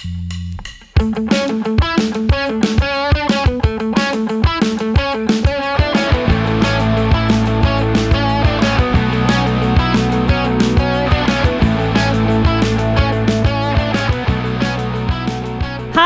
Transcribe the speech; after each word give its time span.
Hi, 0.00 0.06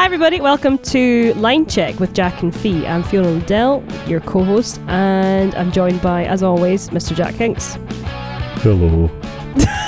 everybody. 0.05 0.41
Welcome 0.41 0.79
to 0.79 1.33
Line 1.35 1.67
Check 1.67 2.01
with 2.01 2.15
Jack 2.15 2.43
and 2.43 2.53
Fee. 2.53 2.85
I'm 2.89 3.05
Fiona 3.05 3.31
Liddell, 3.31 3.85
your 4.09 4.19
co 4.19 4.43
host, 4.43 4.81
and 4.89 5.55
I'm 5.55 5.71
joined 5.71 6.03
by, 6.03 6.25
as 6.25 6.43
always, 6.43 6.91
Mr. 6.91 7.15
Jack 7.15 7.35
Hinks. 7.35 7.75
Hello. 8.63 9.09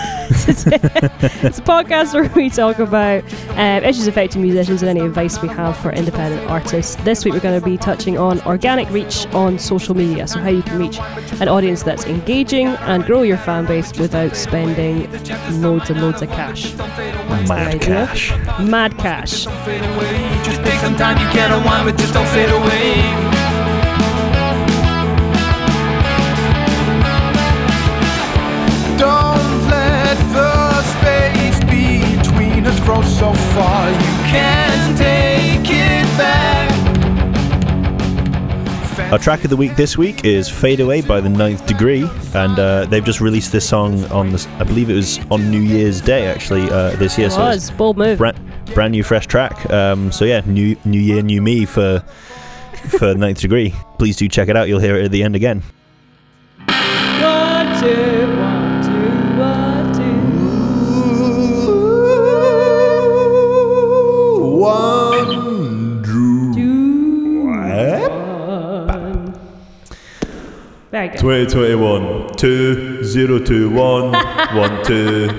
it's 0.48 1.58
a 1.58 1.62
podcast 1.62 2.14
where 2.14 2.28
we 2.36 2.48
talk 2.48 2.78
about 2.78 3.24
um, 3.58 3.82
issues 3.82 4.06
affecting 4.06 4.42
musicians 4.42 4.80
and 4.80 4.88
any 4.88 5.00
advice 5.00 5.42
we 5.42 5.48
have 5.48 5.76
for 5.76 5.90
independent 5.90 6.48
artists. 6.48 6.94
This 7.02 7.24
week, 7.24 7.34
we're 7.34 7.40
going 7.40 7.60
to 7.60 7.64
be 7.64 7.76
touching 7.76 8.16
on 8.16 8.40
organic 8.42 8.88
reach 8.90 9.26
on 9.34 9.58
social 9.58 9.96
media, 9.96 10.28
so 10.28 10.38
how 10.38 10.50
you 10.50 10.62
can 10.62 10.78
reach 10.78 11.00
an 11.40 11.48
audience 11.48 11.82
that's 11.82 12.04
engaging 12.06 12.68
and 12.68 13.04
grow 13.04 13.22
your 13.22 13.38
fan 13.38 13.66
base 13.66 13.92
without 13.98 14.36
spending 14.36 15.10
loads 15.60 15.90
and 15.90 16.00
loads 16.00 16.22
of 16.22 16.28
cash. 16.30 16.72
That's 16.72 17.48
the 17.48 17.54
Mad 17.54 17.74
idea. 17.74 18.06
cash. 18.06 18.30
Mad 18.60 18.96
cash. 18.98 19.46
Between 32.86 33.02
us 33.04 33.18
grow 33.18 33.32
so 33.32 33.32
far 33.52 33.90
you 33.90 33.96
can't 34.30 34.96
take 34.98 35.70
it 35.70 36.18
back. 36.18 36.66
Our 39.12 39.18
track 39.18 39.44
of 39.44 39.50
the 39.50 39.56
week 39.56 39.76
this 39.76 39.96
week 39.96 40.24
is 40.24 40.48
Fade 40.48 40.80
Away 40.80 41.00
by 41.00 41.20
the 41.20 41.28
Ninth 41.28 41.64
Degree, 41.66 42.08
and 42.34 42.58
uh, 42.58 42.86
they've 42.86 43.04
just 43.04 43.20
released 43.20 43.52
this 43.52 43.68
song 43.68 44.04
on 44.06 44.32
this, 44.32 44.48
I 44.58 44.64
believe 44.64 44.90
it 44.90 44.94
was 44.94 45.20
on 45.30 45.48
New 45.48 45.60
Year's 45.60 46.00
Day 46.00 46.26
actually 46.26 46.68
uh, 46.70 46.90
this 46.96 47.16
year. 47.16 47.28
It 47.28 47.32
So 47.32 47.46
it's 47.50 47.70
was. 47.70 47.78
Bold 47.78 47.96
move. 47.98 48.18
brand, 48.18 48.36
brand 48.74 48.92
new, 48.92 49.04
fresh 49.04 49.26
track. 49.28 49.70
Um, 49.70 50.10
so 50.10 50.24
yeah, 50.24 50.42
new 50.44 50.76
New 50.84 50.98
Year, 51.00 51.22
new 51.22 51.40
me 51.40 51.66
for 51.66 52.00
for 52.88 53.14
Ninth 53.18 53.40
Degree. 53.40 53.74
Please 53.98 54.16
do 54.16 54.28
check 54.28 54.48
it 54.48 54.56
out. 54.56 54.66
You'll 54.66 54.80
hear 54.80 54.96
it 54.96 55.04
at 55.04 55.10
the 55.12 55.22
end 55.22 55.36
again. 55.36 55.62
One, 56.66 57.80
two, 57.80 58.15
2021 71.26 72.36
2021 72.36 74.12
1 74.12 74.84
2 74.84 75.26
Check, 75.26 75.32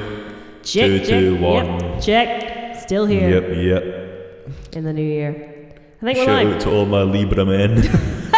two, 0.64 1.00
check, 1.00 1.08
two, 1.08 1.36
yep, 1.36 1.40
one. 1.42 2.02
check. 2.02 2.76
Still 2.78 3.06
here 3.06 3.30
Yep, 3.30 3.56
yep. 3.56 4.50
in 4.76 4.84
the 4.84 4.92
new 4.92 5.02
year. 5.02 5.32
I 6.02 6.06
think 6.06 6.18
we're 6.18 6.26
Shout 6.26 6.46
live. 6.46 6.56
out 6.56 6.62
to 6.64 6.72
all 6.72 6.86
my 6.86 7.04
Libra 7.04 7.46
men. 7.46 7.84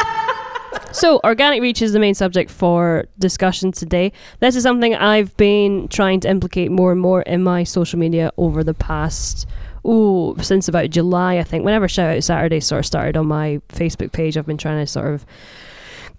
So, 0.91 1.19
organic 1.23 1.61
reach 1.61 1.81
is 1.83 1.93
the 1.93 1.99
main 1.99 2.13
subject 2.15 2.49
for 2.51 3.05
discussion 3.19 3.71
today. 3.71 4.11
This 4.41 4.55
is 4.55 4.63
something 4.63 4.93
I've 4.95 5.35
been 5.37 5.87
trying 5.87 6.19
to 6.21 6.29
implicate 6.29 6.71
more 6.71 6.91
and 6.91 6.99
more 6.99 7.21
in 7.21 7.41
my 7.43 7.63
social 7.63 7.97
media 7.99 8.31
over 8.37 8.63
the 8.63 8.73
past, 8.73 9.47
ooh, 9.87 10.35
since 10.41 10.67
about 10.67 10.89
July, 10.89 11.37
I 11.37 11.43
think. 11.43 11.63
Whenever 11.63 11.87
Shout 11.87 12.15
Out 12.17 12.23
Saturday 12.23 12.59
sort 12.59 12.79
of 12.79 12.85
started 12.87 13.15
on 13.17 13.27
my 13.27 13.61
Facebook 13.69 14.11
page, 14.11 14.35
I've 14.35 14.47
been 14.47 14.57
trying 14.57 14.83
to 14.83 14.87
sort 14.91 15.13
of 15.13 15.25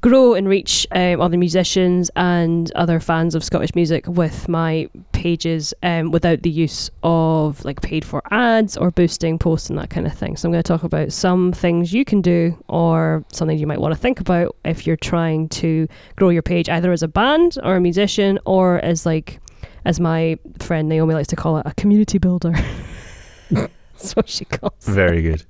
grow 0.00 0.34
and 0.34 0.48
reach 0.48 0.86
um, 0.92 1.20
other 1.20 1.36
musicians 1.36 2.10
and 2.16 2.72
other 2.72 3.00
fans 3.00 3.34
of 3.34 3.44
Scottish 3.44 3.74
music 3.74 4.06
with 4.06 4.48
my 4.48 4.88
pages 5.12 5.74
um, 5.82 6.10
without 6.10 6.42
the 6.42 6.50
use 6.50 6.90
of 7.02 7.62
like 7.64 7.82
paid 7.82 8.04
for 8.04 8.22
ads 8.30 8.76
or 8.76 8.90
boosting 8.90 9.38
posts 9.38 9.68
and 9.68 9.78
that 9.78 9.90
kind 9.90 10.06
of 10.06 10.14
thing. 10.14 10.36
So 10.36 10.48
I'm 10.48 10.52
going 10.52 10.62
to 10.62 10.66
talk 10.66 10.84
about 10.84 11.12
some 11.12 11.52
things 11.52 11.92
you 11.92 12.04
can 12.04 12.22
do 12.22 12.56
or 12.68 13.24
something 13.32 13.58
you 13.58 13.66
might 13.66 13.80
want 13.80 13.94
to 13.94 14.00
think 14.00 14.20
about 14.20 14.56
if 14.64 14.86
you're 14.86 14.96
trying 14.96 15.48
to 15.50 15.86
grow 16.16 16.30
your 16.30 16.42
page 16.42 16.68
either 16.68 16.92
as 16.92 17.02
a 17.02 17.08
band 17.08 17.58
or 17.62 17.76
a 17.76 17.80
musician 17.80 18.38
or 18.46 18.78
as 18.78 19.04
like 19.04 19.38
as 19.84 20.00
my 20.00 20.38
friend 20.60 20.88
Naomi 20.88 21.14
likes 21.14 21.28
to 21.28 21.36
call 21.36 21.58
it 21.58 21.66
a 21.66 21.74
community 21.74 22.18
builder. 22.18 22.52
That's 23.50 24.16
what 24.16 24.28
she 24.30 24.46
calls 24.46 24.72
it 24.88 24.92
Very 24.92 25.20
good. 25.20 25.44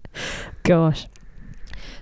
gosh. 0.65 1.07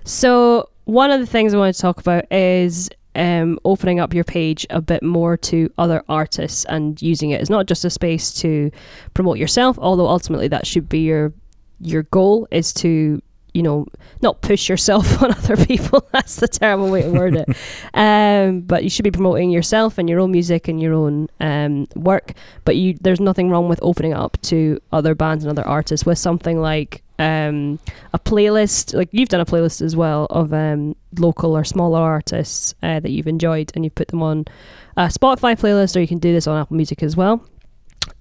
So 0.04 0.70
one 0.88 1.10
of 1.10 1.20
the 1.20 1.26
things 1.26 1.52
I 1.52 1.58
want 1.58 1.76
to 1.76 1.82
talk 1.82 2.00
about 2.00 2.32
is 2.32 2.88
um, 3.14 3.58
opening 3.66 4.00
up 4.00 4.14
your 4.14 4.24
page 4.24 4.66
a 4.70 4.80
bit 4.80 5.02
more 5.02 5.36
to 5.36 5.70
other 5.76 6.02
artists 6.08 6.64
and 6.64 7.00
using 7.02 7.28
it 7.28 7.42
as 7.42 7.50
not 7.50 7.66
just 7.66 7.84
a 7.84 7.90
space 7.90 8.32
to 8.40 8.70
promote 9.12 9.36
yourself, 9.36 9.78
although 9.78 10.06
ultimately 10.08 10.48
that 10.48 10.66
should 10.66 10.88
be 10.88 11.00
your 11.00 11.34
your 11.78 12.04
goal 12.04 12.48
is 12.50 12.72
to 12.72 13.20
you 13.54 13.62
know 13.62 13.86
not 14.22 14.40
push 14.40 14.68
yourself 14.68 15.22
on 15.22 15.30
other 15.32 15.56
people. 15.56 16.06
That's 16.12 16.36
the 16.36 16.48
terrible 16.48 16.90
way 16.90 17.02
to 17.02 17.10
word 17.10 17.36
it. 17.36 17.48
um, 17.94 18.60
but 18.60 18.84
you 18.84 18.90
should 18.90 19.04
be 19.04 19.10
promoting 19.10 19.50
yourself 19.50 19.98
and 19.98 20.08
your 20.08 20.20
own 20.20 20.32
music 20.32 20.68
and 20.68 20.80
your 20.80 20.94
own 20.94 21.28
um, 21.40 21.86
work. 21.94 22.32
But 22.64 22.76
you 22.76 22.94
there's 23.00 23.20
nothing 23.20 23.50
wrong 23.50 23.68
with 23.68 23.80
opening 23.82 24.14
up 24.14 24.40
to 24.42 24.80
other 24.92 25.14
bands 25.14 25.44
and 25.44 25.50
other 25.50 25.66
artists 25.66 26.04
with 26.04 26.18
something 26.18 26.60
like 26.60 27.02
um, 27.18 27.78
a 28.12 28.18
playlist. 28.18 28.94
Like 28.94 29.08
you've 29.12 29.28
done 29.28 29.40
a 29.40 29.46
playlist 29.46 29.82
as 29.82 29.96
well 29.96 30.26
of 30.30 30.52
um, 30.52 30.94
local 31.18 31.56
or 31.56 31.64
smaller 31.64 32.00
artists 32.00 32.74
uh, 32.82 33.00
that 33.00 33.10
you've 33.10 33.26
enjoyed, 33.26 33.72
and 33.74 33.84
you've 33.84 33.94
put 33.94 34.08
them 34.08 34.22
on 34.22 34.46
a 34.96 35.06
Spotify 35.06 35.58
playlist, 35.58 35.96
or 35.96 36.00
you 36.00 36.08
can 36.08 36.18
do 36.18 36.32
this 36.32 36.46
on 36.46 36.60
Apple 36.60 36.76
Music 36.76 37.02
as 37.02 37.16
well. 37.16 37.44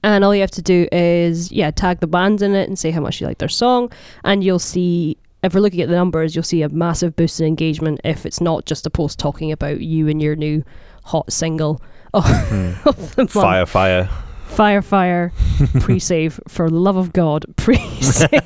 And 0.03 0.23
all 0.23 0.33
you 0.33 0.41
have 0.41 0.51
to 0.51 0.61
do 0.61 0.87
is, 0.91 1.51
yeah, 1.51 1.71
tag 1.71 1.99
the 1.99 2.07
bands 2.07 2.41
in 2.41 2.55
it 2.55 2.67
and 2.67 2.77
say 2.77 2.91
how 2.91 3.01
much 3.01 3.21
you 3.21 3.27
like 3.27 3.37
their 3.37 3.49
song. 3.49 3.91
And 4.23 4.43
you'll 4.43 4.59
see, 4.59 5.17
if 5.43 5.53
we're 5.53 5.61
looking 5.61 5.81
at 5.81 5.89
the 5.89 5.95
numbers, 5.95 6.35
you'll 6.35 6.43
see 6.43 6.61
a 6.61 6.69
massive 6.69 7.15
boost 7.15 7.39
in 7.39 7.47
engagement 7.47 8.01
if 8.03 8.25
it's 8.25 8.41
not 8.41 8.65
just 8.65 8.85
a 8.85 8.89
post 8.89 9.19
talking 9.19 9.51
about 9.51 9.81
you 9.81 10.07
and 10.07 10.21
your 10.21 10.35
new 10.35 10.63
hot 11.03 11.31
single 11.31 11.81
the 12.13 13.15
month. 13.17 13.31
Fire, 13.31 13.65
fire. 13.65 14.09
Fire, 14.47 14.81
fire, 14.81 15.33
pre 15.81 15.99
save. 15.99 16.39
For 16.47 16.69
the 16.69 16.77
love 16.77 16.95
of 16.95 17.13
God, 17.13 17.45
pre 17.57 17.77
save. 18.01 18.41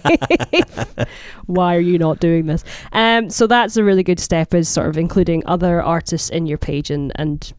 Why 1.45 1.75
are 1.75 1.79
you 1.79 1.97
not 1.97 2.19
doing 2.19 2.47
this? 2.47 2.63
Um, 2.91 3.29
so 3.29 3.47
that's 3.47 3.77
a 3.77 3.83
really 3.83 4.03
good 4.03 4.19
step, 4.19 4.53
is 4.53 4.67
sort 4.67 4.89
of 4.89 4.97
including 4.97 5.43
other 5.45 5.81
artists 5.81 6.29
in 6.29 6.47
your 6.47 6.57
page 6.57 6.89
and, 6.89 7.11
and 7.15 7.53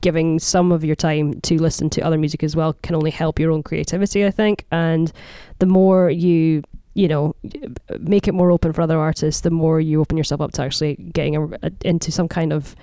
giving 0.00 0.38
some 0.38 0.72
of 0.72 0.84
your 0.84 0.96
time 0.96 1.40
to 1.42 1.60
listen 1.60 1.90
to 1.90 2.00
other 2.02 2.18
music 2.18 2.42
as 2.42 2.54
well 2.56 2.74
can 2.82 2.94
only 2.94 3.10
help 3.10 3.38
your 3.38 3.50
own 3.52 3.62
creativity, 3.62 4.24
I 4.24 4.30
think. 4.30 4.64
And 4.70 5.12
the 5.58 5.66
more 5.66 6.10
you 6.10 6.62
you 6.94 7.06
know 7.06 7.34
make 8.00 8.26
it 8.26 8.32
more 8.32 8.50
open 8.50 8.72
for 8.72 8.82
other 8.82 8.98
artists 8.98 9.42
the 9.42 9.50
more 9.50 9.78
you 9.80 10.00
open 10.00 10.16
yourself 10.16 10.40
up 10.40 10.50
to 10.52 10.62
actually 10.62 10.94
getting 11.12 11.36
a, 11.36 11.44
a- 11.62 11.70
into 11.84 12.10
some 12.10 12.26
kind 12.26 12.52
of 12.52 12.74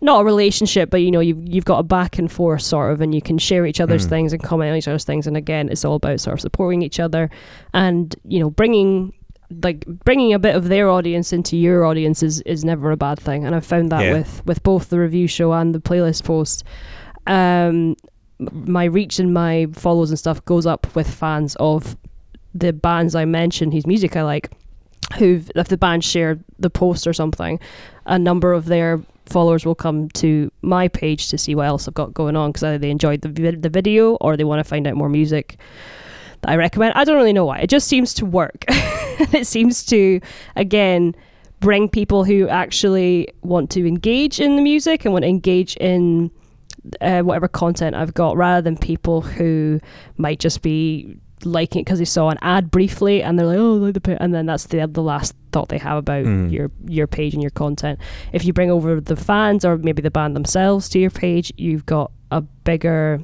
not 0.00 0.20
a 0.20 0.24
relationship, 0.24 0.90
but 0.90 0.98
you 0.98 1.10
know, 1.10 1.20
you've 1.20 1.40
you've 1.48 1.64
got 1.64 1.78
a 1.78 1.82
back 1.82 2.18
and 2.18 2.30
forth 2.30 2.60
sort 2.60 2.92
of, 2.92 3.00
and 3.00 3.14
you 3.14 3.22
can 3.22 3.38
share 3.38 3.64
each 3.64 3.80
other's 3.80 4.04
Mm. 4.06 4.10
things 4.10 4.32
and 4.34 4.42
comment 4.42 4.70
on 4.70 4.76
each 4.76 4.86
other's 4.88 5.04
things. 5.04 5.26
And 5.26 5.34
again, 5.34 5.70
it's 5.70 5.82
all 5.84 5.94
about 5.94 6.20
sort 6.20 6.34
of 6.34 6.40
supporting 6.42 6.82
each 6.82 7.00
other, 7.00 7.30
and 7.72 8.14
you 8.28 8.38
know, 8.38 8.50
bringing 8.50 9.14
like 9.62 9.84
bringing 9.86 10.32
a 10.32 10.38
bit 10.38 10.54
of 10.56 10.68
their 10.68 10.90
audience 10.90 11.32
into 11.32 11.56
your 11.56 11.84
audience 11.84 12.22
is 12.22 12.40
is 12.42 12.64
never 12.64 12.90
a 12.90 12.96
bad 12.96 13.18
thing. 13.20 13.44
And 13.44 13.54
I've 13.54 13.66
found 13.66 13.90
that 13.92 14.02
Yeah. 14.04 14.12
with 14.14 14.42
with 14.46 14.62
both 14.62 14.88
the 14.90 14.98
review 14.98 15.26
show 15.26 15.52
and 15.52 15.74
the 15.74 15.80
playlist 15.80 16.24
post. 16.24 16.64
Um, 17.26 17.96
my 18.38 18.84
reach 18.84 19.18
and 19.18 19.32
my 19.32 19.66
follows 19.72 20.10
and 20.10 20.18
stuff 20.18 20.44
goes 20.44 20.66
up 20.66 20.94
with 20.94 21.08
fans 21.08 21.56
of 21.60 21.96
the 22.54 22.72
bands 22.72 23.14
I 23.14 23.24
mentioned 23.24 23.72
whose 23.72 23.86
music 23.86 24.16
I 24.16 24.22
like. 24.22 24.50
Who, 25.18 25.42
if 25.54 25.68
the 25.68 25.76
band 25.76 26.02
share 26.02 26.38
the 26.58 26.70
post 26.70 27.06
or 27.06 27.12
something, 27.12 27.60
a 28.06 28.18
number 28.18 28.52
of 28.52 28.64
their 28.64 29.00
followers 29.26 29.64
will 29.64 29.74
come 29.74 30.08
to 30.10 30.50
my 30.62 30.88
page 30.88 31.28
to 31.28 31.38
see 31.38 31.54
what 31.54 31.66
else 31.66 31.86
I've 31.86 31.94
got 31.94 32.12
going 32.14 32.36
on 32.36 32.50
because 32.50 32.64
either 32.64 32.78
they 32.78 32.90
enjoyed 32.90 33.20
the 33.20 33.28
the 33.52 33.68
video 33.68 34.14
or 34.16 34.36
they 34.36 34.44
want 34.44 34.60
to 34.60 34.64
find 34.68 34.86
out 34.86 34.96
more 34.96 35.08
music 35.08 35.56
that 36.44 36.50
I 36.52 36.56
recommend. 36.56 36.94
I 36.94 37.04
don't 37.04 37.16
really 37.16 37.32
know 37.32 37.44
why. 37.46 37.58
It 37.58 37.70
just 37.70 37.88
seems 37.88 38.14
to 38.14 38.24
work. 38.26 38.64
it 38.68 39.46
seems 39.46 39.84
to 39.86 40.20
again 40.56 41.14
bring 41.60 41.88
people 41.88 42.24
who 42.24 42.48
actually 42.48 43.28
want 43.42 43.70
to 43.70 43.86
engage 43.86 44.38
in 44.40 44.56
the 44.56 44.62
music 44.62 45.04
and 45.04 45.12
want 45.12 45.22
to 45.24 45.28
engage 45.28 45.76
in 45.76 46.30
uh, 47.00 47.22
whatever 47.22 47.48
content 47.48 47.96
I've 47.96 48.12
got 48.12 48.36
rather 48.36 48.60
than 48.60 48.76
people 48.76 49.22
who 49.22 49.80
might 50.18 50.38
just 50.40 50.60
be 50.60 51.16
liking 51.44 51.80
it 51.80 51.84
because 51.84 51.98
they 51.98 52.04
saw 52.04 52.28
an 52.30 52.38
ad 52.42 52.70
briefly 52.70 53.22
and 53.22 53.38
they're 53.38 53.46
like, 53.46 53.58
oh, 53.58 53.76
I 53.76 53.78
like 53.78 53.94
the 53.94 54.00
pa-" 54.00 54.16
and 54.20 54.34
then 54.34 54.46
that's 54.46 54.66
the 54.66 54.86
the 54.86 55.02
last 55.02 55.34
thought 55.52 55.68
they 55.68 55.78
have 55.78 55.98
about 55.98 56.24
Mm. 56.24 56.52
your 56.52 56.70
your 56.86 57.06
page 57.06 57.32
and 57.34 57.42
your 57.42 57.50
content. 57.50 57.98
If 58.32 58.44
you 58.44 58.52
bring 58.52 58.70
over 58.70 59.00
the 59.00 59.16
fans 59.16 59.64
or 59.64 59.78
maybe 59.78 60.02
the 60.02 60.10
band 60.10 60.36
themselves 60.36 60.88
to 60.90 60.98
your 60.98 61.10
page, 61.10 61.52
you've 61.56 61.86
got 61.86 62.10
a 62.30 62.40
bigger 62.40 63.20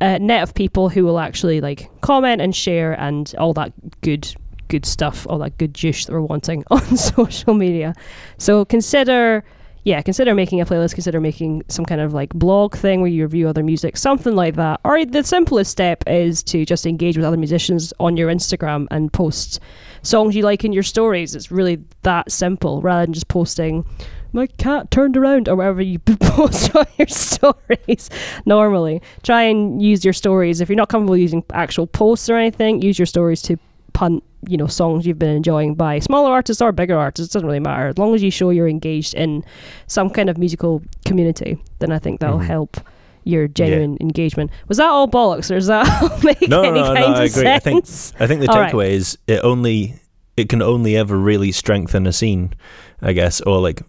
net 0.00 0.42
of 0.42 0.54
people 0.54 0.88
who 0.88 1.04
will 1.04 1.18
actually 1.18 1.60
like 1.60 1.90
comment 2.00 2.40
and 2.40 2.54
share 2.54 2.98
and 3.00 3.34
all 3.38 3.52
that 3.54 3.72
good 4.00 4.34
good 4.68 4.86
stuff, 4.86 5.26
all 5.28 5.38
that 5.38 5.58
good 5.58 5.74
juice 5.74 6.06
that 6.06 6.12
we're 6.12 6.20
wanting 6.20 6.64
on 6.70 6.96
social 6.96 7.54
media. 7.54 7.94
So 8.38 8.64
consider 8.64 9.44
yeah, 9.84 10.02
consider 10.02 10.34
making 10.34 10.60
a 10.60 10.66
playlist, 10.66 10.92
consider 10.94 11.20
making 11.20 11.62
some 11.68 11.86
kind 11.86 12.02
of 12.02 12.12
like 12.12 12.30
blog 12.34 12.76
thing 12.76 13.00
where 13.00 13.10
you 13.10 13.24
review 13.24 13.48
other 13.48 13.62
music, 13.62 13.96
something 13.96 14.36
like 14.36 14.56
that. 14.56 14.78
Or 14.84 15.04
the 15.06 15.24
simplest 15.24 15.70
step 15.70 16.04
is 16.06 16.42
to 16.44 16.66
just 16.66 16.84
engage 16.84 17.16
with 17.16 17.24
other 17.24 17.38
musicians 17.38 17.92
on 17.98 18.16
your 18.16 18.30
Instagram 18.30 18.86
and 18.90 19.10
post 19.10 19.58
songs 20.02 20.36
you 20.36 20.42
like 20.42 20.64
in 20.64 20.72
your 20.72 20.82
stories. 20.82 21.34
It's 21.34 21.50
really 21.50 21.82
that 22.02 22.30
simple 22.30 22.82
rather 22.82 23.06
than 23.06 23.14
just 23.14 23.28
posting 23.28 23.86
my 24.32 24.46
cat 24.46 24.90
turned 24.90 25.16
around 25.16 25.48
or 25.48 25.56
whatever 25.56 25.82
you 25.82 25.98
post 26.20 26.74
on 26.76 26.86
your 26.98 27.08
stories 27.08 28.10
normally. 28.46 29.02
Try 29.22 29.42
and 29.42 29.82
use 29.82 30.04
your 30.04 30.14
stories. 30.14 30.60
If 30.60 30.68
you're 30.68 30.76
not 30.76 30.88
comfortable 30.88 31.16
using 31.16 31.44
actual 31.52 31.86
posts 31.86 32.28
or 32.28 32.36
anything, 32.36 32.82
use 32.82 32.98
your 32.98 33.06
stories 33.06 33.42
to 33.42 33.56
punt, 33.92 34.22
you 34.48 34.56
know, 34.56 34.66
songs 34.66 35.06
you've 35.06 35.18
been 35.18 35.34
enjoying 35.36 35.74
by 35.74 35.98
smaller 35.98 36.30
artists 36.30 36.62
or 36.62 36.72
bigger 36.72 36.96
artists. 36.96 37.34
It 37.34 37.38
doesn't 37.38 37.46
really 37.46 37.60
matter. 37.60 37.88
As 37.88 37.98
long 37.98 38.14
as 38.14 38.22
you 38.22 38.30
show 38.30 38.50
you're 38.50 38.68
engaged 38.68 39.14
in 39.14 39.44
some 39.86 40.10
kind 40.10 40.30
of 40.30 40.38
musical 40.38 40.82
community, 41.04 41.58
then 41.80 41.90
I 41.92 41.98
think 41.98 42.20
that'll 42.20 42.38
Mhm. 42.38 42.44
help 42.46 42.76
your 43.24 43.48
genuine 43.48 43.98
engagement. 44.00 44.50
Was 44.68 44.78
that 44.78 44.88
all 44.88 45.06
bollocks 45.06 45.50
or 45.50 45.54
does 45.56 45.66
that 45.66 45.84
make 46.24 46.48
No, 46.48 46.62
any 46.62 46.80
no, 46.80 46.94
no, 46.94 46.94
kind 46.94 47.14
I 47.14 47.24
of 47.24 47.30
agree. 47.36 47.50
I 47.50 47.58
think- 47.58 47.84
I 48.18 48.26
think 48.26 48.40
the 48.40 48.50
All 48.50 48.58
right. 48.60 48.72
takeaway 48.72 48.90
is 48.90 49.18
it 49.26 49.40
only 49.44 49.96
it 50.36 50.48
can 50.48 50.62
only 50.62 50.96
ever 50.96 51.18
really 51.18 51.52
strengthen 51.52 52.06
a 52.06 52.12
scene, 52.14 52.54
I 53.02 53.12
guess, 53.12 53.42
or 53.42 53.60
like 53.60 53.82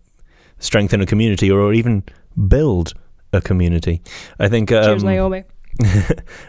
strengthen 0.61 1.01
a 1.01 1.05
community, 1.05 1.51
or 1.51 1.73
even 1.73 2.03
build 2.47 2.93
a 3.33 3.41
community. 3.41 4.01
I 4.39 4.47
think. 4.47 4.69
Cheers, 4.69 5.03
Um, 5.03 5.09
Naomi. 5.09 5.43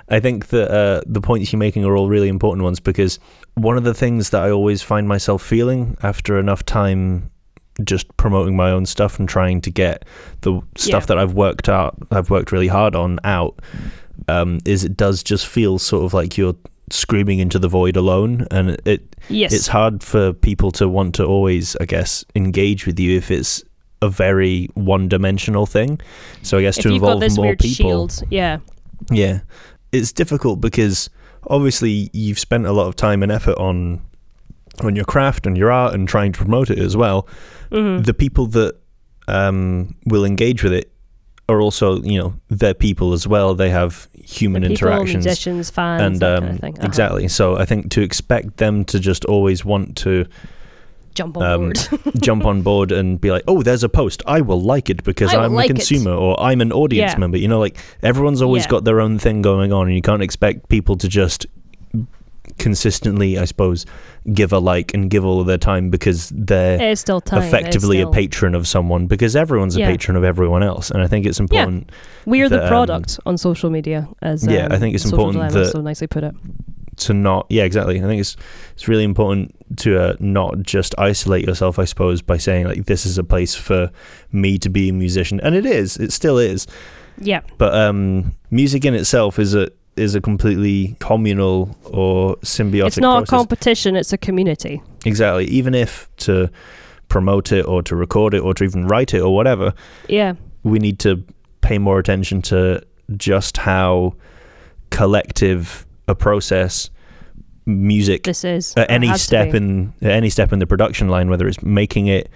I 0.09 0.20
think 0.20 0.49
that 0.49 0.70
uh, 0.70 1.00
the 1.06 1.20
points 1.20 1.53
you're 1.53 1.59
making 1.59 1.85
are 1.85 1.97
all 1.97 2.09
really 2.09 2.29
important 2.29 2.64
ones 2.64 2.81
because 2.81 3.19
one 3.55 3.76
of 3.76 3.85
the 3.85 3.94
things 3.94 4.31
that 4.31 4.43
I 4.43 4.50
always 4.50 4.82
find 4.82 5.09
myself 5.09 5.43
feeling 5.43 5.97
after 6.03 6.38
enough 6.38 6.64
time 6.64 7.31
just 7.85 8.14
promoting 8.19 8.55
my 8.56 8.70
own 8.70 8.85
stuff 8.85 9.19
and 9.19 9.26
trying 9.29 9.61
to 9.62 9.70
get 9.70 10.05
the 10.43 10.61
stuff 10.76 11.05
Yeah. 11.05 11.06
that 11.06 11.19
I've 11.19 11.32
worked 11.35 11.69
out, 11.69 11.97
I've 12.11 12.29
worked 12.31 12.53
really 12.53 12.69
hard 12.69 12.94
on 12.94 13.19
out, 13.25 13.61
um, 14.29 14.58
is 14.67 14.85
it 14.85 14.97
does 14.97 15.23
just 15.23 15.47
feel 15.47 15.79
sort 15.79 16.05
of 16.05 16.12
like 16.12 16.37
you're 16.37 16.56
screaming 16.91 17.38
into 17.38 17.58
the 17.58 17.69
void 17.69 17.97
alone, 17.97 18.47
and 18.50 18.76
it 18.85 19.17
Yes. 19.31 19.55
it's 19.55 19.69
hard 19.69 20.03
for 20.03 20.32
people 20.35 20.70
to 20.73 20.88
want 20.88 21.15
to 21.15 21.25
always, 21.25 21.76
I 21.81 21.87
guess, 21.87 22.25
engage 22.35 22.87
with 22.87 23.00
you 23.00 23.17
if 23.17 23.31
it's 23.31 23.65
a 24.02 24.08
very 24.08 24.69
one-dimensional 24.75 25.64
thing. 25.66 26.00
So 26.43 26.58
I 26.58 26.62
guess 26.62 26.76
if 26.76 26.82
to 26.82 26.93
you've 26.93 27.00
got 27.00 27.06
involve 27.08 27.20
this 27.20 27.37
more 27.37 27.46
weird 27.46 27.58
people, 27.60 28.08
shield, 28.08 28.22
yeah. 28.31 28.58
yeah, 29.10 29.40
it's 29.93 30.12
difficult 30.12 30.60
because 30.60 31.08
obviously 31.46 32.10
you've 32.12 32.38
spent 32.38 32.66
a 32.66 32.72
lot 32.72 32.88
of 32.88 32.96
time 32.96 33.22
and 33.22 33.32
effort 33.32 33.56
on 33.58 34.02
on 34.81 34.96
your 34.96 35.04
craft 35.04 35.46
and 35.46 35.56
your 35.56 35.70
art 35.70 35.94
and 35.94 36.08
trying 36.08 36.32
to 36.32 36.38
promote 36.38 36.70
it 36.70 36.78
as 36.78 36.96
well. 36.96 37.28
Mhm. 37.70 38.04
The 38.04 38.14
people 38.14 38.46
that 38.49 38.75
um, 39.28 39.94
will 40.06 40.25
engage 40.25 40.62
with 40.62 40.72
it 40.72 40.90
are 41.48 41.60
also, 41.60 42.02
you 42.02 42.19
know, 42.19 42.34
they're 42.48 42.75
people 42.75 43.12
as 43.12 43.26
well. 43.28 43.55
They 43.55 43.70
have 43.70 44.08
human 44.14 44.62
The 44.62 44.70
people, 44.70 44.88
interactions 44.88 45.26
musicians, 45.26 45.70
fans, 45.70 46.02
and 46.02 46.22
um, 46.22 46.43
kind 46.43 46.55
of 46.55 46.60
thing. 46.60 46.75
Uh-huh. 46.78 46.87
exactly. 46.87 47.28
So 47.28 47.56
I 47.56 47.64
think 47.64 47.90
to 47.93 48.00
expect 48.00 48.56
them 48.56 48.84
to 48.87 48.98
just 48.98 49.25
always 49.26 49.64
want 49.64 49.96
to 49.98 50.26
Jump 51.14 51.37
on 51.37 51.43
um, 51.43 51.61
board. 51.61 51.79
jump 52.23 52.44
on 52.44 52.62
board 52.62 52.93
and 52.93 53.20
be 53.20 53.31
like, 53.31 53.43
"Oh, 53.47 53.62
there's 53.62 53.85
a 53.85 53.88
post. 53.88 54.23
I 54.26 54.41
will 54.41 54.61
like 54.61 54.88
it 54.91 55.03
because 55.05 55.32
I'm 55.35 55.53
like 55.55 55.69
a 55.70 55.73
it." 55.73 55.76
consumer 55.76 56.12
or 56.12 56.38
I'm 56.41 56.61
an 56.61 56.73
audience 56.73 57.12
Yeah. 57.12 57.19
member." 57.19 57.37
You 57.38 57.49
know, 57.49 57.61
like 57.61 57.76
everyone's 58.03 58.41
always 58.43 58.64
Yeah. 58.64 58.70
got 58.70 58.85
their 58.85 59.00
own 59.00 59.19
thing 59.19 59.43
going 59.43 59.73
on, 59.73 59.87
and 59.88 59.94
you 59.97 60.03
can't 60.03 60.23
expect 60.23 60.69
people 60.69 60.97
to 60.97 61.09
just 61.09 61.47
consistently, 62.59 63.38
I 63.38 63.44
suppose, 63.44 63.87
give 64.32 64.53
a 64.53 64.59
like 64.59 64.93
and 64.94 65.11
give 65.11 65.25
all 65.25 65.41
of 65.41 65.47
their 65.47 65.59
time 65.59 65.91
because 65.91 66.31
they're 66.35 66.94
still 66.97 67.20
time. 67.20 67.43
effectively 67.43 67.99
still- 67.99 68.08
a 68.08 68.12
patron 68.12 68.55
of 68.55 68.67
someone 68.67 69.06
because 69.06 69.35
everyone's 69.37 69.76
Yeah. 69.76 69.88
a 69.88 69.91
patron 69.93 70.17
of 70.17 70.25
everyone 70.25 70.62
else. 70.62 70.91
And 70.91 71.03
I 71.03 71.06
think 71.06 71.25
it's 71.26 71.41
important 71.41 71.91
We're 72.26 72.49
the 72.49 72.56
that, 72.56 72.62
um, 72.65 72.69
product 72.69 73.19
on 73.26 73.37
social 73.38 73.70
media, 73.70 74.08
as 74.20 74.47
Yeah, 74.47 74.67
um, 74.67 74.73
I 74.73 74.79
think 74.79 74.94
it's 74.94 75.05
important 75.05 75.50
that- 75.53 75.73
so 75.73 75.81
nicely 75.81 76.06
put 76.06 76.25
it. 76.25 76.35
To 76.97 77.15
not 77.15 77.47
yeah 77.49 77.65
exactly. 77.65 77.99
I 77.99 78.03
think 78.03 78.21
it's 78.21 78.37
it's 78.75 78.89
really 78.89 79.05
important 79.05 79.55
to 79.79 79.99
uh, 79.99 80.17
not 80.21 80.62
just 80.62 80.94
isolate 80.99 81.47
yourself 81.47 81.79
i 81.79 81.87
suppose 81.87 82.21
by 82.21 82.37
saying 82.37 82.67
like 82.67 82.85
this 82.85 83.06
is 83.06 83.17
a 83.17 83.25
place 83.25 83.55
for 83.55 83.91
me 84.33 84.59
to 84.59 84.69
be 84.69 84.91
a 84.91 84.93
musician. 84.93 85.41
And 85.41 85.55
it 85.55 85.65
is 85.67 85.97
it 85.97 86.12
still 86.12 86.39
is. 86.39 86.67
Yeah, 87.19 87.41
but 87.59 87.75
um 87.75 88.33
music 88.50 88.85
in 88.85 88.94
itself 88.94 89.39
is 89.39 89.55
a 89.55 89.71
is 89.97 90.15
a 90.15 90.21
completely 90.21 90.97
communal 91.00 91.77
or 91.85 92.37
symbiotic 92.37 92.87
it's 92.87 92.97
not 92.99 93.21
process. 93.27 93.29
a 93.29 93.37
competition; 93.37 93.97
it's 93.97 94.12
a 94.12 94.19
community. 94.19 94.83
exactly. 95.05 95.44
Even 95.47 95.75
if 95.75 96.09
to 96.19 96.50
promote 97.09 97.53
it 97.53 97.67
or 97.67 97.83
to 97.83 97.94
record 97.94 98.33
it 98.33 98.41
or 98.41 98.55
to 98.55 98.65
even 98.65 98.87
write 98.87 99.12
it 99.12 99.21
or 99.21 99.35
whatever 99.35 99.75
Yeah, 100.09 100.35
we 100.62 100.79
need 100.79 100.99
to 101.00 101.23
pay 101.61 101.77
more 101.79 101.99
attention 101.99 102.41
to 102.43 102.83
just 103.19 103.59
how 103.59 104.15
collective 104.91 105.87
a 106.08 106.14
process 106.14 106.90
music 107.64 108.25
this 108.25 108.44
is 108.44 108.75
at 108.76 108.90
any 108.90 109.16
step 109.16 109.54
in 109.54 109.93
at 110.02 110.10
any 110.10 110.28
step 110.31 110.52
in 110.52 110.58
the 110.58 110.66
production 110.66 111.08
line, 111.08 111.31
whether 111.31 111.46
it's 111.46 111.62
making 111.62 112.08
it, 112.08 112.28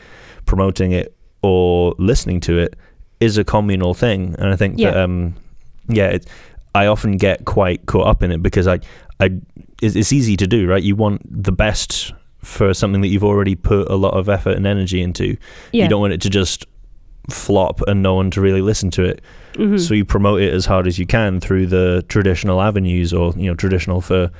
promoting 0.44 0.92
it, 0.92 1.16
or 1.42 1.94
listening 1.98 2.40
to 2.40 2.58
it, 2.58 2.76
is 3.20 3.36
a 3.38 3.44
communal 3.44 3.92
thing. 3.94 4.34
And 4.38 4.52
I 4.52 4.56
think 4.56 4.76
that 4.76 4.82
Yeah. 4.94 5.02
um, 5.02 5.34
yeah, 5.88 6.06
it, 6.08 6.26
I 6.74 6.86
often 6.86 7.16
get 7.16 7.44
quite 7.44 7.86
caught 7.86 8.06
up 8.06 8.22
in 8.22 8.30
it 8.30 8.42
because 8.42 8.66
I, 8.68 8.78
I, 9.18 9.30
it's, 9.82 9.96
it's 9.96 10.12
easy 10.12 10.36
to 10.36 10.46
do, 10.46 10.68
right? 10.68 10.82
You 10.82 10.94
want 10.96 11.22
the 11.24 11.52
best 11.52 12.12
for 12.42 12.74
something 12.74 13.00
that 13.00 13.08
you've 13.08 13.24
already 13.24 13.54
put 13.56 13.88
a 13.90 13.96
lot 13.96 14.14
of 14.14 14.28
effort 14.28 14.56
and 14.56 14.66
energy 14.66 15.00
into. 15.02 15.36
Yeah. 15.72 15.84
You 15.84 15.88
don't 15.88 16.00
want 16.00 16.12
it 16.12 16.20
to 16.22 16.30
just 16.30 16.66
flop 17.30 17.80
and 17.88 18.02
no 18.02 18.14
one 18.14 18.30
to 18.32 18.40
really 18.40 18.62
listen 18.62 18.90
to 18.92 19.04
it. 19.04 19.20
Mhm. 19.54 19.80
So 19.80 19.94
you 19.94 20.04
promote 20.04 20.40
it 20.42 20.52
as 20.54 20.66
hard 20.66 20.86
as 20.86 20.98
you 20.98 21.06
can 21.06 21.40
through 21.40 21.66
the 21.66 22.04
traditional 22.08 22.60
avenues, 22.60 23.12
or 23.12 23.32
you 23.36 23.46
know, 23.46 23.54
traditional 23.54 24.00
for 24.00 24.30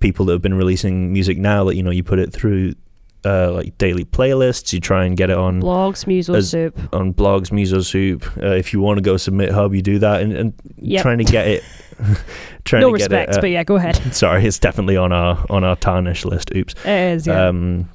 people 0.00 0.26
that 0.26 0.32
have 0.32 0.42
been 0.42 0.54
releasing 0.54 1.12
music 1.12 1.38
now. 1.38 1.64
That 1.64 1.76
you 1.76 1.82
know, 1.82 1.90
you 1.90 2.02
put 2.02 2.18
it 2.18 2.32
through 2.32 2.74
uh, 3.24 3.50
like 3.52 3.76
daily 3.78 4.04
playlists. 4.04 4.72
You 4.72 4.80
try 4.80 5.04
and 5.06 5.16
get 5.16 5.30
it 5.30 5.36
on 5.36 5.60
blogs, 5.62 6.06
Muso 6.06 6.40
Soup. 6.40 6.78
on 6.94 7.12
blogs, 7.14 7.50
Miso 7.50 7.82
Soup. 7.84 8.24
Uh, 8.42 8.48
if 8.48 8.72
you 8.72 8.80
want 8.80 8.98
to 8.98 9.02
go 9.02 9.14
SubmitHub, 9.14 9.74
you 9.74 9.82
do 9.82 9.98
that, 9.98 10.20
and, 10.22 10.32
and 10.32 10.52
Yep. 10.78 11.02
trying 11.02 11.18
to 11.18 11.24
get 11.24 11.46
it. 11.48 11.64
trying 12.64 12.82
No 12.82 12.92
to 12.92 12.98
get 12.98 13.12
it. 13.12 13.36
uh, 13.36 13.40
but 13.40 13.50
yeah, 13.50 13.64
go 13.64 13.76
ahead. 13.76 13.96
sorry, 14.14 14.44
it's 14.44 14.58
definitely 14.58 14.96
on 14.96 15.12
our 15.12 15.44
on 15.50 15.64
our 15.64 15.76
tarnish 15.76 16.24
list. 16.24 16.52
Oops. 16.54 16.74
It 16.84 16.88
is. 17.14 17.26
Yeah. 17.26 17.48
Um, 17.48 17.88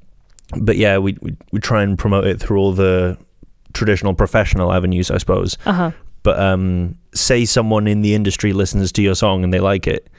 but 0.60 0.78
yeah, 0.78 0.98
we, 0.98 1.16
we 1.22 1.36
we 1.52 1.60
try 1.60 1.84
and 1.84 1.98
promote 1.98 2.26
it 2.26 2.40
through 2.40 2.58
all 2.58 2.74
the 2.74 3.18
traditional 3.80 4.14
professional 4.14 4.72
avenues, 4.74 5.10
I 5.10 5.18
suppose. 5.18 5.58
uh 5.66 5.74
huh. 5.74 5.92
But 6.22 6.38
um, 6.38 6.98
say 7.16 7.46
someone 7.46 7.88
in 7.88 8.02
the 8.02 8.14
industry 8.14 8.52
listens 8.52 8.92
to 8.92 9.02
your 9.02 9.16
song 9.16 9.44
and 9.46 9.54
they 9.54 9.62
like 9.62 9.88
it, 9.88 10.10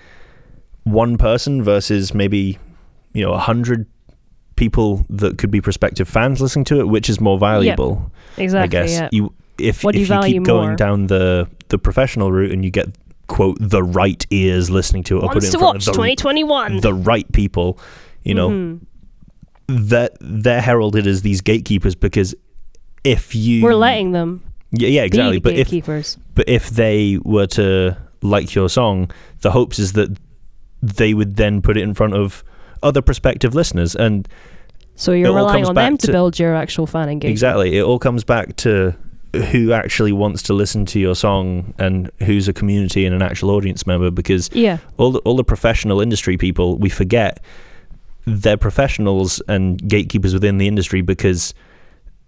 one 0.85 1.19
person 1.19 1.63
versus 1.63 2.15
maybe 2.15 2.59
you 3.13 3.23
know 3.25 3.33
a 3.35 3.39
hundred 3.39 3.87
people 4.57 5.05
that 5.11 5.37
could 5.39 5.51
be 5.51 5.61
prospective 5.61 6.09
fans 6.09 6.41
listening 6.41 6.65
to 6.65 6.81
it, 6.81 6.89
which 6.89 7.11
is 7.11 7.21
more 7.21 7.39
valuable? 7.39 8.11
Exactly. 8.39 8.65
I 8.79 8.83
guess 8.83 8.93
Yeah. 8.93 9.09
you 9.13 9.33
if 9.59 9.85
What 9.85 9.95
if 9.95 10.09
you 10.09 10.15
you, 10.17 10.23
keep 10.23 10.43
going 10.45 10.69
more? 10.69 10.77
down 10.77 11.07
the 11.09 11.47
the 11.69 11.77
professional 11.79 12.33
route 12.33 12.51
and 12.51 12.65
you 12.65 12.71
get 12.71 12.89
quote 13.27 13.59
the 13.61 13.83
right 13.83 14.27
ears 14.31 14.71
listening 14.71 15.05
to 15.05 15.17
it, 15.19 15.23
or 15.23 15.29
put 15.29 15.35
Wants 15.37 15.49
it 15.49 15.51
to 15.53 15.57
in 15.59 15.61
front 15.61 15.75
watch 15.77 15.83
of 15.89 15.93
the, 15.95 15.99
2021. 15.99 16.81
the 16.81 16.95
right 16.95 17.31
people, 17.33 17.79
you 18.25 18.35
know, 18.35 18.49
Mhm. 18.49 18.81
that 19.69 20.17
they're 20.21 20.63
heralded 20.63 21.07
as 21.07 21.23
these 21.23 21.41
gatekeepers 21.43 21.95
because 21.95 22.35
if 23.05 23.35
you 23.35 23.63
we're 23.63 23.75
letting 23.75 24.13
them 24.13 24.43
yeah, 24.73 24.89
yeah 24.89 25.03
exactly 25.03 25.39
but 25.39 25.55
if 25.55 25.69
but 26.35 26.49
if 26.49 26.71
they 26.71 27.19
were 27.25 27.47
to 27.47 27.97
like 28.23 28.55
your 28.55 28.69
song 28.69 29.11
the 29.41 29.51
hopes 29.51 29.79
is 29.79 29.95
that 29.95 30.17
they 30.83 31.15
would 31.15 31.37
then 31.37 31.61
put 31.63 31.77
it 31.77 31.83
in 31.83 31.95
front 31.95 32.15
of 32.15 32.45
other 32.83 33.03
prospective 33.03 33.55
listeners 33.55 33.95
and 33.95 34.29
so 34.97 35.13
you're 35.13 35.35
relying 35.35 35.67
on 35.67 35.75
them 35.75 35.97
to, 35.97 36.07
to- 36.07 36.13
build 36.13 36.39
your 36.39 36.55
actual 36.55 36.87
fan 36.87 37.09
engagement. 37.09 37.31
exactly 37.33 37.77
it 37.79 37.83
all 37.83 37.99
comes 37.99 38.25
back 38.25 38.57
to 38.57 38.95
who 39.53 39.73
actually 39.73 40.11
wants 40.13 40.43
to 40.43 40.53
listen 40.53 40.85
to 40.85 40.99
your 40.99 41.15
song 41.15 41.73
and 41.79 42.11
who's 42.25 42.49
a 42.49 42.53
community 42.53 43.07
and 43.07 43.15
an 43.15 43.23
actual 43.23 43.51
audience 43.51 43.87
member 43.87 44.11
because 44.11 44.51
Yeah. 44.53 44.79
all 44.97 45.13
the, 45.13 45.19
all 45.21 45.37
the 45.37 45.45
professional 45.45 46.01
industry 46.01 46.37
people 46.37 46.77
we 46.79 46.89
forget 46.89 47.41
they're 48.27 48.57
professionals 48.57 49.41
and 49.49 49.87
gatekeepers 49.89 50.35
within 50.35 50.59
the 50.59 50.67
industry 50.69 51.01
because 51.01 51.55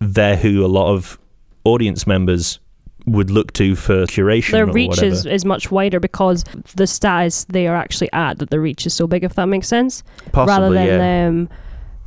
they're 0.02 0.36
who 0.36 0.64
a 0.64 0.68
lot 0.68 0.92
of 0.92 1.18
audience 1.64 2.06
members 2.06 2.58
would 3.06 3.30
look 3.30 3.52
to 3.54 3.74
for 3.74 4.04
curation 4.06 4.52
Their 4.52 4.68
or 4.68 4.72
reach 4.72 4.90
whatever. 4.90 5.06
is, 5.06 5.26
is 5.26 5.44
much 5.44 5.70
wider 5.70 5.98
because 5.98 6.44
the 6.76 6.86
status 6.86 7.44
they 7.44 7.66
are 7.66 7.74
actually 7.74 8.12
at 8.12 8.38
that 8.38 8.50
the 8.50 8.60
reach 8.60 8.86
is 8.86 8.94
so 8.94 9.06
big 9.06 9.24
if 9.24 9.34
that 9.34 9.46
makes 9.46 9.66
sense 9.66 10.04
Possibly, 10.30 10.46
rather 10.46 10.74
than 10.74 10.86
yeah. 10.86 11.26
um 11.28 11.48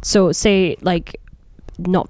so 0.01 0.31
say 0.31 0.77
like 0.81 1.19
not 1.79 2.09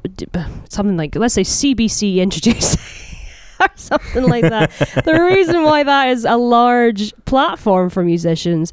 something 0.70 0.98
like 0.98 1.16
let's 1.16 1.34
say 1.34 1.42
CBC 1.42 2.18
introduced 2.18 2.78
or 3.60 3.68
something 3.76 4.24
like 4.24 4.44
that. 4.44 4.70
the 5.04 5.20
reason 5.20 5.64
why 5.64 5.82
that 5.82 6.10
is 6.10 6.26
a 6.26 6.38
large 6.38 7.14
platform 7.26 7.90
for 7.90 8.04
musicians 8.04 8.72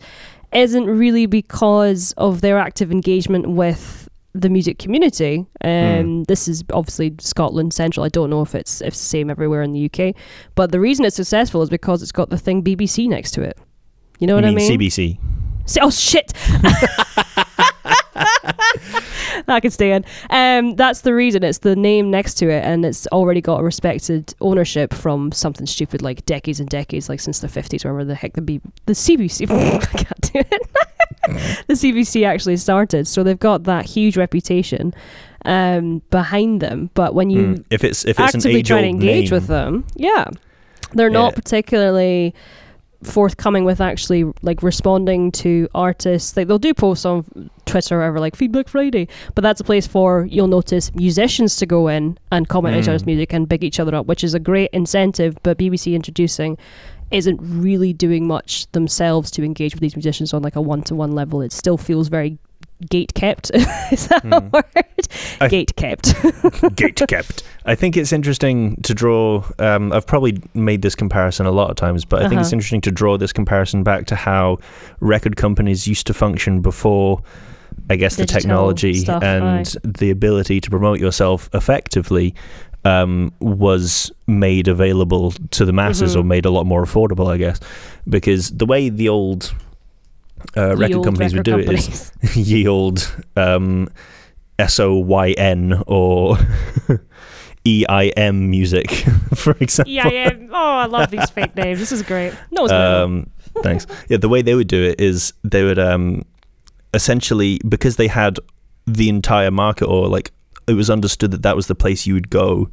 isn't 0.52 0.84
really 0.84 1.24
because 1.24 2.12
of 2.18 2.42
their 2.42 2.58
active 2.58 2.92
engagement 2.92 3.48
with 3.48 4.01
the 4.34 4.48
music 4.48 4.78
community. 4.78 5.46
Um, 5.62 6.24
This 6.24 6.48
is 6.48 6.64
obviously 6.72 7.14
Scotland 7.20 7.72
central. 7.74 8.04
I 8.04 8.08
don't 8.08 8.30
know 8.30 8.40
if 8.42 8.54
it's 8.54 8.80
if 8.80 8.88
it's 8.88 8.98
the 9.00 9.04
same 9.06 9.28
everywhere 9.30 9.62
in 9.62 9.72
the 9.72 9.90
UK, 9.92 10.14
but 10.54 10.72
the 10.72 10.80
reason 10.80 11.04
it's 11.04 11.16
successful 11.16 11.62
is 11.62 11.68
because 11.70 12.02
it's 12.02 12.12
got 12.12 12.30
the 12.30 12.38
thing 12.38 12.62
BBC 12.62 13.08
next 13.08 13.32
to 13.32 13.42
it. 13.42 13.58
You 14.18 14.26
know 14.26 14.36
You 14.36 14.42
what 14.42 14.50
I 14.50 14.54
mean? 14.54 14.70
CBC? 14.78 15.18
Oh 15.80 15.90
shit! 15.90 16.32
that 19.46 19.60
could 19.62 19.72
stay 19.72 19.92
in. 19.92 20.04
Um, 20.30 20.76
that's 20.76 21.02
the 21.02 21.14
reason. 21.14 21.42
It's 21.42 21.58
the 21.58 21.76
name 21.76 22.10
next 22.10 22.34
to 22.34 22.48
it, 22.48 22.64
and 22.64 22.84
it's 22.84 23.06
already 23.08 23.40
got 23.40 23.60
a 23.60 23.62
respected 23.62 24.34
ownership 24.40 24.92
from 24.94 25.32
something 25.32 25.66
stupid 25.66 26.02
like 26.02 26.24
decades 26.26 26.60
and 26.60 26.68
decades, 26.68 27.08
like 27.08 27.20
since 27.20 27.40
the 27.40 27.48
fifties, 27.48 27.84
wherever 27.84 28.04
the 28.04 28.14
heck 28.14 28.34
the 28.34 28.40
B- 28.42 28.60
the 28.86 28.92
CBC. 28.92 29.50
I 29.50 29.78
can't 29.98 30.20
do 30.32 30.38
it. 30.40 30.70
the 31.68 31.74
CBC 31.74 32.26
actually 32.26 32.56
started, 32.56 33.06
so 33.06 33.22
they've 33.22 33.38
got 33.38 33.64
that 33.64 33.84
huge 33.86 34.16
reputation 34.16 34.92
um, 35.44 36.02
behind 36.10 36.60
them. 36.60 36.90
But 36.94 37.14
when 37.14 37.30
you 37.30 37.42
Mm. 37.42 37.64
If 37.70 37.84
it's 37.84 38.04
if 38.04 38.18
it's 38.20 38.34
an 38.34 38.38
actively 38.40 38.62
try 38.62 38.80
to 38.82 38.86
engage 38.88 39.30
name, 39.30 39.34
with 39.36 39.46
them. 39.46 39.84
Yeah, 39.94 40.26
they're 40.92 41.10
not 41.10 41.32
Yeah. 41.32 41.36
particularly 41.36 42.34
forthcoming 43.02 43.64
with 43.64 43.80
actually 43.80 44.24
like 44.42 44.62
responding 44.62 45.32
to 45.32 45.68
artists. 45.74 46.36
Like 46.36 46.48
they'll 46.48 46.58
do 46.58 46.74
posts 46.74 47.04
on 47.04 47.50
Twitter 47.66 47.96
or 47.96 47.98
whatever, 48.00 48.20
like 48.20 48.36
Feedback 48.36 48.68
Friday, 48.68 49.08
but 49.34 49.42
that's 49.42 49.60
a 49.60 49.64
place 49.64 49.86
for 49.86 50.26
you'll 50.30 50.48
notice 50.48 50.94
musicians 50.94 51.56
to 51.56 51.66
go 51.66 51.88
in 51.88 52.18
and 52.30 52.48
comment 52.48 52.74
on 52.74 52.80
each 52.80 52.86
Mm. 52.86 52.90
other's 52.90 53.06
music 53.06 53.32
and 53.32 53.48
big 53.48 53.64
each 53.64 53.80
other 53.80 53.94
up, 53.94 54.06
which 54.06 54.22
is 54.24 54.34
a 54.34 54.40
great 54.40 54.70
incentive. 54.72 55.36
But 55.42 55.58
BBC 55.58 55.94
introducing 55.94 56.58
isn't 57.10 57.38
really 57.42 57.92
doing 57.92 58.26
much 58.26 58.66
themselves 58.72 59.30
to 59.32 59.44
engage 59.44 59.74
with 59.74 59.80
these 59.82 59.96
musicians 59.96 60.32
on 60.32 60.42
like 60.42 60.56
a 60.56 60.60
one-to-one 60.62 61.12
level. 61.12 61.42
It 61.42 61.52
still 61.52 61.76
feels 61.76 62.08
very 62.08 62.38
gate 62.90 63.14
kept. 63.14 63.50
is 63.92 64.08
that 64.08 64.24
a 64.24 64.28
Mm. 64.40 64.52
word? 64.52 64.64
I- 65.40 65.48
gate 65.48 65.74
kept. 65.76 66.14
gate 66.76 67.00
kept. 67.08 67.42
I 67.64 67.74
think 67.74 67.96
it's 67.96 68.12
interesting 68.12 68.76
to 68.82 68.94
draw. 68.94 69.44
Um, 69.58 69.92
I've 69.92 70.06
probably 70.06 70.42
made 70.54 70.82
this 70.82 70.94
comparison 70.94 71.46
a 71.46 71.52
lot 71.52 71.70
of 71.70 71.76
times, 71.76 72.04
but 72.04 72.22
I 72.22 72.28
think 72.28 72.40
it's 72.40 72.48
Uh-huh. 72.48 72.56
interesting 72.56 72.80
to 72.82 72.90
draw 72.90 73.16
this 73.16 73.32
comparison 73.32 73.82
back 73.82 74.06
to 74.06 74.16
how 74.16 74.58
record 75.00 75.36
companies 75.36 75.86
used 75.86 76.06
to 76.08 76.14
function 76.14 76.60
before. 76.60 77.22
I 77.88 77.96
guess 77.96 78.16
the 78.16 78.26
technology 78.26 78.94
stuff, 78.94 79.22
and 79.22 79.44
right. 79.44 79.74
the 79.82 80.10
ability 80.10 80.60
to 80.60 80.68
promote 80.70 81.00
yourself 81.00 81.48
effectively 81.54 82.34
um, 82.84 83.32
was 83.40 84.10
made 84.26 84.66
available 84.68 85.30
to 85.52 85.64
the 85.64 85.72
masses 85.72 86.14
Mhm. 86.14 86.20
or 86.20 86.24
made 86.24 86.44
a 86.44 86.50
lot 86.50 86.66
more 86.66 86.84
affordable, 86.84 87.28
I 87.32 87.36
guess, 87.38 87.60
because 88.08 88.50
the 88.50 88.66
way 88.66 88.88
the 88.90 89.08
old 89.08 89.54
uh, 90.56 90.76
record 90.76 91.04
companies 91.04 91.34
would 91.34 91.44
do 91.44 91.56
record 91.56 91.74
it 91.74 91.88
is 91.88 92.36
ye 92.36 92.66
old 92.66 93.14
um, 93.36 93.88
S 94.58 94.78
O 94.80 94.94
Y 94.94 95.30
N 95.32 95.82
or 95.86 96.36
E 97.64 97.84
I 97.88 98.08
M 98.08 98.50
music, 98.50 98.90
for 99.34 99.52
example. 99.60 99.92
Yeah, 99.92 100.08
yeah. 100.08 100.32
Oh, 100.50 100.54
I 100.54 100.86
love 100.86 101.10
these 101.10 101.30
fake 101.30 101.54
names. 101.54 101.78
This 101.78 101.92
is 101.92 102.02
great. 102.02 102.34
No, 102.50 102.64
it's. 102.64 102.72
Um, 102.72 103.30
thanks. 103.62 103.86
Yeah, 104.08 104.16
the 104.16 104.28
way 104.28 104.42
they 104.42 104.54
would 104.54 104.66
do 104.66 104.82
it 104.82 105.00
is 105.00 105.32
they 105.44 105.62
would 105.62 105.78
um, 105.78 106.22
essentially 106.92 107.60
because 107.68 107.96
they 107.96 108.08
had 108.08 108.38
the 108.86 109.08
entire 109.08 109.52
market, 109.52 109.86
or 109.86 110.08
like 110.08 110.32
it 110.66 110.74
was 110.74 110.90
understood 110.90 111.30
that 111.30 111.42
that 111.42 111.54
was 111.54 111.68
the 111.68 111.74
place 111.76 112.04
you 112.04 112.14
would 112.14 112.30
go 112.30 112.68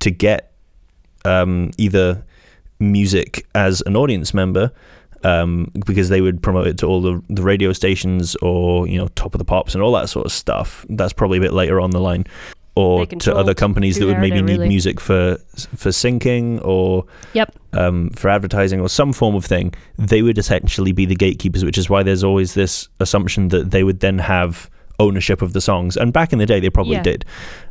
to 0.00 0.10
get 0.10 0.52
um, 1.24 1.70
either 1.78 2.24
music 2.80 3.46
as 3.54 3.80
an 3.82 3.96
audience 3.96 4.34
member. 4.34 4.72
Um, 5.26 5.70
because 5.86 6.08
they 6.08 6.20
would 6.20 6.38
promote 6.42 6.66
it 6.66 6.78
to 6.78 6.86
all 6.86 7.00
the, 7.00 7.22
the 7.28 7.42
radio 7.42 7.72
stations 7.72 8.36
or 8.36 8.86
you 8.86 8.98
know 8.98 9.08
top 9.22 9.34
of 9.34 9.38
the 9.38 9.44
pops 9.44 9.74
and 9.74 9.82
all 9.82 9.92
that 9.92 10.08
sort 10.08 10.26
of 10.26 10.32
stuff. 10.32 10.84
That's 10.88 11.12
probably 11.12 11.38
a 11.38 11.40
bit 11.40 11.52
later 11.52 11.80
on 11.80 11.90
the 11.90 12.00
line, 12.00 12.24
or 12.74 13.06
to 13.06 13.34
other 13.34 13.54
companies 13.54 13.98
that 13.98 14.06
would 14.06 14.18
maybe 14.20 14.40
need 14.42 14.58
really. 14.58 14.68
music 14.68 15.00
for 15.00 15.38
for 15.82 15.90
syncing 15.90 16.60
or 16.64 17.06
Yep. 17.32 17.48
um, 17.72 18.10
for 18.10 18.28
advertising 18.28 18.80
or 18.80 18.88
some 18.88 19.12
form 19.12 19.34
of 19.34 19.44
thing, 19.44 19.72
they 19.98 20.22
would 20.22 20.38
essentially 20.38 20.92
be 20.92 21.06
the 21.06 21.16
gatekeepers, 21.16 21.64
which 21.64 21.78
is 21.78 21.88
why 21.90 22.02
there's 22.02 22.22
always 22.24 22.54
this 22.54 22.88
assumption 23.00 23.48
that 23.48 23.70
they 23.70 23.82
would 23.82 24.00
then 24.00 24.18
have 24.18 24.68
ownership 24.98 25.42
of 25.42 25.52
the 25.54 25.60
songs. 25.60 25.96
And 25.96 26.12
back 26.12 26.32
in 26.32 26.38
the 26.38 26.46
day, 26.46 26.60
they 26.60 26.70
probably 26.70 26.94
Yeah. 26.96 27.02
did. 27.12 27.24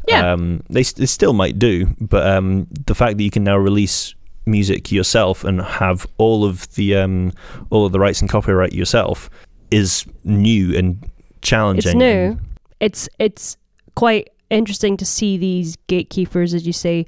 Yeah. 0.07 0.31
Um, 0.33 0.61
they, 0.69 0.83
they 0.83 1.05
still 1.07 1.33
might 1.33 1.57
do, 1.57 1.87
but 2.01 2.23
um, 2.27 2.67
the 2.85 2.93
fact 2.95 3.17
that 3.17 3.23
you 3.23 3.31
can 3.31 3.43
now 3.43 3.57
release 3.57 4.13
music 4.45 4.91
yourself 4.91 5.43
and 5.43 5.61
have 5.61 6.05
all 6.17 6.45
of 6.45 6.73
the 6.75 6.95
um, 6.95 7.31
all 7.69 7.85
of 7.85 7.91
the 7.91 7.99
rights 7.99 8.21
and 8.21 8.29
copyright 8.29 8.73
yourself 8.73 9.29
is 9.71 10.05
new 10.23 10.75
and 10.77 11.09
challenging. 11.41 11.89
It's 11.91 11.95
new. 11.95 12.37
It's 12.79 13.09
it's 13.19 13.57
quite 13.95 14.29
interesting 14.49 14.97
to 14.97 15.05
see 15.05 15.37
these 15.37 15.75
gatekeepers, 15.87 16.53
as 16.53 16.67
you 16.67 16.73
say, 16.73 17.05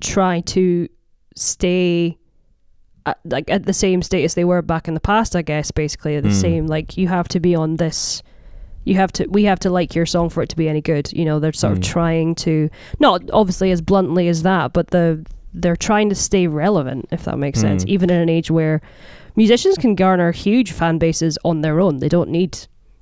try 0.00 0.40
to 0.40 0.88
stay 1.34 2.16
at, 3.06 3.18
like 3.24 3.50
at 3.50 3.66
the 3.66 3.72
same 3.72 4.00
status 4.02 4.34
they 4.34 4.44
were 4.44 4.62
back 4.62 4.88
in 4.88 4.94
the 4.94 5.00
past. 5.00 5.34
I 5.36 5.42
guess 5.42 5.70
basically 5.70 6.16
at 6.16 6.22
the 6.22 6.28
Mm. 6.30 6.40
same. 6.40 6.66
Like 6.66 6.96
you 6.96 7.08
have 7.08 7.28
to 7.28 7.40
be 7.40 7.54
on 7.54 7.76
this. 7.76 8.22
You 8.84 8.94
have 8.96 9.12
to. 9.12 9.26
We 9.26 9.44
have 9.44 9.60
to 9.60 9.70
like 9.70 9.94
your 9.94 10.06
song 10.06 10.28
for 10.28 10.42
it 10.42 10.48
to 10.48 10.56
be 10.56 10.68
any 10.68 10.80
good. 10.80 11.12
You 11.12 11.24
know, 11.24 11.38
they're 11.38 11.52
sort 11.52 11.72
of 11.74 11.78
Mm. 11.80 11.84
trying 11.84 12.34
to 12.36 12.68
not 12.98 13.22
obviously 13.32 13.70
as 13.70 13.80
bluntly 13.80 14.28
as 14.28 14.42
that, 14.42 14.72
but 14.72 14.88
the 14.90 15.24
they're 15.54 15.76
trying 15.76 16.08
to 16.08 16.14
stay 16.14 16.46
relevant. 16.46 17.06
If 17.10 17.24
that 17.24 17.38
makes 17.38 17.60
sense, 17.60 17.84
Mm. 17.84 17.88
even 17.88 18.10
in 18.10 18.20
an 18.20 18.28
age 18.28 18.50
where 18.50 18.80
musicians 19.36 19.76
can 19.76 19.94
garner 19.94 20.32
huge 20.32 20.72
fan 20.72 20.98
bases 20.98 21.38
on 21.44 21.60
their 21.62 21.80
own. 21.80 21.98
They 21.98 22.08
don't 22.08 22.30
need 22.30 22.58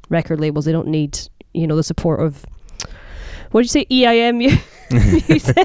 record 0.09 0.40
labels. 0.40 0.64
They 0.64 0.73
don't 0.73 0.88
need 0.88 1.19
you 1.54 1.66
know 1.66 1.76
the 1.76 1.83
support 1.83 2.21
of 2.21 2.45
what 3.50 3.61
do 3.61 3.64
you 3.64 3.69
say 3.69 3.87
EIM 3.90 4.38
music. 5.28 5.57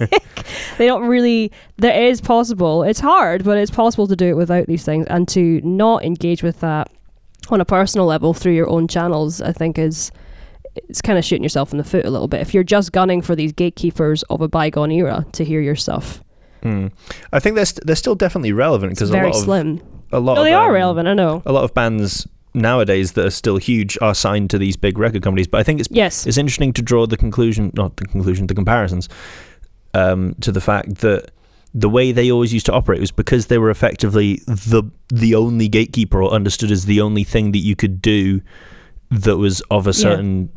they 0.77 0.87
don't 0.87 1.07
really. 1.07 1.51
There 1.77 2.03
is 2.09 2.21
possible. 2.21 2.83
It's 2.83 2.99
hard, 2.99 3.43
but 3.43 3.57
it's 3.57 3.71
possible 3.71 4.07
to 4.07 4.15
do 4.15 4.25
it 4.29 4.37
without 4.37 4.65
these 4.67 4.83
things 4.83 5.05
and 5.07 5.27
to 5.29 5.61
not 5.63 6.03
engage 6.03 6.41
with 6.43 6.59
that 6.61 6.89
on 7.49 7.61
a 7.61 7.65
personal 7.65 8.07
level 8.07 8.33
through 8.33 8.53
your 8.53 8.69
own 8.69 8.87
channels. 8.87 9.41
I 9.41 9.51
think 9.51 9.77
is 9.77 10.11
it's 10.75 11.01
kind 11.01 11.17
of 11.17 11.23
shooting 11.23 11.43
yourself 11.43 11.71
in 11.71 11.77
the 11.77 11.83
foot 11.83 12.05
a 12.05 12.09
little 12.09 12.27
bit 12.27 12.41
if 12.41 12.53
you're 12.53 12.63
just 12.63 12.91
gunning 12.91 13.21
for 13.21 13.35
these 13.35 13.53
gatekeepers 13.53 14.23
of 14.23 14.41
a 14.41 14.47
bygone 14.47 14.91
era 14.91 15.25
to 15.33 15.45
hear 15.45 15.61
your 15.61 15.75
stuff. 15.75 16.21
Mm. 16.65 16.91
I 17.31 17.39
think 17.39 17.55
they're, 17.55 17.65
st- 17.65 17.85
they're 17.85 17.95
still 17.95 18.15
definitely 18.15 18.51
relevant 18.51 18.93
because 18.95 19.09
a 19.11 19.13
lot 19.13 19.25
of 19.27 19.35
slim. 19.35 19.81
a 20.11 20.19
lot 20.19 20.33
No, 20.35 20.41
of 20.41 20.45
they 20.45 20.53
are 20.53 20.67
um, 20.69 20.73
relevant. 20.73 21.07
I 21.07 21.13
know. 21.13 21.41
a 21.45 21.51
lot 21.51 21.63
of 21.63 21.73
bands 21.73 22.27
nowadays 22.53 23.11
that 23.13 23.25
are 23.25 23.29
still 23.31 23.57
huge 23.57 23.97
are 24.01 24.15
signed 24.15 24.49
to 24.49 24.57
these 24.57 24.75
big 24.77 24.97
record 24.97 25.21
companies. 25.21 25.47
But 25.47 25.59
I 25.59 25.63
think 25.63 25.79
it's 25.79 25.89
Yes. 25.91 26.25
it's 26.25 26.37
interesting 26.37 26.73
to 26.73 26.81
draw 26.81 27.05
the 27.05 27.17
conclusion, 27.17 27.71
not 27.75 27.97
the 27.97 28.05
conclusion, 28.05 28.47
the 28.47 28.55
comparisons, 28.55 29.07
um, 29.93 30.35
to 30.41 30.51
the 30.51 30.61
fact 30.61 30.95
that 30.99 31.31
the 31.73 31.89
way 31.89 32.11
they 32.13 32.31
always 32.31 32.53
used 32.53 32.65
to 32.67 32.71
operate 32.71 33.01
was 33.01 33.11
because 33.11 33.47
they 33.47 33.57
were 33.57 33.69
effectively 33.69 34.39
the 34.47 34.83
the 35.09 35.35
only 35.35 35.67
gatekeeper 35.67 36.21
or 36.23 36.31
understood 36.31 36.71
as 36.71 36.85
the 36.85 37.01
only 37.01 37.23
thing 37.25 37.51
that 37.51 37.59
you 37.59 37.75
could 37.75 38.01
do 38.01 38.41
that 39.11 39.37
was 39.37 39.61
of 39.69 39.85
a 39.85 39.93
certain, 39.93 40.49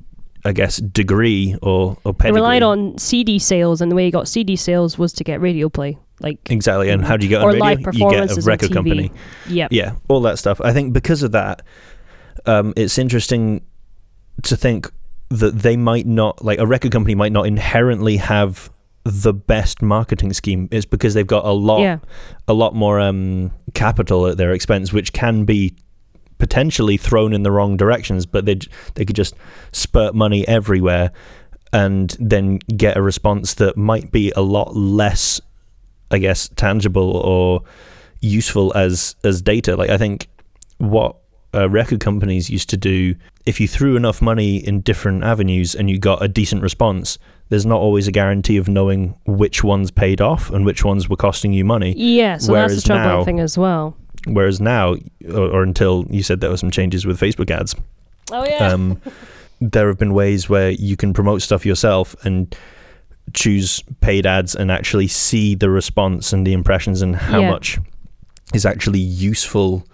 I 0.45 0.52
guess, 0.52 0.76
degree 0.78 1.57
or 1.62 1.97
or 2.04 2.12
They 2.12 2.18
pedigree. 2.18 2.40
relied 2.40 2.62
on 2.62 2.97
CD 2.99 3.38
sales, 3.38 3.80
and 3.80 3.90
the 3.90 3.97
way 3.97 4.04
you 4.07 4.12
got 4.12 4.28
CD 4.28 4.57
sales 4.57 4.99
was 4.99 5.12
to 5.14 5.25
get 5.25 5.40
radio 5.40 5.68
play. 5.68 5.99
Like, 6.21 6.38
exactly. 6.50 6.90
And 6.90 7.04
how 7.04 7.16
do 7.16 7.25
you 7.26 7.30
get 7.30 7.42
on 7.42 7.45
Or 7.45 7.52
radio? 7.52 7.64
live 7.64 7.80
you 7.95 8.11
get 8.11 8.37
a 8.37 8.40
record 8.42 8.73
company. 8.73 9.12
yeah, 9.49 9.68
yeah, 9.71 9.92
all 10.09 10.21
that 10.23 10.38
stuff. 10.38 10.61
I 10.61 10.73
think 10.73 10.92
because 10.92 11.23
of 11.23 11.33
that, 11.33 11.62
um, 12.47 12.73
it's 12.76 12.99
interesting 12.99 13.64
to 14.45 14.57
think 14.57 14.90
that 15.30 15.59
they 15.61 15.76
might 15.76 16.07
not, 16.07 16.45
like 16.45 16.59
a 16.59 16.66
record 16.66 16.90
company 16.92 17.14
might 17.14 17.33
not 17.33 17.47
inherently 17.47 18.16
have 18.16 18.71
the 19.04 19.33
best 19.33 19.80
marketing 19.83 20.33
scheme. 20.33 20.68
It's 20.73 20.87
because 20.87 21.14
they've 21.14 21.26
got 21.26 21.45
a 21.45 21.52
lot, 21.52 21.80
yeah, 21.83 21.99
a 22.49 22.52
lot 22.54 22.75
more 22.75 22.99
um, 23.00 23.50
capital 23.75 24.26
at 24.26 24.37
their 24.38 24.52
expense, 24.52 24.92
which 24.92 25.12
can 25.12 25.45
be 25.45 25.75
potentially 26.38 26.97
thrown 26.97 27.33
in 27.33 27.42
the 27.42 27.50
wrong 27.50 27.76
directions. 27.76 28.26
But 28.26 28.47
they 28.47 28.59
they 28.95 29.04
could 29.04 29.16
just 29.16 29.35
spurt 29.73 30.14
money 30.14 30.47
everywhere, 30.49 31.11
and 31.73 32.16
then 32.18 32.59
get 32.76 32.97
a 32.97 33.02
response 33.02 33.54
that 33.54 33.76
might 33.76 34.11
be 34.12 34.33
a 34.37 34.40
lot 34.42 34.75
less, 34.76 35.40
I 36.11 36.18
guess, 36.18 36.49
tangible 36.57 37.16
or 37.16 37.62
useful 38.21 38.73
as 38.76 39.16
as 39.25 39.42
data. 39.42 39.76
Like 39.76 39.90
I 39.90 39.99
think 39.99 40.28
what 40.78 41.16
uh, 41.54 41.68
record 41.68 42.00
companies 42.00 42.50
used 42.50 42.68
to 42.71 42.76
do, 42.76 43.14
if 43.47 43.59
you 43.61 43.66
threw 43.66 43.97
enough 43.97 44.21
money 44.21 44.57
in 44.59 44.80
different 44.83 45.25
avenues 45.25 45.75
and 45.75 45.88
you 45.90 45.99
got 45.99 46.23
a 46.23 46.28
decent 46.28 46.62
response, 46.62 47.18
there's 47.49 47.64
not 47.64 47.80
always 47.80 48.07
a 48.07 48.12
guarantee 48.12 48.59
of 48.59 48.68
knowing 48.68 49.18
which 49.26 49.64
ones 49.64 49.90
paid 49.90 50.21
off 50.21 50.50
and 50.50 50.66
which 50.66 50.85
ones 50.85 51.09
were 51.09 51.16
costing 51.16 51.52
you 51.54 51.64
money. 51.64 51.95
yeah. 51.97 52.37
So 52.37 52.52
that's 52.52 52.71
Whereas 52.71 52.83
the 52.83 52.87
troubling 52.87 53.18
now- 53.18 53.25
thing 53.25 53.40
as 53.40 53.57
well. 53.57 53.97
Whereas 54.35 54.61
now, 54.61 54.95
or, 55.31 55.49
or 55.51 55.63
until 55.63 56.07
you 56.11 56.23
said 56.23 56.41
there 56.41 56.51
were 56.51 56.57
some 56.57 56.71
changes 56.71 57.07
with 57.07 57.19
Facebook 57.21 57.51
ads, 57.51 57.75
Oh 58.31 58.45
yeah. 58.45 58.69
um, 58.73 59.01
there 59.61 59.89
have 59.89 59.99
been 59.99 60.13
ways 60.15 60.49
where 60.49 60.71
you 60.71 60.97
can 60.97 61.13
promote 61.13 61.43
stuff 61.43 61.65
yourself 61.67 62.15
and 62.25 62.55
choose 63.35 63.83
paid 64.01 64.27
ads 64.27 64.55
and 64.55 64.71
actually 64.71 65.07
see 65.09 65.55
the 65.55 65.69
response 65.71 66.33
and 66.33 66.47
the 66.47 66.53
impressions 66.53 67.03
and 67.03 67.17
how 67.17 67.41
Yeah. 67.41 67.51
much 67.51 67.79
is 68.55 68.65
actually 68.65 69.01
useful 69.01 69.85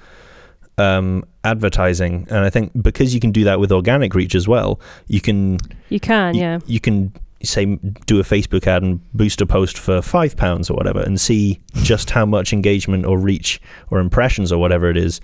um, 0.78 1.24
advertising. 1.44 2.26
And 2.30 2.38
I 2.44 2.50
think 2.50 2.72
because 2.80 3.14
you 3.14 3.20
can 3.20 3.30
do 3.32 3.44
that 3.44 3.60
with 3.60 3.70
organic 3.72 4.14
reach 4.14 4.34
as 4.34 4.46
well, 4.48 4.80
you 5.08 5.20
can 5.20 5.58
You 5.88 6.00
can, 6.00 6.34
y- 6.34 6.40
yeah. 6.40 6.58
you 6.66 6.80
can 6.80 7.12
say 7.44 7.64
do 8.06 8.20
a 8.20 8.22
Facebook 8.22 8.66
ad 8.66 8.82
and 8.82 9.00
boost 9.12 9.40
a 9.40 9.46
post 9.46 9.78
for 9.78 10.02
five 10.02 10.36
pounds 10.36 10.70
or 10.70 10.74
whatever, 10.74 11.00
and 11.00 11.20
see 11.20 11.60
just 11.82 12.10
how 12.10 12.26
much 12.26 12.52
engagement 12.52 13.06
or 13.06 13.18
reach 13.18 13.60
or 13.90 14.00
impressions 14.00 14.52
or 14.52 14.58
whatever 14.58 14.88
it 14.90 14.96
is 14.96 15.20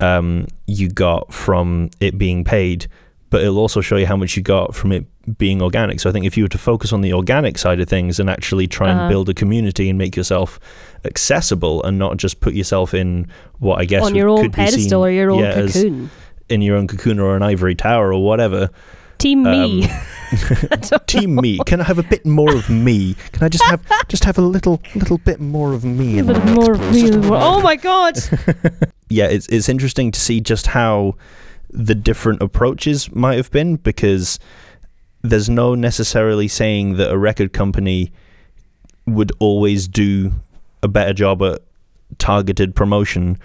um, 0.00 0.46
you 0.66 0.88
got 0.88 1.32
from 1.32 1.90
it 2.00 2.18
being 2.18 2.44
paid. 2.44 2.86
But 3.28 3.42
it'll 3.42 3.58
also 3.58 3.80
show 3.80 3.96
you 3.96 4.06
how 4.06 4.16
much 4.16 4.36
you 4.36 4.42
got 4.42 4.74
from 4.74 4.92
it 4.92 5.04
being 5.36 5.60
organic. 5.60 5.98
So 5.98 6.08
I 6.08 6.12
think 6.12 6.26
if 6.26 6.36
you 6.36 6.44
were 6.44 6.48
to 6.48 6.58
focus 6.58 6.92
on 6.92 7.00
the 7.00 7.12
organic 7.12 7.58
side 7.58 7.80
of 7.80 7.88
things 7.88 8.20
and 8.20 8.30
actually 8.30 8.68
try 8.68 8.88
and 8.90 9.10
build 9.10 9.28
a 9.28 9.34
community 9.34 9.90
and 9.90 9.98
make 9.98 10.14
yourself 10.14 10.60
accessible 11.04 11.82
and 11.82 11.98
not 11.98 12.18
just 12.18 12.38
put 12.38 12.54
yourself 12.54 12.94
in 12.94 13.26
what 13.58 13.80
I 13.80 13.84
guess 13.84 14.04
On 14.04 14.14
your 14.14 14.28
own 14.28 14.42
could 14.42 14.52
be 14.52 14.66
seen, 14.66 14.74
pedestal 14.74 15.04
or 15.04 15.10
your 15.10 15.32
own 15.32 15.40
yeah, 15.40 15.50
as 15.50 15.72
cocoon. 15.72 16.10
in 16.48 16.62
your 16.62 16.76
own 16.76 16.86
cocoon 16.86 17.18
or 17.18 17.34
an 17.36 17.42
ivory 17.42 17.74
tower 17.74 18.12
or 18.12 18.22
whatever. 18.24 18.70
Team 19.18 19.42
me. 19.42 19.88
Um, 19.88 20.00
Team 21.06 21.36
me. 21.36 21.58
Can 21.66 21.80
I 21.80 21.84
have 21.84 21.98
a 21.98 22.02
bit 22.02 22.26
more 22.26 22.54
of 22.54 22.68
me? 22.68 23.14
Can 23.32 23.44
I 23.44 23.48
just 23.48 23.64
have 23.64 23.82
just 24.08 24.24
have 24.24 24.38
a 24.38 24.42
little 24.42 24.80
little 24.94 25.18
bit 25.18 25.40
more 25.40 25.72
of 25.72 25.84
me? 25.84 26.18
A 26.18 26.20
in 26.20 26.26
bit 26.26 26.44
more 26.46 26.72
of 26.74 26.80
me. 26.92 27.10
Oh 27.30 27.60
my 27.60 27.76
god! 27.76 28.18
Yeah, 29.08 29.26
it's 29.26 29.46
it's 29.46 29.68
interesting 29.68 30.10
to 30.10 30.18
see 30.18 30.40
just 30.40 30.66
how 30.66 31.14
the 31.70 31.94
different 31.94 32.42
approaches 32.42 33.14
might 33.14 33.36
have 33.36 33.52
been 33.52 33.76
because 33.76 34.40
there's 35.22 35.48
no 35.48 35.76
necessarily 35.76 36.48
saying 36.48 36.96
that 36.96 37.12
a 37.12 37.16
record 37.16 37.52
company 37.52 38.12
would 39.06 39.30
always 39.38 39.86
do 39.86 40.32
a 40.82 40.88
better 40.88 41.12
job 41.12 41.40
at 41.42 41.62
targeted 42.18 42.74
promotion 42.74 43.38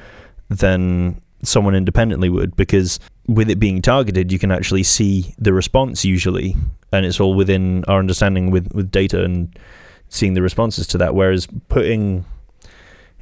than 0.49 1.20
someone 1.43 1.75
independently 1.75 2.29
would 2.29 2.55
because 2.55 2.99
with 3.27 3.49
it 3.49 3.59
being 3.59 3.81
targeted 3.81 4.31
you 4.31 4.39
can 4.39 4.51
actually 4.51 4.83
see 4.83 5.33
the 5.37 5.53
response 5.53 6.03
usually 6.05 6.55
and 6.91 7.05
it's 7.05 7.19
all 7.19 7.33
within 7.33 7.83
our 7.87 7.99
understanding 7.99 8.51
with 8.51 8.71
with 8.73 8.91
data 8.91 9.23
and 9.23 9.57
seeing 10.09 10.33
the 10.33 10.41
responses 10.41 10.85
to 10.87 10.97
that 10.97 11.15
whereas 11.15 11.47
putting 11.69 12.25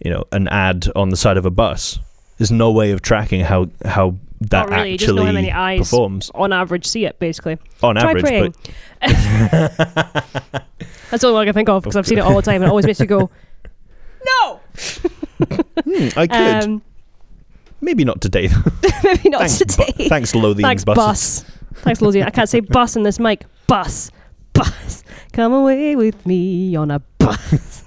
you 0.03 0.09
know 0.11 0.23
an 0.31 0.47
ad 0.47 0.87
on 0.95 1.09
the 1.09 1.17
side 1.17 1.37
of 1.37 1.45
a 1.45 1.51
bus 1.51 1.99
there's 2.37 2.51
no 2.51 2.71
way 2.71 2.91
of 2.91 3.01
tracking 3.01 3.41
how 3.41 3.67
how 3.85 4.15
that 4.41 4.69
Not 4.69 4.77
really, 4.77 4.91
you 4.91 4.97
just 4.97 5.09
know 5.13 5.15
actually 5.21 5.25
how 5.27 5.31
many 5.33 5.51
eyes 5.51 5.79
performs 5.79 6.31
On 6.33 6.53
average, 6.53 6.87
see 6.87 7.03
it 7.05 7.19
basically. 7.19 7.57
on 7.83 7.95
Try 7.95 8.09
average 8.09 8.23
praying. 8.23 8.55
but 9.01 9.05
That's 11.11 11.21
the 11.21 11.27
only 11.27 11.33
one 11.33 11.41
I 11.41 11.45
can 11.45 11.53
think 11.53 11.67
of 11.67 11.83
because 11.83 11.97
I've 11.97 12.07
seen 12.07 12.19
it 12.19 12.21
all 12.21 12.37
the 12.37 12.41
time 12.41 12.55
and 12.61 12.65
it 12.65 12.69
always 12.69 12.85
makes 12.85 13.01
me 13.01 13.05
go, 13.05 13.29
no! 14.25 14.59
hmm, 15.83 16.07
I 16.17 16.27
could 16.27 16.63
Um, 16.69 16.81
maybe 17.81 18.03
not 18.05 18.21
today 18.21 18.49
maybe 19.03 19.29
not 19.29 19.41
thanks, 19.41 19.59
bu- 19.75 19.85
today. 19.85 20.07
thanks 20.09 20.35
Lothian 20.35 20.63
Thanks, 20.67 20.83
buses. 20.83 21.43
bus. 21.43 21.45
Thanks, 21.81 22.01
Lothian. 22.01 22.27
I 22.27 22.29
can't 22.29 22.49
say 22.49 22.59
bus 22.77 22.95
in 22.97 23.03
this 23.03 23.19
mic. 23.19 23.45
Bus. 23.67 24.11
Bus. 24.51 25.03
Come 25.31 25.53
away 25.53 25.95
with 25.95 26.25
me 26.25 26.75
on 26.75 26.91
a 26.91 26.99
bus. 27.19 27.85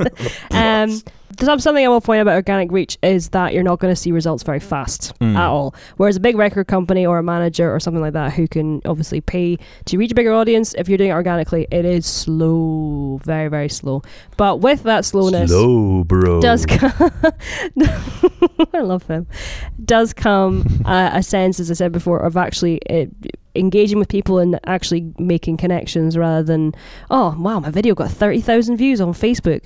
um, 0.52 1.02
there's 1.36 1.62
something 1.62 1.84
I 1.84 1.88
will 1.88 2.00
point 2.00 2.18
out 2.18 2.22
about 2.22 2.34
organic 2.36 2.70
reach 2.72 2.98
is 3.02 3.30
that 3.30 3.52
you're 3.54 3.62
not 3.62 3.78
going 3.78 3.92
to 3.92 3.96
see 4.00 4.12
results 4.12 4.42
very 4.42 4.60
fast 4.60 5.12
Mm. 5.20 5.36
at 5.36 5.46
all. 5.46 5.74
Whereas 5.96 6.16
a 6.16 6.20
big 6.20 6.36
record 6.36 6.66
company 6.66 7.06
or 7.06 7.18
a 7.18 7.22
manager 7.22 7.72
or 7.74 7.80
something 7.80 8.00
like 8.02 8.12
that 8.14 8.32
who 8.34 8.46
can 8.48 8.80
obviously 8.84 9.20
pay 9.20 9.58
to 9.86 9.98
reach 9.98 10.12
a 10.12 10.14
bigger 10.14 10.32
audience, 10.32 10.74
if 10.74 10.88
you're 10.88 10.98
doing 10.98 11.10
it 11.10 11.14
organically, 11.14 11.66
it 11.70 11.84
is 11.84 12.06
slow, 12.06 13.20
very, 13.24 13.48
very 13.48 13.68
slow. 13.68 14.02
But 14.36 14.60
with 14.60 14.82
that 14.84 15.04
slowness, 15.04 15.50
Slow, 15.50 16.04
bro. 16.04 16.40
does 16.40 16.66
come 16.66 16.92
I 18.74 18.80
love 18.80 19.04
him 19.06 19.26
does 19.84 20.12
come 20.12 20.82
uh, 20.84 21.10
a 21.12 21.22
sense 21.22 21.60
as 21.60 21.70
I 21.70 21.74
said 21.74 21.92
before 21.92 22.18
of 22.20 22.36
actually 22.36 22.80
uh, 22.88 23.06
engaging 23.54 23.98
with 23.98 24.08
people 24.08 24.38
and 24.38 24.58
actually 24.66 25.12
making 25.18 25.56
connections 25.56 26.16
rather 26.16 26.42
than 26.42 26.74
oh 27.10 27.34
wow 27.38 27.60
my 27.60 27.70
video 27.70 27.94
got 27.94 28.10
30,000 28.10 28.76
views 28.76 29.00
on 29.00 29.12
Facebook 29.12 29.64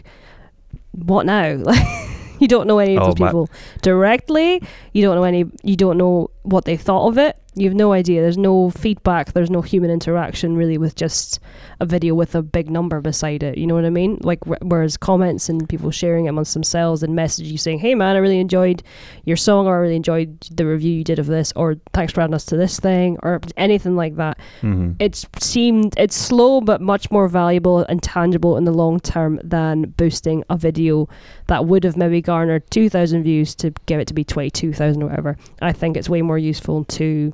what 0.93 1.27
now? 1.27 1.55
Like 1.57 1.81
you 2.41 2.49
don't 2.49 2.67
know 2.67 2.79
any 2.79 2.97
of 2.97 3.03
Oh, 3.03 3.07
those 3.07 3.19
my- 3.19 3.29
people 3.29 3.49
directly. 3.83 4.63
You 4.93 5.03
don't 5.03 5.17
know 5.17 5.25
any 5.25 5.45
you 5.63 5.77
don't 5.77 5.99
know 5.99 6.31
what 6.43 6.65
they 6.65 6.77
thought 6.77 7.09
of 7.09 7.19
it. 7.19 7.37
You 7.57 7.69
have 7.69 7.77
no 7.77 7.93
idea. 7.93 8.23
There's 8.23 8.39
no 8.39 8.71
feedback. 8.71 9.33
There's 9.33 9.51
no 9.51 9.61
human 9.61 9.91
interaction 9.91 10.57
really 10.57 10.79
with 10.79 10.95
just 10.95 11.41
a 11.81 11.85
video 11.87 12.15
with 12.15 12.37
a 12.37 12.43
big 12.43 12.71
number 12.71 13.01
beside 13.01 13.43
it. 13.43 13.59
You 13.59 13.67
know 13.67 13.75
what 13.75 13.85
i 13.85 13.91
mean? 13.91 14.19
Like 14.23 14.39
wh- 14.45 14.63
whereas 14.63 14.97
comments 14.97 15.49
and 15.49 15.69
people 15.69 15.91
sharing 15.91 16.27
it 16.27 16.29
amongst 16.29 16.55
themselves 16.55 17.03
and 17.03 17.17
message 17.17 17.49
you 17.49 17.59
saying 17.59 17.81
hey 17.81 17.95
man 17.97 18.15
i 18.15 18.19
really 18.21 18.39
enjoyed 18.39 18.83
your 19.25 19.37
song 19.37 19.67
or 19.67 19.75
i 19.75 19.79
really 19.79 19.97
enjoyed 19.97 20.41
the 20.53 20.65
review 20.65 20.93
you 20.93 21.03
did 21.03 21.19
of 21.19 21.27
this 21.27 21.53
or 21.57 21.75
thanks 21.93 22.13
for 22.13 22.21
adding 22.21 22.35
us 22.35 22.45
to 22.47 22.57
this 22.57 22.79
thing 22.79 23.19
or 23.23 23.41
anything 23.57 23.97
like 23.97 24.15
that. 24.17 24.39
Mhm. 24.63 24.95
it's 25.01 25.27
seemed 25.39 25.95
it's 25.97 26.15
slow 26.17 26.61
but 26.61 26.81
much 26.81 27.11
more 27.11 27.27
valuable 27.29 27.81
and 27.89 28.01
tangible 28.03 28.57
in 28.57 28.65
the 28.65 28.73
long 28.73 29.01
term 29.01 29.41
than 29.43 29.91
boosting 29.97 30.45
a 30.51 30.57
video 30.57 31.09
that 31.49 31.67
would 31.67 31.83
have 31.83 31.97
maybe 31.97 32.23
garnered 32.23 32.71
2000 32.71 33.25
views 33.25 33.57
to 33.57 33.73
give 33.87 33.99
it 33.99 34.07
to 34.07 34.15
be 34.15 34.23
22000 34.23 35.03
or 35.03 35.07
whatever. 35.07 35.37
I 35.61 35.73
think 35.73 35.97
it's 35.97 36.09
way 36.09 36.23
more 36.23 36.30
useful 36.39 36.85
to 36.85 37.33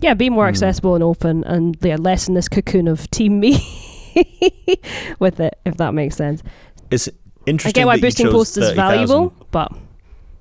yeah 0.00 0.14
be 0.14 0.28
more 0.30 0.46
Mm. 0.46 0.50
accessible 0.50 0.94
and 0.94 1.04
open 1.04 1.44
and 1.44 1.76
yeah 1.82 1.96
lessen 1.98 2.34
this 2.34 2.48
cocoon 2.48 2.88
of 2.88 3.08
team 3.10 3.38
me 3.40 3.58
with 5.18 5.40
it 5.40 5.58
if 5.64 5.76
that 5.76 5.94
makes 5.94 6.16
sense 6.16 6.42
It's 6.90 7.08
interesting. 7.46 7.80
i 7.80 7.84
get 7.84 7.86
why 7.86 8.00
boosting 8.00 8.30
posts 8.30 8.56
is 8.56 8.68
30,000 8.70 8.76
valuable 8.76 9.46
but 9.50 9.72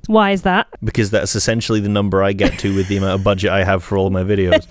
why 0.07 0.31
is 0.31 0.41
that 0.41 0.67
because 0.83 1.11
that's 1.11 1.35
essentially 1.35 1.79
the 1.79 1.87
number 1.87 2.23
I 2.23 2.33
get 2.33 2.57
to 2.59 2.75
with 2.75 2.87
the 2.87 2.97
amount 2.97 3.13
of 3.19 3.23
budget 3.23 3.51
I 3.51 3.63
have 3.63 3.83
for 3.83 3.99
all 3.99 4.09
my 4.09 4.23
videos. 4.23 4.65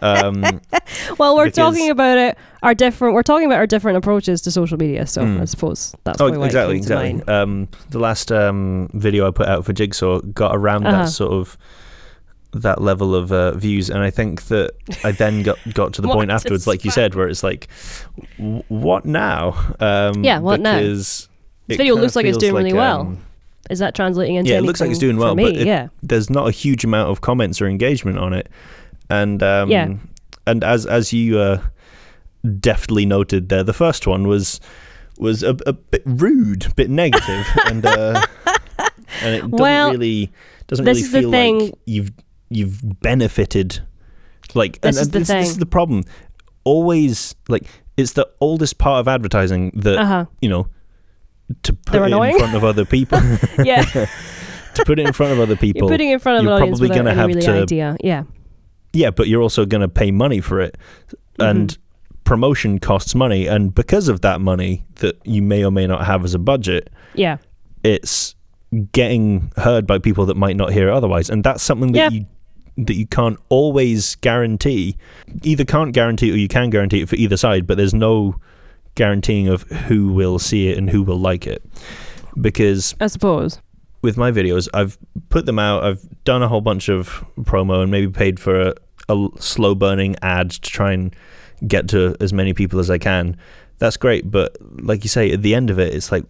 Um, 0.00 0.60
well 1.18 1.34
we're 1.36 1.46
Because- 1.46 1.56
talking 1.56 1.90
about 1.90 2.16
it 2.18 2.38
our 2.62 2.72
different 2.72 3.14
we're 3.14 3.24
talking 3.24 3.46
about 3.46 3.58
our 3.58 3.66
different 3.66 3.98
approaches 3.98 4.40
to 4.42 4.52
social 4.52 4.78
media 4.78 5.04
so 5.06 5.22
Mm. 5.22 5.40
i 5.40 5.44
suppose 5.44 5.92
that's 6.04 6.20
oh, 6.20 6.28
exactly, 6.28 6.76
exactly. 6.76 7.20
Um, 7.26 7.66
the 7.90 7.98
last 7.98 8.30
um, 8.30 8.88
video 8.94 9.26
I 9.26 9.32
put 9.32 9.48
out 9.48 9.64
for 9.64 9.72
Jigsaw 9.72 10.20
got 10.20 10.54
around 10.54 10.86
Uh-huh. 10.86 11.02
that 11.04 11.10
sort 11.10 11.32
of 11.32 11.58
that 12.52 12.80
level 12.80 13.14
of 13.14 13.32
uh, 13.32 13.52
views, 13.56 13.90
and 13.90 13.98
I 13.98 14.10
think 14.10 14.44
that 14.44 14.72
I 15.04 15.12
then 15.12 15.42
got 15.42 15.58
got 15.74 15.92
to 15.94 16.02
the 16.02 16.08
point 16.16 16.30
afterwards, 16.30 16.66
like 16.66 16.84
you 16.84 16.90
said, 16.90 17.14
where 17.14 17.28
it's 17.28 17.42
like, 17.42 17.68
w- 18.38 18.62
what 18.68 19.04
now? 19.04 19.54
Um, 19.80 20.24
Yeah, 20.24 20.38
what 20.38 20.60
now? 20.60 20.78
This 20.78 21.28
video 21.68 21.96
looks 21.96 22.16
like 22.16 22.26
it's 22.26 22.38
doing 22.38 22.54
really 22.54 22.72
well. 22.72 23.00
um, 23.00 23.18
Is 23.68 23.80
that 23.80 23.94
translating 23.94 24.36
into 24.36 24.50
Yeah, 24.50 24.58
it 24.58 24.62
looks 24.62 24.80
like 24.80 24.90
it's 24.90 24.98
doing 24.98 25.16
well, 25.16 25.34
me? 25.34 25.42
but 25.44 25.56
it- 25.56 25.66
yeah, 25.66 25.88
there's 26.02 26.30
not 26.30 26.46
a 26.48 26.50
huge 26.52 26.84
amount 26.84 27.10
of 27.10 27.20
comments 27.20 27.60
or 27.60 27.66
engagement 27.66 28.18
on 28.18 28.32
it, 28.32 28.48
and 29.10 29.42
um, 29.42 29.70
Yeah. 29.70 29.94
and 30.46 30.64
as 30.64 30.86
as 30.86 31.12
you 31.12 31.38
uh, 31.38 31.60
deftly 32.60 33.04
noted 33.06 33.48
there, 33.48 33.62
the 33.64 33.72
first 33.74 34.06
one 34.06 34.26
was 34.28 34.60
was 35.18 35.42
a, 35.42 35.56
a 35.66 35.72
bit 35.72 36.02
rude, 36.04 36.66
a 36.66 36.74
bit 36.74 36.90
negative, 36.90 37.46
and 37.66 37.84
uh, 37.84 38.22
and 39.22 39.34
it 39.34 39.40
doesn't 39.40 39.50
Well, 39.50 39.90
really 39.90 40.30
doesn't 40.68 40.84
really 40.84 41.02
feel 41.02 41.30
like 41.30 41.72
you've 41.86 42.12
you've 42.48 42.80
benefited. 43.00 43.80
Like 44.54 44.78
and, 44.82 44.94
This 44.94 45.02
is 45.02 45.10
the 45.10 45.18
this, 45.20 45.28
this 45.28 45.48
is 45.50 45.58
the 45.58 45.66
problem. 45.66 46.04
Always 46.64 47.34
like 47.48 47.64
it's 47.96 48.12
the 48.12 48.28
oldest 48.40 48.78
part 48.78 49.00
of 49.00 49.08
advertising 49.08 49.70
that 49.76 49.98
uh 49.98 50.04
huh, 50.04 50.24
you 50.40 50.48
know 50.48 50.68
to 51.62 51.72
put 51.72 51.92
They're 51.92 52.02
it 52.04 52.06
annoying? 52.08 52.32
in 52.34 52.38
front 52.40 52.54
of 52.56 52.64
other 52.64 52.84
people. 52.84 53.20
yeah. 53.64 53.82
to 54.74 54.84
put 54.84 54.98
it 54.98 55.06
in 55.06 55.12
front 55.12 55.32
of 55.32 55.40
other 55.40 55.56
people. 55.64 55.82
You're 55.82 55.88
putting 55.94 56.10
it 56.10 56.14
in 56.14 56.18
front 56.18 56.38
of 56.38 56.44
you're 56.44 56.58
probably 56.58 56.88
gonna 56.88 57.14
have 57.14 57.28
really 57.28 57.40
to- 57.42 57.62
idea. 57.62 57.96
Yeah, 58.02 58.24
Yeah, 58.92 59.10
but 59.10 59.28
you're 59.28 59.42
also 59.42 59.64
going 59.64 59.80
to 59.82 59.88
pay 59.88 60.10
money 60.10 60.40
for 60.40 60.60
it. 60.60 60.76
And 61.38 61.70
Mhm. 61.70 61.78
promotion 62.24 62.78
costs 62.78 63.14
money. 63.14 63.46
And 63.46 63.74
because 63.74 64.08
of 64.08 64.20
that 64.22 64.40
money 64.40 64.84
that 64.96 65.16
you 65.24 65.40
may 65.42 65.64
or 65.64 65.70
may 65.70 65.86
not 65.86 66.04
have 66.06 66.24
as 66.24 66.34
a 66.34 66.38
budget, 66.38 66.90
yeah, 67.14 67.36
it's 67.84 68.34
getting 68.92 69.50
heard 69.56 69.86
by 69.86 69.98
people 69.98 70.26
that 70.26 70.36
might 70.36 70.56
not 70.56 70.72
hear 70.72 70.88
it 70.88 70.92
otherwise. 70.94 71.30
And 71.30 71.44
that's 71.44 71.62
something 71.62 71.92
that 71.92 72.12
Yeah. 72.12 72.18
you 72.20 72.26
that 72.78 72.94
you 72.94 73.06
can't 73.06 73.38
always 73.48 74.16
guarantee. 74.16 74.96
Either 75.42 75.64
can't 75.64 75.92
guarantee 75.92 76.30
or 76.32 76.36
you 76.36 76.48
can 76.48 76.70
guarantee 76.70 77.00
it 77.02 77.08
for 77.08 77.16
either 77.16 77.36
side, 77.36 77.66
but 77.66 77.76
there's 77.76 77.94
no 77.94 78.36
guaranteeing 78.94 79.48
of 79.48 79.62
who 79.62 80.12
will 80.12 80.38
see 80.38 80.68
it 80.68 80.78
and 80.78 80.90
who 80.90 81.02
will 81.02 81.18
like 81.18 81.46
it. 81.46 81.62
Because 82.40 82.94
I 83.00 83.06
suppose. 83.06 83.60
with 84.02 84.16
my 84.16 84.30
videos, 84.30 84.68
I've 84.74 84.98
put 85.30 85.46
them 85.46 85.58
out. 85.58 85.84
I've 85.84 86.24
done 86.24 86.42
a 86.42 86.48
whole 86.48 86.60
bunch 86.60 86.88
of 86.88 87.24
promo 87.40 87.82
and 87.82 87.90
maybe 87.90 88.10
paid 88.12 88.38
for 88.38 88.60
a, 88.60 88.74
a 89.08 89.28
slow 89.38 89.74
burning 89.74 90.16
ad 90.22 90.50
to 90.50 90.60
try 90.60 90.92
and 90.92 91.14
get 91.66 91.88
to 91.88 92.14
as 92.20 92.32
many 92.32 92.52
people 92.52 92.78
as 92.78 92.90
I 92.90 92.98
can. 92.98 93.36
That's 93.78 93.96
great, 93.96 94.30
but 94.30 94.56
like 94.82 95.02
you 95.04 95.08
say, 95.08 95.32
at 95.32 95.42
the 95.42 95.54
end 95.54 95.70
of 95.70 95.78
it, 95.78 95.94
it's 95.94 96.10
like 96.12 96.24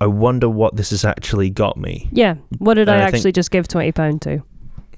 I 0.00 0.06
wonder 0.06 0.48
what 0.48 0.76
this 0.76 0.90
has 0.90 1.04
actually 1.04 1.50
got 1.50 1.76
me. 1.76 2.08
Yeah. 2.12 2.34
What 2.58 2.74
did 2.74 2.88
And 2.88 2.90
I 2.90 2.94
I 2.94 3.06
think- 3.06 3.14
actually 3.16 3.32
just 3.32 3.50
give 3.50 3.68
twenty 3.68 3.92
pound 3.92 4.22
to? 4.22 4.42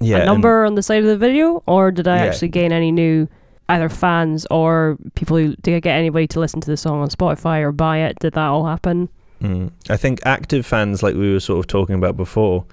Yeah, 0.00 0.18
a 0.18 0.26
number 0.26 0.64
on 0.64 0.74
the 0.74 0.82
side 0.82 1.00
of 1.02 1.08
the 1.08 1.16
video, 1.16 1.62
or 1.66 1.90
did 1.90 2.06
I 2.08 2.16
Yeah. 2.16 2.22
actually 2.24 2.48
gain 2.48 2.72
any 2.72 2.92
new 2.92 3.28
either 3.68 3.88
fans 3.88 4.46
or 4.50 4.96
people 5.14 5.36
who 5.36 5.56
did 5.62 5.74
I 5.74 5.80
get 5.80 5.96
anybody 5.96 6.26
to 6.28 6.40
listen 6.40 6.60
to 6.60 6.70
the 6.70 6.76
song 6.76 7.00
on 7.00 7.08
Spotify 7.08 7.62
or 7.62 7.72
buy 7.72 7.98
it? 7.98 8.18
Did 8.20 8.34
that 8.34 8.46
all 8.46 8.66
happen? 8.66 9.08
Mm. 9.42 9.70
I 9.90 9.96
think 9.96 10.20
active 10.24 10.64
fans, 10.64 11.02
like 11.02 11.14
we 11.14 11.32
were 11.32 11.40
sort 11.40 11.58
of 11.58 11.66
talking 11.66 11.94
about 11.96 12.16
before, 12.16 12.64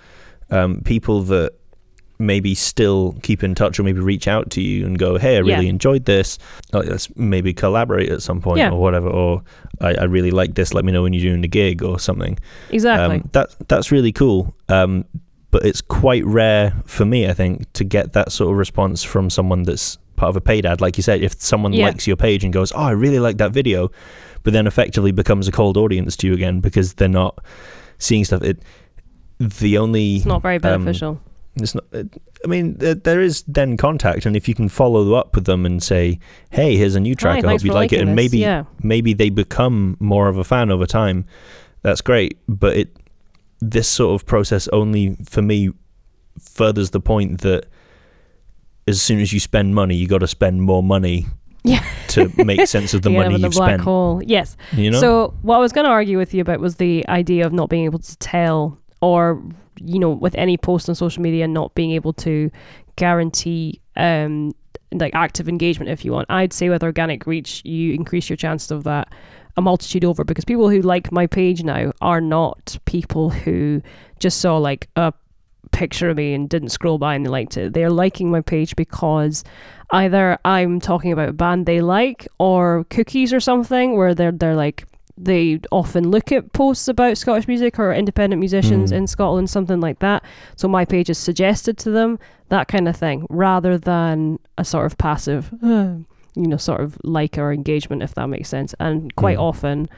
um, 0.52 0.82
people 0.86 1.22
that 1.24 1.54
maybe 2.20 2.54
still 2.56 3.16
keep 3.24 3.44
in 3.44 3.54
touch 3.56 3.80
or 3.80 3.84
maybe 3.84 4.00
reach 4.00 4.28
out 4.28 4.50
to 4.52 4.62
you 4.62 4.86
and 4.86 4.98
go, 5.00 5.18
"Hey, 5.18 5.36
I 5.36 5.40
really 5.40 5.52
Yeah. 5.66 5.70
enjoyed 5.72 6.06
this. 6.06 6.38
Let's 6.72 7.10
maybe 7.18 7.54
collaborate 7.54 8.10
at 8.10 8.22
some 8.22 8.40
point 8.40 8.60
Yeah. 8.60 8.70
or 8.70 8.80
whatever." 8.80 9.10
Or 9.10 9.42
I, 9.82 9.96
I 9.96 10.04
really 10.04 10.32
like 10.32 10.54
this. 10.54 10.74
Let 10.74 10.86
me 10.86 10.92
know 10.92 11.02
when 11.04 11.12
you're 11.14 11.24
doing 11.32 11.44
a 11.44 11.48
gig 11.48 11.84
or 11.84 12.00
something. 12.00 12.38
Exactly. 12.70 13.16
Um, 13.18 13.30
that 13.34 13.50
that's 13.68 13.92
really 13.92 14.12
cool. 14.12 14.54
Um, 14.70 15.06
but 15.54 15.64
it's 15.64 15.82
quite 15.82 16.26
rare 16.26 16.74
for 16.84 17.06
me, 17.06 17.30
I 17.30 17.34
think, 17.34 17.72
to 17.74 17.84
get 17.84 18.14
that 18.14 18.32
sort 18.32 18.52
of 18.52 18.58
response 18.58 19.04
from 19.04 19.30
someone 19.30 19.62
that's 19.62 20.00
part 20.16 20.30
of 20.32 20.36
a 20.36 20.42
paid 20.42 20.66
ad. 20.66 20.82
Like 20.82 20.98
you 20.98 21.04
said, 21.04 21.22
if 21.22 21.40
someone 21.40 21.74
Yeah. 21.74 21.86
likes 21.86 22.08
your 22.08 22.16
page 22.16 22.44
and 22.44 22.52
goes, 22.52 22.72
"Oh, 22.72 22.80
I 22.82 22.92
really 22.92 23.20
like 23.20 23.38
that 23.38 23.52
video," 23.52 23.92
but 24.42 24.52
then 24.52 24.66
effectively 24.66 25.12
becomes 25.12 25.48
a 25.48 25.52
cold 25.52 25.78
audience 25.78 26.18
to 26.18 26.28
you 26.28 26.34
again 26.34 26.60
because 26.60 26.96
they're 26.96 27.08
not 27.08 27.38
seeing 28.00 28.26
stuff. 28.26 28.42
It 28.42 28.64
the 29.40 29.78
only 29.78 30.16
it's 30.16 30.26
not 30.26 30.42
very 30.42 30.56
um, 30.56 30.62
beneficial. 30.62 31.22
it's 31.58 31.76
not. 31.76 31.84
It, 31.92 32.08
I 32.44 32.48
mean, 32.48 32.74
there, 32.80 32.96
there 32.96 33.22
is 33.22 33.44
then 33.48 33.78
contact, 33.78 34.26
and 34.26 34.36
if 34.36 34.48
you 34.48 34.56
can 34.56 34.70
follow 34.70 35.14
up 35.14 35.36
with 35.36 35.46
them 35.46 35.68
and 35.68 35.84
say, 35.84 36.20
"Hey, 36.50 36.78
here's 36.78 36.96
a 36.96 37.00
new 37.00 37.14
track. 37.14 37.44
Hi, 37.44 37.50
I 37.50 37.52
hope 37.52 37.64
you 37.64 37.74
like 37.74 37.94
it," 37.94 38.00
and 38.02 38.10
this. 38.10 38.16
maybe 38.16 38.40
yeah. 38.40 38.64
maybe 38.82 39.14
they 39.14 39.30
become 39.30 39.98
more 40.00 40.30
of 40.30 40.38
a 40.40 40.44
fan 40.44 40.72
over 40.72 40.88
time. 40.88 41.26
That's 41.84 42.02
great, 42.02 42.40
but 42.48 42.76
it 42.76 42.98
this 43.72 43.88
sort 43.88 44.20
of 44.20 44.26
process 44.26 44.68
only 44.70 45.16
for 45.30 45.42
me 45.42 45.72
furthers 46.40 46.90
the 46.92 47.00
point 47.00 47.42
that 47.42 47.66
as 48.88 49.02
soon 49.02 49.20
as 49.20 49.32
you 49.32 49.40
spend 49.40 49.74
money, 49.76 49.96
you 49.96 50.08
got 50.08 50.20
to 50.20 50.28
spend 50.28 50.62
more 50.62 50.84
money 50.84 51.26
Yeah. 51.64 51.84
to 52.10 52.30
make 52.44 52.68
sense 52.68 52.94
of 52.94 53.02
the 53.04 53.12
You 53.12 53.18
end 53.18 53.26
up 53.28 53.32
money 53.32 53.42
the 53.42 53.48
you've 53.48 53.54
black 53.56 53.70
spent. 53.70 53.82
hole. 53.82 54.22
Yes. 54.26 54.58
You 54.74 54.92
know, 54.92 55.00
So 55.00 55.34
what 55.42 55.56
I 55.56 55.60
was 55.60 55.72
going 55.72 55.86
to 55.86 55.92
argue 55.92 56.18
with 56.18 56.34
you 56.34 56.42
about 56.42 56.60
was 56.60 56.76
the 56.76 57.08
idea 57.08 57.46
of 57.46 57.54
not 57.54 57.70
being 57.70 57.86
able 57.86 58.00
to 58.00 58.18
tell, 58.18 58.78
or 59.02 59.42
you 59.80 60.00
know, 60.00 60.12
with 60.12 60.36
any 60.36 60.58
post 60.58 60.90
on 60.90 60.96
social 60.96 61.22
media, 61.24 61.48
not 61.48 61.74
being 61.76 61.92
able 61.92 62.14
to 62.14 62.52
guarantee 62.96 63.80
um 63.96 64.54
like 64.92 65.16
active 65.16 65.50
engagement. 65.50 65.90
If 65.90 66.06
you 66.06 66.12
want, 66.12 66.30
I'd 66.30 66.54
say 66.54 66.70
with 66.70 66.84
organic 66.84 67.26
reach, 67.26 67.62
you 67.66 67.94
increase 67.94 68.30
your 68.30 68.38
chances 68.38 68.70
of 68.70 68.84
that 68.84 69.12
a 69.58 69.62
multitude 69.62 70.04
over 70.06 70.24
because 70.24 70.46
people 70.46 70.70
who 70.70 70.82
like 70.82 71.12
my 71.12 71.28
page 71.28 71.64
now 71.64 71.92
are 72.02 72.22
not 72.22 72.78
people 72.86 73.30
who 73.30 73.82
just 74.20 74.40
saw 74.42 74.58
like 74.58 74.90
a 74.96 75.14
picture 75.72 76.10
of 76.10 76.18
me 76.18 76.34
and 76.34 76.50
didn't 76.50 76.70
scroll 76.70 76.98
by 76.98 77.16
and 77.16 77.26
they 77.26 77.30
liked 77.30 77.58
it. 77.58 77.74
They're 77.74 77.90
liking 77.90 78.30
my 78.32 78.42
page 78.42 78.76
because 78.76 79.44
either 79.92 80.38
I'm 80.46 80.80
talking 80.80 81.12
about 81.12 81.30
a 81.30 81.34
band 81.34 81.66
they 81.66 81.82
like 81.82 82.28
or 82.40 82.86
cookies 82.90 83.32
or 83.34 83.40
something 83.40 83.96
where 83.98 84.14
they're 84.16 84.32
they're 84.32 84.56
like 84.56 84.86
they 85.16 85.60
often 85.72 86.10
look 86.10 86.32
at 86.32 86.54
posts 86.54 86.88
about 86.88 87.20
Scottish 87.20 87.48
music 87.48 87.78
or 87.78 87.94
independent 87.94 88.40
musicians 88.40 88.92
Mm. 88.92 88.96
in 88.98 89.08
Scotland, 89.08 89.48
something 89.48 89.80
like 89.80 90.00
that. 90.00 90.24
So 90.56 90.68
my 90.68 90.86
page 90.86 91.08
is 91.12 91.20
suggested 91.20 91.78
to 91.80 91.92
them, 91.92 92.18
that 92.50 92.68
kind 92.68 92.88
of 92.88 92.96
thing, 92.96 93.28
rather 93.30 93.78
than 93.78 94.40
a 94.58 94.66
sort 94.66 94.88
of 94.88 94.98
passive, 94.98 95.52
you 96.36 96.48
know, 96.48 96.58
sort 96.58 96.82
of 96.82 96.98
like 97.04 97.38
or 97.38 97.52
engagement, 97.54 98.02
if 98.04 98.14
that 98.16 98.28
makes 98.28 98.50
sense. 98.50 98.74
And 98.80 99.16
quite 99.16 99.38
Mm. 99.38 99.42
often, 99.42 99.90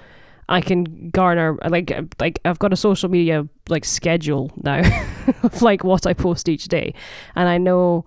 I 0.49 0.61
can 0.61 1.09
garner 1.09 1.57
like 1.69 1.91
like 2.19 2.39
I've 2.45 2.59
got 2.59 2.71
a 2.73 2.75
social 2.75 3.09
media 3.09 3.47
like 3.69 3.83
schedule 3.85 4.51
now 4.63 4.81
of 5.43 5.61
like 5.61 5.83
what 5.83 6.05
I 6.05 6.13
post 6.13 6.47
each 6.49 6.67
day, 6.67 6.93
and 7.35 7.49
I 7.49 7.57
know 7.57 8.05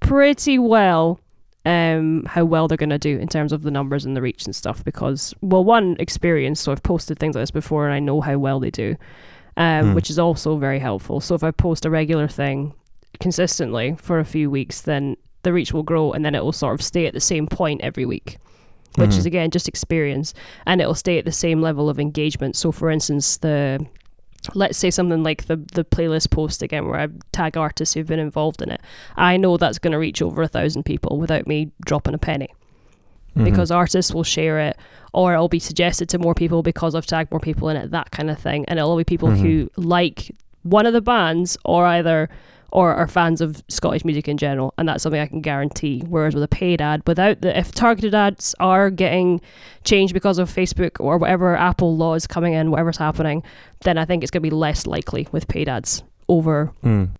pretty 0.00 0.58
well 0.58 1.18
um 1.66 2.24
how 2.26 2.44
well 2.44 2.68
they're 2.68 2.76
going 2.76 2.90
to 2.90 2.98
do 2.98 3.16
in 3.18 3.26
terms 3.26 3.50
of 3.50 3.62
the 3.62 3.70
numbers 3.70 4.04
and 4.04 4.14
the 4.14 4.20
reach 4.20 4.44
and 4.44 4.54
stuff 4.54 4.84
because 4.84 5.32
well 5.40 5.64
one 5.64 5.96
experience 5.98 6.60
so 6.60 6.70
I've 6.72 6.82
posted 6.82 7.18
things 7.18 7.34
like 7.34 7.40
this 7.42 7.50
before 7.50 7.86
and 7.86 7.94
I 7.94 8.00
know 8.00 8.20
how 8.20 8.36
well 8.36 8.60
they 8.60 8.70
do 8.70 8.96
um 9.56 9.88
Hmm. 9.88 9.94
which 9.94 10.10
is 10.10 10.18
also 10.18 10.58
very 10.58 10.78
helpful 10.78 11.20
so 11.22 11.34
if 11.34 11.42
I 11.42 11.52
post 11.52 11.86
a 11.86 11.90
regular 11.90 12.28
thing 12.28 12.74
consistently 13.18 13.96
for 13.98 14.18
a 14.18 14.26
few 14.26 14.50
weeks 14.50 14.82
then 14.82 15.16
the 15.44 15.52
reach 15.52 15.72
will 15.72 15.82
grow 15.84 16.12
and 16.12 16.24
then 16.24 16.34
it 16.34 16.42
will 16.44 16.52
sort 16.52 16.74
of 16.74 16.82
stay 16.82 17.06
at 17.06 17.14
the 17.14 17.20
same 17.20 17.46
point 17.46 17.80
every 17.82 18.04
week 18.04 18.38
which 18.96 19.10
is 19.16 19.24
Mhm. 19.24 19.26
again 19.26 19.50
just 19.50 19.68
experience 19.68 20.34
and 20.66 20.80
it'll 20.80 20.94
stay 20.94 21.18
at 21.18 21.24
the 21.24 21.32
same 21.32 21.60
level 21.62 21.88
of 21.88 21.98
engagement 22.00 22.54
so 22.56 22.70
for 22.72 22.90
instance 22.90 23.36
the 23.38 23.84
let's 24.54 24.76
say 24.76 24.90
something 24.90 25.22
like 25.22 25.46
the 25.46 25.56
the 25.72 25.84
playlist 25.84 26.30
post 26.30 26.62
again 26.62 26.86
where 26.86 27.00
I 27.00 27.08
tag 27.32 27.56
artists 27.56 27.94
who've 27.94 28.06
been 28.06 28.18
involved 28.18 28.60
in 28.62 28.70
it 28.70 28.80
I 29.16 29.36
know 29.36 29.56
that's 29.56 29.78
going 29.78 29.92
to 29.92 29.98
reach 29.98 30.20
over 30.22 30.42
a 30.42 30.48
thousand 30.48 30.82
people 30.84 31.18
without 31.18 31.46
me 31.46 31.70
dropping 31.86 32.14
a 32.14 32.18
penny 32.18 32.48
Mhm. 33.36 33.44
because 33.44 33.70
artists 33.70 34.12
will 34.14 34.22
share 34.22 34.60
it 34.60 34.76
or 35.12 35.32
it'll 35.32 35.48
be 35.48 35.58
suggested 35.58 36.08
to 36.10 36.18
more 36.18 36.34
people 36.34 36.62
because 36.62 36.94
I've 36.94 37.06
tagged 37.06 37.30
more 37.32 37.40
people 37.40 37.68
in 37.70 37.76
it 37.76 37.90
that 37.90 38.10
kind 38.12 38.30
of 38.30 38.38
thing 38.38 38.64
and 38.68 38.78
it'll 38.78 38.96
be 38.96 39.02
people 39.04 39.30
Mhm. 39.30 39.38
who 39.40 39.70
like 39.76 40.30
one 40.62 40.86
of 40.86 40.92
the 40.92 41.00
bands 41.02 41.56
or 41.64 41.84
either 41.86 42.28
or 42.74 42.92
are 42.94 43.06
fans 43.08 43.40
of 43.40 43.62
Scottish 43.68 44.04
music 44.04 44.28
in 44.28 44.36
general 44.36 44.74
and 44.76 44.88
that's 44.88 45.02
something 45.02 45.20
I 45.20 45.26
can 45.26 45.40
guarantee 45.40 46.00
whereas 46.08 46.34
with 46.34 46.42
a 46.44 46.48
paid 46.48 46.82
ad 46.82 47.02
without 47.06 47.40
the 47.40 47.56
if 47.58 47.72
targeted 47.72 48.14
ads 48.14 48.54
are 48.60 48.90
getting 48.90 49.40
changed 49.84 50.12
because 50.12 50.38
of 50.38 50.50
Facebook 50.52 51.00
or 51.00 51.16
whatever 51.16 51.56
Apple 51.56 51.96
law 51.96 52.14
is 52.14 52.26
coming 52.26 52.52
in 52.52 52.70
whatever's 52.70 52.96
happening 52.98 53.42
then 53.82 53.96
I 53.96 54.04
think 54.04 54.22
it's 54.22 54.30
going 54.30 54.42
to 54.42 54.50
be 54.50 54.54
less 54.54 54.86
likely 54.86 55.26
with 55.32 55.48
paid 55.48 55.68
ads 55.68 56.02
over 56.28 56.72
Mm. 56.82 57.10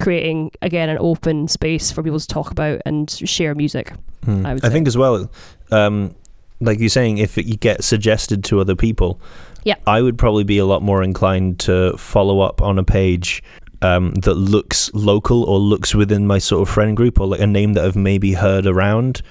creating 0.00 0.50
again 0.62 0.88
an 0.88 0.98
open 1.00 1.48
space 1.48 1.92
for 1.92 2.02
people 2.02 2.18
to 2.18 2.26
talk 2.26 2.50
about 2.50 2.80
and 2.86 3.10
share 3.10 3.54
music 3.54 3.92
Mm. 4.26 4.46
I 4.46 4.54
would 4.54 4.64
I 4.64 4.70
think 4.70 4.86
as 4.88 4.96
well, 4.96 5.30
um, 5.70 6.14
like 6.60 6.80
you're 6.80 6.88
saying, 6.88 7.18
if 7.18 7.36
it, 7.36 7.44
you 7.44 7.56
get 7.58 7.84
suggested 7.84 8.42
to 8.44 8.58
other 8.58 8.74
people, 8.74 9.20
Yeah. 9.64 9.74
I 9.86 10.00
would 10.00 10.16
probably 10.16 10.44
be 10.44 10.56
a 10.56 10.64
lot 10.64 10.80
more 10.80 11.02
inclined 11.02 11.58
to 11.60 11.94
follow 11.98 12.40
up 12.40 12.62
on 12.62 12.78
a 12.78 12.84
page 12.84 13.42
um, 13.82 14.14
that 14.14 14.34
looks 14.34 14.90
local 14.94 15.44
or 15.44 15.58
looks 15.58 15.94
within 15.94 16.26
my 16.26 16.38
sort 16.38 16.62
of 16.66 16.72
friend 16.72 16.96
group 16.96 17.20
or 17.20 17.26
like 17.26 17.40
a 17.40 17.46
name 17.46 17.74
that 17.74 17.84
I've 17.84 17.96
maybe 17.96 18.32
heard 18.34 18.66
around, 18.66 19.22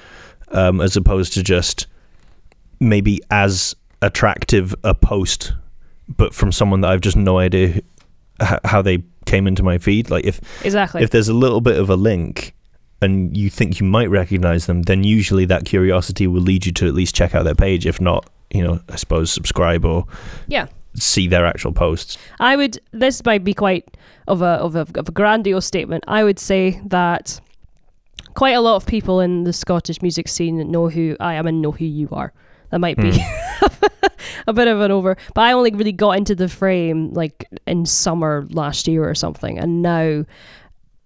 um, 0.49 0.81
as 0.81 0.95
opposed 0.97 1.33
to 1.33 1.43
just 1.43 1.87
maybe 2.79 3.21
as 3.31 3.75
attractive 4.01 4.75
a 4.83 4.93
post, 4.93 5.53
but 6.07 6.33
from 6.33 6.51
someone 6.51 6.81
that 6.81 6.91
I've 6.91 7.01
just 7.01 7.17
no 7.17 7.37
idea 7.39 7.81
h- 8.41 8.59
how 8.65 8.81
they 8.81 9.03
came 9.25 9.47
into 9.47 9.63
my 9.63 9.77
feed. 9.77 10.09
Like 10.09 10.25
if 10.25 10.41
exactly 10.65 11.01
if 11.03 11.09
there's 11.11 11.29
a 11.29 11.33
little 11.33 11.61
bit 11.61 11.79
of 11.79 11.89
a 11.89 11.95
link 11.95 12.53
and 13.01 13.35
you 13.35 13.49
think 13.49 13.79
you 13.79 13.85
might 13.85 14.09
recognize 14.09 14.65
them, 14.65 14.83
then 14.83 15.03
usually 15.03 15.45
that 15.45 15.65
curiosity 15.65 16.27
will 16.27 16.41
lead 16.41 16.65
you 16.65 16.71
to 16.73 16.87
at 16.87 16.93
least 16.93 17.15
check 17.15 17.33
out 17.35 17.43
their 17.43 17.55
page. 17.55 17.85
If 17.85 17.99
not, 18.01 18.29
you 18.53 18.63
know, 18.63 18.79
I 18.89 18.95
suppose 18.97 19.31
subscribe 19.31 19.85
or 19.85 20.05
Yeah. 20.47 20.67
See 20.95 21.27
their 21.27 21.45
actual 21.45 21.71
posts. 21.71 22.17
I 22.39 22.55
would. 22.55 22.79
This 22.91 23.23
might 23.25 23.43
be 23.43 23.53
quite 23.53 23.97
of 24.27 24.41
a 24.41 24.45
of 24.45 24.75
a 24.75 24.87
of 24.95 25.09
a 25.09 25.11
grandiose 25.11 25.65
statement. 25.65 26.03
I 26.07 26.23
would 26.23 26.39
say 26.39 26.81
that 26.85 27.39
quite 28.33 28.53
a 28.53 28.61
lot 28.61 28.75
of 28.75 28.85
people 28.85 29.19
in 29.19 29.43
the 29.43 29.53
Scottish 29.53 30.01
music 30.01 30.27
scene 30.27 30.71
know 30.71 30.89
who 30.89 31.15
I 31.19 31.35
am 31.35 31.47
and 31.47 31.61
know 31.61 31.71
who 31.71 31.85
you 31.85 32.09
are. 32.11 32.33
That 32.71 32.79
might 32.79 32.97
be 32.97 33.11
hmm. 33.15 33.75
a 34.47 34.53
bit 34.53 34.67
of 34.67 34.81
an 34.81 34.89
over, 34.89 35.15
but 35.35 35.41
I 35.41 35.51
only 35.51 35.71
really 35.71 35.91
got 35.91 36.17
into 36.17 36.33
the 36.33 36.49
frame 36.49 37.13
like 37.13 37.47
in 37.67 37.85
summer 37.85 38.47
last 38.49 38.87
year 38.87 39.07
or 39.07 39.13
something, 39.13 39.59
and 39.59 39.81
now 39.83 40.25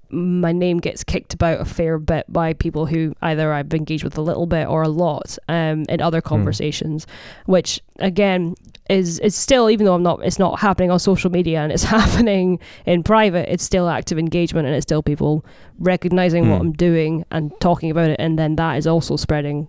my 0.09 0.51
name 0.51 0.77
gets 0.79 1.03
kicked 1.03 1.33
about 1.33 1.59
a 1.59 1.65
fair 1.65 1.97
bit 1.99 2.25
by 2.31 2.53
people 2.53 2.85
who 2.85 3.13
either 3.21 3.51
I've 3.53 3.73
engaged 3.73 4.03
with 4.03 4.17
a 4.17 4.21
little 4.21 4.45
bit 4.45 4.67
or 4.67 4.81
a 4.83 4.87
lot 4.87 5.37
um, 5.49 5.83
in 5.89 6.01
other 6.01 6.21
conversations, 6.21 7.05
which 7.45 7.81
again 7.99 8.55
is 8.89 9.19
is 9.19 9.35
still 9.35 9.69
even 9.69 9.85
though 9.85 9.93
I'm 9.95 10.03
not 10.03 10.23
it's 10.23 10.39
not 10.39 10.59
happening 10.59 10.91
on 10.91 10.99
social 10.99 11.29
media 11.29 11.59
and 11.61 11.71
it's 11.71 11.83
happening 11.97 12.59
in 12.85 13.03
private, 13.03 13.51
it's 13.51 13.63
still 13.63 13.89
active 13.89 14.17
engagement 14.17 14.65
and 14.67 14.75
it's 14.75 14.83
still 14.85 15.03
people 15.03 15.43
recognizing 15.79 16.49
what 16.49 16.55
Hmm. 16.61 16.67
I'm 16.67 16.71
doing 16.73 17.25
and 17.31 17.51
talking 17.59 17.91
about 17.91 18.09
it, 18.09 18.19
and 18.19 18.39
then 18.39 18.55
that 18.55 18.77
is 18.77 18.87
also 18.87 19.15
spreading 19.17 19.67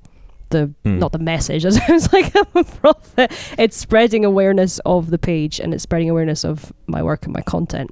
the 0.51 0.71
Hmm. 0.85 0.99
not 0.99 1.13
the 1.13 1.19
message. 1.19 1.65
It 1.67 1.73
sounds 1.75 2.13
like 2.13 2.35
I'm 2.37 2.47
a 2.55 2.65
prophet. 2.65 3.33
It's 3.59 3.77
spreading 3.77 4.25
awareness 4.25 4.79
of 4.87 5.11
the 5.11 5.19
page 5.19 5.59
and 5.61 5.75
it's 5.75 5.83
spreading 5.83 6.09
awareness 6.09 6.45
of 6.45 6.73
my 6.87 7.03
work 7.03 7.25
and 7.25 7.35
my 7.35 7.43
content. 7.43 7.91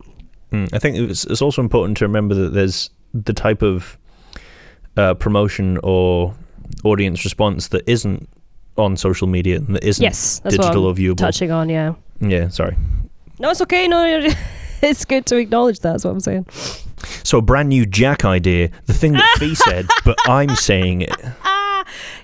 Mm, 0.52 0.72
I 0.72 0.78
think 0.78 0.96
it's, 0.96 1.24
it's 1.24 1.42
also 1.42 1.60
important 1.60 1.96
to 1.98 2.04
remember 2.04 2.34
that 2.34 2.50
there's 2.50 2.90
the 3.12 3.32
type 3.32 3.62
of 3.62 3.98
uh, 4.96 5.14
promotion 5.14 5.78
or 5.82 6.34
audience 6.84 7.24
response 7.24 7.68
that 7.68 7.88
isn't 7.88 8.28
on 8.76 8.96
social 8.96 9.26
media 9.26 9.56
and 9.56 9.74
that 9.74 9.84
isn't 9.84 10.02
yes, 10.02 10.40
digital 10.40 10.84
or 10.84 10.94
viewable. 10.94 11.16
touching 11.16 11.50
on. 11.50 11.68
Yeah. 11.68 11.94
Yeah, 12.20 12.48
sorry. 12.48 12.76
No, 13.38 13.50
it's 13.50 13.60
okay. 13.62 13.88
No, 13.88 14.04
it's 14.82 15.04
good 15.04 15.26
to 15.26 15.36
acknowledge 15.36 15.80
that. 15.80 15.92
That's 15.92 16.04
what 16.04 16.12
I'm 16.12 16.20
saying. 16.20 16.46
So 17.24 17.38
a 17.38 17.42
brand 17.42 17.68
new 17.68 17.86
Jack 17.86 18.24
idea, 18.24 18.70
the 18.86 18.94
thing 18.94 19.12
that 19.12 19.36
Fee 19.38 19.54
said, 19.54 19.86
but 20.04 20.16
I'm 20.26 20.54
saying 20.56 21.02
it. 21.02 21.16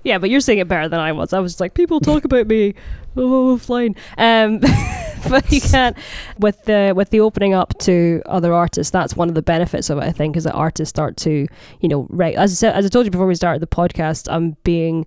Yeah, 0.04 0.18
but 0.18 0.30
you're 0.30 0.40
saying 0.40 0.58
it 0.58 0.68
better 0.68 0.88
than 0.88 1.00
I 1.00 1.12
was. 1.12 1.32
I 1.32 1.40
was 1.40 1.60
like, 1.60 1.74
people 1.74 2.00
talk 2.00 2.24
about 2.24 2.46
me 2.46 2.74
oh, 3.16 3.56
offline. 3.56 3.96
Um, 4.18 4.58
but 5.28 5.50
you 5.52 5.60
can't 5.60 5.96
with 6.38 6.62
the 6.64 6.92
with 6.96 7.10
the 7.10 7.20
opening 7.20 7.54
up 7.54 7.76
to 7.80 8.22
other 8.26 8.52
artists. 8.52 8.90
That's 8.90 9.16
one 9.16 9.28
of 9.28 9.34
the 9.34 9.42
benefits 9.42 9.90
of 9.90 9.98
it. 9.98 10.04
I 10.04 10.12
think 10.12 10.36
is 10.36 10.44
that 10.44 10.54
artists 10.54 10.90
start 10.90 11.16
to 11.18 11.46
you 11.80 11.88
know 11.88 12.06
right 12.10 12.34
as 12.34 12.52
I 12.52 12.54
said 12.54 12.74
as 12.74 12.86
I 12.86 12.88
told 12.88 13.06
you 13.06 13.10
before 13.10 13.26
we 13.26 13.34
started 13.34 13.62
the 13.62 13.66
podcast. 13.66 14.28
I'm 14.30 14.56
being 14.64 15.06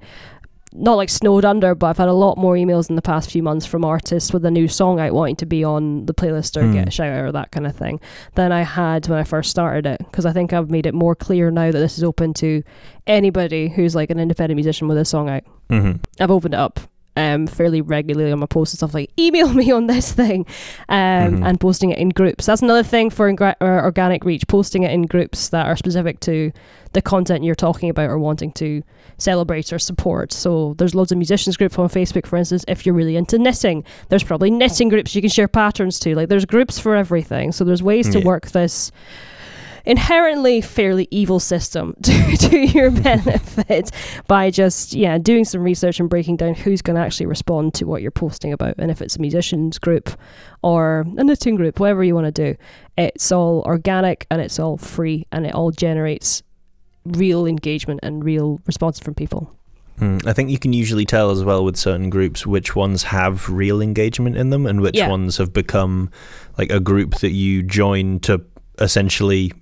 not 0.77 0.95
like 0.95 1.09
snowed 1.09 1.45
under, 1.45 1.73
but 1.75 1.87
I've 1.87 1.97
had 1.97 2.07
a 2.09 2.13
lot 2.13 2.37
more 2.37 2.55
emails 2.55 2.89
in 2.89 2.95
the 2.95 3.01
past 3.01 3.31
few 3.31 3.41
months 3.41 3.65
from 3.65 3.85
artists 3.85 4.33
with 4.33 4.43
a 4.45 4.51
new 4.51 4.67
song 4.67 4.99
out 4.99 5.13
wanting 5.13 5.35
to 5.37 5.45
be 5.45 5.63
on 5.63 6.05
the 6.05 6.13
playlist 6.13 6.57
or 6.57 6.63
Mm. 6.63 6.73
get 6.73 6.87
a 6.87 6.91
shout 6.91 7.13
out 7.13 7.23
or 7.25 7.31
that 7.31 7.51
kind 7.51 7.65
of 7.65 7.75
thing 7.75 7.99
than 8.35 8.51
I 8.51 8.63
had 8.63 9.07
when 9.07 9.17
I 9.19 9.23
first 9.23 9.49
started 9.49 9.85
it. 9.85 9.99
Because 9.99 10.25
I 10.25 10.33
think 10.33 10.51
I've 10.53 10.69
made 10.69 10.85
it 10.85 10.93
more 10.93 11.15
clear 11.15 11.49
now 11.51 11.71
that 11.71 11.79
this 11.79 11.97
is 11.97 12.03
open 12.03 12.33
to 12.35 12.61
anybody 13.07 13.69
who's 13.69 13.95
like 13.95 14.09
an 14.09 14.19
independent 14.19 14.55
musician 14.55 14.87
with 14.87 14.97
a 14.97 15.05
song 15.05 15.29
out. 15.29 15.43
hmm 15.69 15.93
I've 16.19 16.31
opened 16.31 16.53
it 16.53 16.59
up 16.59 16.79
um, 17.17 17.47
fairly 17.47 17.79
regularly 17.79 18.29
on 18.33 18.39
my 18.39 18.45
posts 18.45 18.73
and 18.73 18.79
stuff 18.79 18.93
like 18.93 19.09
email 19.17 19.53
me 19.53 19.71
on 19.71 19.87
this 19.87 20.11
thing 20.11 20.45
um, 20.89 20.97
Mhm. 21.37 21.47
and 21.47 21.59
posting 21.61 21.91
it 21.91 21.97
in 21.97 22.09
groups. 22.09 22.45
That's 22.45 22.61
another 22.61 22.83
thing 22.83 23.09
for 23.09 23.31
ingra- 23.31 23.55
organic 23.61 24.25
reach, 24.25 24.45
posting 24.47 24.83
it 24.83 24.91
in 24.91 25.03
groups 25.03 25.47
that 25.49 25.65
are 25.65 25.77
specific 25.77 26.19
to 26.21 26.51
the 26.95 27.01
content 27.01 27.43
you're 27.43 27.53
talking 27.55 27.89
about 27.89 28.09
or 28.09 28.17
wanting 28.17 28.51
to 28.53 28.81
celebrate 29.17 29.71
or 29.71 29.77
support. 29.77 30.33
So 30.33 30.73
there's 30.77 30.95
loads 30.95 31.11
of 31.11 31.17
musicians 31.19 31.57
groups 31.57 31.77
on 31.77 31.87
Facebook, 31.89 32.25
for 32.25 32.37
instance. 32.37 32.65
If 32.67 32.85
you're 32.85 32.95
really 32.95 33.15
into 33.17 33.37
knitting, 33.37 33.83
there's 34.09 34.23
probably 34.23 34.49
knitting 34.49 34.89
groups 34.89 35.13
you 35.13 35.21
can 35.21 35.29
share 35.29 35.47
patterns 35.47 35.99
to. 35.99 36.15
Like 36.15 36.29
there's 36.29 36.45
groups 36.45 36.79
for 36.79 36.95
everything. 36.95 37.51
So 37.51 37.63
there's 37.65 37.83
ways 37.83 38.09
to 38.09 38.19
Yeah. 38.19 38.25
work 38.25 38.47
this 38.51 38.91
inherently 39.85 40.61
fairly 40.61 41.07
evil 41.11 41.39
system 41.39 41.95
to, 42.01 42.37
to 42.37 42.57
your 42.59 42.89
benefit 43.03 43.91
by 44.27 44.49
just 44.49 44.93
yeah 44.93 45.17
doing 45.19 45.45
some 45.45 45.61
research 45.61 45.99
and 45.99 46.09
breaking 46.09 46.35
down 46.37 46.55
who's 46.55 46.81
going 46.81 46.95
to 46.95 47.01
actually 47.01 47.27
respond 47.27 47.71
to 47.73 47.85
what 47.85 48.01
you're 48.01 48.09
posting 48.09 48.51
about 48.51 48.73
and 48.79 48.89
if 48.89 48.99
it's 48.99 49.15
a 49.15 49.21
musicians 49.21 49.77
group 49.77 50.09
or 50.63 51.05
a 51.17 51.23
knitting 51.23 51.55
group 51.55 51.79
whatever 51.79 52.03
you 52.03 52.15
want 52.15 52.25
to 52.25 52.31
do 52.31 52.57
it's 52.97 53.31
all 53.31 53.61
organic 53.67 54.25
and 54.31 54.41
it's 54.41 54.57
all 54.57 54.75
free 54.77 55.27
and 55.31 55.45
it 55.45 55.53
all 55.53 55.69
generates 55.69 56.41
real 57.05 57.45
engagement 57.45 57.99
and 58.03 58.23
real 58.23 58.59
response 58.65 58.99
from 58.99 59.13
people 59.13 59.51
Mm, 59.99 60.27
I 60.27 60.33
think 60.33 60.49
you 60.49 60.59
can 60.59 60.73
usually 60.73 61.05
tell 61.05 61.31
as 61.31 61.41
well 61.45 61.63
with 61.63 61.77
certain 61.77 62.09
groups 62.09 62.45
which 62.45 62.75
ones 62.75 63.03
have 63.03 63.47
real 63.47 63.79
engagement 63.81 64.35
in 64.35 64.49
them 64.49 64.65
and 64.65 64.81
which 64.81 64.97
Yeah. 64.97 65.07
ones 65.09 65.37
have 65.37 65.53
become 65.53 66.09
like 66.57 66.69
a 66.69 66.81
group 66.81 67.15
that 67.19 67.31
you 67.31 67.63
join 67.63 68.19
to 68.21 68.41
essentially 68.79 69.53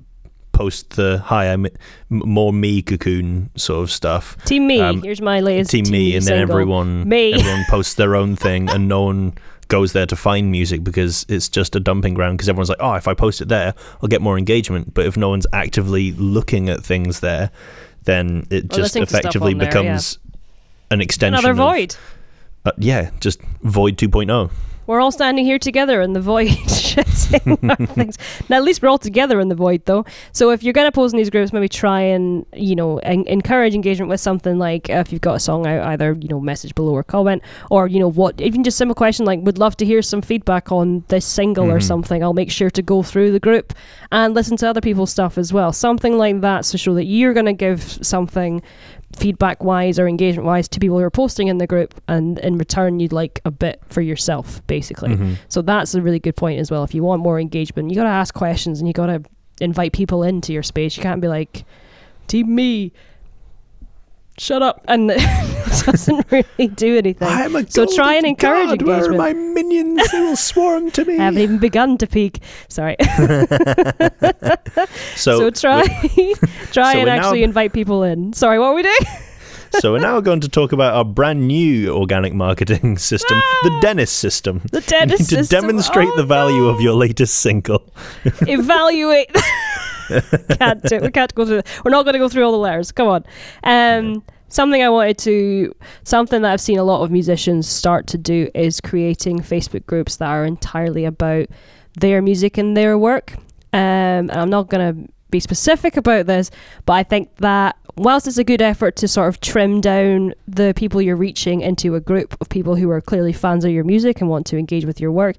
post 0.52 0.96
the 0.96 1.20
hi 1.26 1.52
I'm 1.54 1.66
m- 1.66 1.72
more 2.10 2.52
me 2.52 2.82
cocoon 2.82 3.52
sort 3.56 3.84
of 3.84 3.92
stuff. 3.92 4.36
team 4.46 4.66
me 4.66 4.80
Um, 4.80 5.04
here's 5.04 5.22
my 5.22 5.40
latest 5.40 5.70
Team 5.70 5.86
me, 5.92 6.16
and 6.16 6.26
then 6.26 6.38
single. 6.40 6.52
everyone 6.56 7.08
Me. 7.08 7.34
everyone 7.34 7.66
posts 7.70 7.94
their 7.94 8.16
own 8.16 8.36
thing 8.36 8.70
and 8.72 8.88
no 8.88 9.04
one 9.04 9.34
goes 9.74 9.94
there 9.94 10.06
to 10.06 10.16
find 10.16 10.52
music 10.52 10.84
because 10.84 11.26
it's 11.28 11.50
just 11.50 11.76
a 11.76 11.80
dumping 11.80 12.14
ground 12.14 12.38
because 12.38 12.48
everyone's 12.48 12.70
like 12.70 12.78
oh 12.80 12.94
if 12.94 13.08
I 13.08 13.16
post 13.16 13.42
it 13.42 13.48
there 13.48 13.74
I'll 14.04 14.08
get 14.08 14.22
more 14.22 14.38
engagement 14.38 14.94
but 14.94 15.08
if 15.08 15.18
no 15.18 15.30
one's 15.30 15.48
actively 15.52 16.12
looking 16.12 16.70
at 16.70 16.86
things 16.86 17.22
there 17.22 17.50
then 18.04 18.46
it 18.52 18.66
Or 18.66 18.68
just 18.68 18.80
listening 18.80 19.06
to 19.06 19.10
stuff 19.10 19.20
effectively 19.22 19.54
there, 19.56 19.68
becomes 19.68 20.20
an 20.92 21.02
extension 21.02 21.34
another 21.34 21.52
of- 21.52 21.58
void 21.58 21.96
uh, 22.66 22.72
yeah, 22.78 23.10
just 23.20 23.42
Void 23.62 24.02
oh. 24.04 24.08
2.0. 24.08 24.52
we're 24.88 25.00
all 25.00 25.12
standing 25.12 25.46
here 25.46 25.60
together 25.60 26.02
in 26.02 26.14
the 26.14 26.22
void 26.22 26.48
shitting 26.68 27.70
our 27.80 27.86
things. 27.88 28.18
Now, 28.50 28.58
at 28.58 28.64
least 28.64 28.82
we're 28.82 28.90
all 28.90 28.98
together 28.98 29.40
in 29.40 29.50
the 29.50 29.56
void, 29.56 29.86
though. 29.86 30.06
So 30.32 30.52
if 30.52 30.64
you're 30.64 30.74
going 30.74 30.88
to 30.88 30.92
post 30.92 31.14
in 31.14 31.18
these 31.18 31.30
groups, 31.30 31.54
maybe 31.54 31.70
try 31.70 32.02
and, 32.02 32.46
you 32.54 32.76
know, 32.76 32.98
en- 33.00 33.26
encourage 33.28 33.74
engagement 33.76 34.10
with 34.10 34.20
something 34.20 34.58
like 34.60 34.90
uh, 34.90 34.94
if 35.06 35.12
you've 35.12 35.22
got 35.22 35.36
a 35.36 35.40
song 35.40 35.66
out, 35.68 35.86
either, 35.88 36.18
you 36.20 36.28
know, 36.28 36.40
message 36.40 36.76
below 36.76 36.94
or 36.94 37.04
comment, 37.04 37.42
or, 37.72 37.88
you 37.88 38.00
know, 38.00 38.10
what, 38.10 38.40
even 38.42 38.64
just 38.64 38.78
simple 38.78 38.96
question 38.96 39.26
like, 39.26 39.40
would 39.42 39.58
love 39.58 39.76
to 39.78 39.86
hear 39.86 40.02
some 40.02 40.22
feedback 40.22 40.72
on 40.72 41.04
this 41.08 41.26
single 41.26 41.66
or 41.72 41.80
Mhm. 41.80 41.84
something. 41.84 42.24
I'll 42.24 42.34
make 42.34 42.52
sure 42.52 42.70
to 42.70 42.82
go 42.82 43.04
through 43.04 43.32
the 43.32 43.40
group 43.40 43.74
and 44.12 44.34
listen 44.34 44.58
to 44.58 44.70
other 44.70 44.82
people's 44.82 45.12
stuff 45.12 45.38
as 45.38 45.52
well. 45.54 45.72
Something 45.74 46.18
like 46.18 46.42
that 46.42 46.64
to 46.66 46.78
show 46.78 46.94
that 46.96 47.06
you're 47.06 47.34
going 47.34 47.46
to 47.46 47.54
give 47.54 47.82
something 48.06 48.62
feedback 49.16 49.64
wise 49.64 50.00
or 50.00 50.08
engagement 50.08 50.46
wise 50.46 50.68
to 50.70 50.80
people 50.80 50.98
who 50.98 51.04
are 51.04 51.12
posting 51.12 51.48
in 51.48 51.58
the 51.58 51.68
group 51.68 51.94
and 52.08 52.40
in 52.40 52.58
return 52.58 53.00
you'd 53.00 53.14
like 53.14 53.40
a 53.46 53.52
bit 53.52 53.82
for 53.88 54.02
yourself 54.02 54.66
basically. 54.68 55.10
Mhm. 55.10 55.36
so 55.48 55.62
that's 55.62 55.94
a 55.96 56.02
really 56.02 56.20
good 56.20 56.36
point 56.36 56.60
as 56.60 56.72
well. 56.72 56.84
If 56.84 56.94
you 56.96 57.04
want 57.04 57.22
more 57.22 57.40
engagement 57.40 57.90
you 57.90 57.96
got 57.96 58.04
to 58.04 58.10
ask 58.10 58.34
questions 58.34 58.80
and 58.80 58.88
you 58.88 58.94
got 58.94 59.08
to 59.08 59.22
invite 59.62 59.94
people 59.94 60.24
into 60.24 60.52
your 60.52 60.64
space. 60.64 60.98
You 60.98 61.04
can't 61.04 61.22
be 61.22 61.28
like 61.28 61.64
team 62.28 62.54
me 62.56 62.92
shut 64.38 64.62
up 64.62 64.84
and 64.88 65.12
it 65.16 65.86
doesn't 65.86 66.26
really 66.32 66.68
do 66.68 66.98
anything 66.98 67.28
I'm 67.28 67.56
a 67.56 67.70
So 67.70 67.86
try 67.86 68.16
and 68.16 68.26
encourage 68.26 68.80
god. 68.80 68.82
Where 68.82 69.12
are 69.12 69.14
my 69.14 69.34
minions? 69.34 70.12
They 70.12 70.20
will 70.20 70.36
swarm 70.36 70.92
to 70.92 71.06
me. 71.06 71.18
I 71.18 71.24
haven't 71.26 71.42
even 71.42 71.60
begun 71.60 71.98
to 72.00 72.08
peak 72.08 72.42
sorry 72.68 72.96
so, 75.16 75.38
so, 75.38 75.50
try 75.52 75.84
try 76.72 76.94
so 76.94 77.00
and 77.00 77.00
we're 77.00 77.06
now- 77.06 77.12
actually 77.16 77.44
invite 77.44 77.74
people 77.74 78.04
in 78.04 78.34
sorry 78.34 78.60
what 78.60 78.68
are 78.68 78.76
we 78.76 78.84
doing 78.84 78.98
so 79.80 79.92
we're 79.92 80.00
now 80.00 80.20
going 80.22 80.40
to 80.42 80.50
talk 80.50 80.72
about 80.72 80.94
our 80.94 81.04
brand 81.04 81.48
new 81.48 81.90
organic 81.96 82.32
marketing 82.32 82.96
system, 83.00 83.40
the 83.64 83.72
ah! 83.72 83.80
Dennis 83.82 84.12
system. 84.12 84.62
the 84.72 84.82
dentist 84.82 85.30
to 85.32 85.38
system. 85.38 85.62
demonstrate 85.62 86.10
Oh, 86.10 86.18
the 86.18 86.24
value 86.24 86.62
no. 86.64 86.70
of 86.70 86.80
your 86.80 86.94
oh. 86.94 86.98
latest 86.98 87.40
single. 87.40 87.84
evaluate. 88.24 89.36
can't 90.58 90.84
do. 90.84 91.00
We 91.00 91.12
can't 91.12 91.34
go 91.36 91.46
through. 91.46 91.62
We're 91.84 91.92
not 91.92 92.04
going 92.04 92.14
to 92.14 92.20
go 92.20 92.30
through 92.30 92.46
all 92.46 92.52
the 92.52 92.58
letters. 92.58 92.92
Come 92.92 93.08
on. 93.08 93.24
Um, 93.64 94.24
something 94.50 94.82
I 94.82 94.90
wanted 94.90 95.18
to, 95.20 95.74
something 96.04 96.42
that 96.42 96.52
I've 96.52 96.62
seen 96.62 96.80
a 96.80 96.84
lot 96.84 97.04
of 97.04 97.12
musicians 97.12 97.68
start 97.68 98.08
to 98.08 98.18
do 98.18 98.50
is 98.54 98.80
creating 98.80 99.40
Facebook 99.40 99.86
groups 99.86 100.18
that 100.18 100.28
are 100.28 100.46
entirely 100.46 101.06
about 101.06 101.48
their 102.00 102.22
music 102.22 102.58
and 102.58 102.76
their 102.78 102.98
work. 102.98 103.34
Um, 103.74 104.30
and 104.30 104.32
I'm 104.32 104.50
not 104.50 104.70
going 104.70 104.96
to 104.96 105.12
be 105.32 105.40
specific 105.40 105.98
about 105.98 106.28
this, 106.28 106.52
but 106.86 106.94
I 106.94 107.04
think 107.04 107.36
that 107.38 107.76
whilst 107.96 108.28
it's 108.28 108.38
a 108.38 108.44
good 108.44 108.62
effort 108.62 108.96
to 108.98 109.08
sort 109.08 109.30
of 109.30 109.40
trim 109.40 109.80
down 109.82 110.34
the 110.48 110.74
people 110.76 111.02
you're 111.02 111.16
reaching 111.16 111.62
into 111.62 111.96
a 111.96 112.00
group 112.00 112.36
of 112.42 112.50
people 112.50 112.76
who 112.76 112.90
are 112.90 113.02
clearly 113.02 113.34
fans 113.34 113.64
of 113.64 113.72
your 113.72 113.84
music 113.84 114.20
and 114.20 114.30
want 114.30 114.46
to 114.48 114.58
engage 114.58 114.86
with 114.86 115.00
your 115.00 115.12
work, 115.12 115.36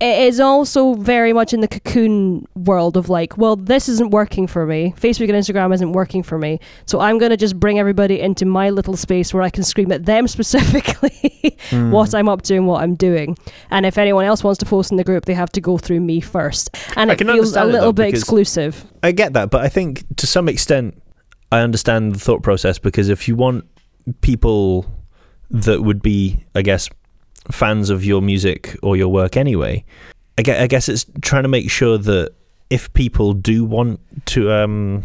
it 0.00 0.18
is 0.22 0.40
also 0.40 0.94
very 0.94 1.32
much 1.32 1.52
in 1.52 1.60
the 1.60 1.68
cocoon 1.68 2.46
world 2.54 2.96
of 2.96 3.10
like, 3.10 3.36
well, 3.36 3.54
this 3.54 3.88
isn't 3.88 4.10
working 4.10 4.46
for 4.46 4.64
me. 4.64 4.94
Facebook 4.96 5.28
and 5.28 5.32
Instagram 5.32 5.74
isn't 5.74 5.92
working 5.92 6.22
for 6.22 6.38
me. 6.38 6.58
So 6.86 7.00
I'm 7.00 7.18
going 7.18 7.30
to 7.30 7.36
just 7.36 7.60
bring 7.60 7.78
everybody 7.78 8.18
into 8.18 8.46
my 8.46 8.70
little 8.70 8.96
space 8.96 9.34
where 9.34 9.42
I 9.42 9.50
can 9.50 9.62
scream 9.62 9.92
at 9.92 10.06
them 10.06 10.26
specifically 10.28 11.58
hmm. 11.68 11.90
what 11.90 12.14
I'm 12.14 12.28
up 12.28 12.42
to 12.42 12.56
and 12.56 12.66
what 12.66 12.82
I'm 12.82 12.94
doing. 12.94 13.36
And 13.70 13.84
if 13.84 13.98
anyone 13.98 14.24
else 14.24 14.42
wants 14.42 14.58
to 14.58 14.66
post 14.66 14.90
in 14.90 14.96
the 14.96 15.04
group, 15.04 15.26
they 15.26 15.34
have 15.34 15.52
to 15.52 15.60
go 15.60 15.76
through 15.76 16.00
me 16.00 16.20
first. 16.20 16.70
And 16.96 17.10
I 17.10 17.14
it 17.14 17.18
can 17.18 17.26
feels 17.26 17.54
a 17.54 17.60
understand 17.60 17.68
it, 17.68 17.72
little 17.72 17.92
though, 17.92 18.04
bit 18.04 18.08
exclusive. 18.14 18.84
I 19.02 19.12
get 19.12 19.34
that, 19.34 19.50
but 19.50 19.62
I 19.62 19.68
think 19.68 20.04
to 20.16 20.26
some 20.26 20.48
extent 20.48 21.00
I 21.52 21.60
understand 21.60 22.14
the 22.14 22.18
thought 22.18 22.42
process 22.42 22.78
because 22.78 23.08
if 23.08 23.26
you 23.28 23.34
want 23.36 23.64
people 24.20 24.86
that 25.50 25.82
would 25.82 26.02
be, 26.02 26.38
I 26.54 26.62
guess, 26.62 26.88
fans 27.50 27.90
of 27.90 28.04
your 28.04 28.22
music 28.22 28.76
or 28.82 28.96
your 28.96 29.08
work 29.08 29.36
anyway, 29.36 29.84
I 30.38 30.42
guess, 30.42 30.60
I 30.60 30.66
guess 30.66 30.88
it's 30.88 31.06
trying 31.22 31.42
to 31.42 31.48
make 31.48 31.70
sure 31.70 31.98
that 31.98 32.32
if 32.70 32.92
people 32.92 33.32
do 33.32 33.64
want 33.64 34.00
to 34.26 34.52
um 34.52 35.02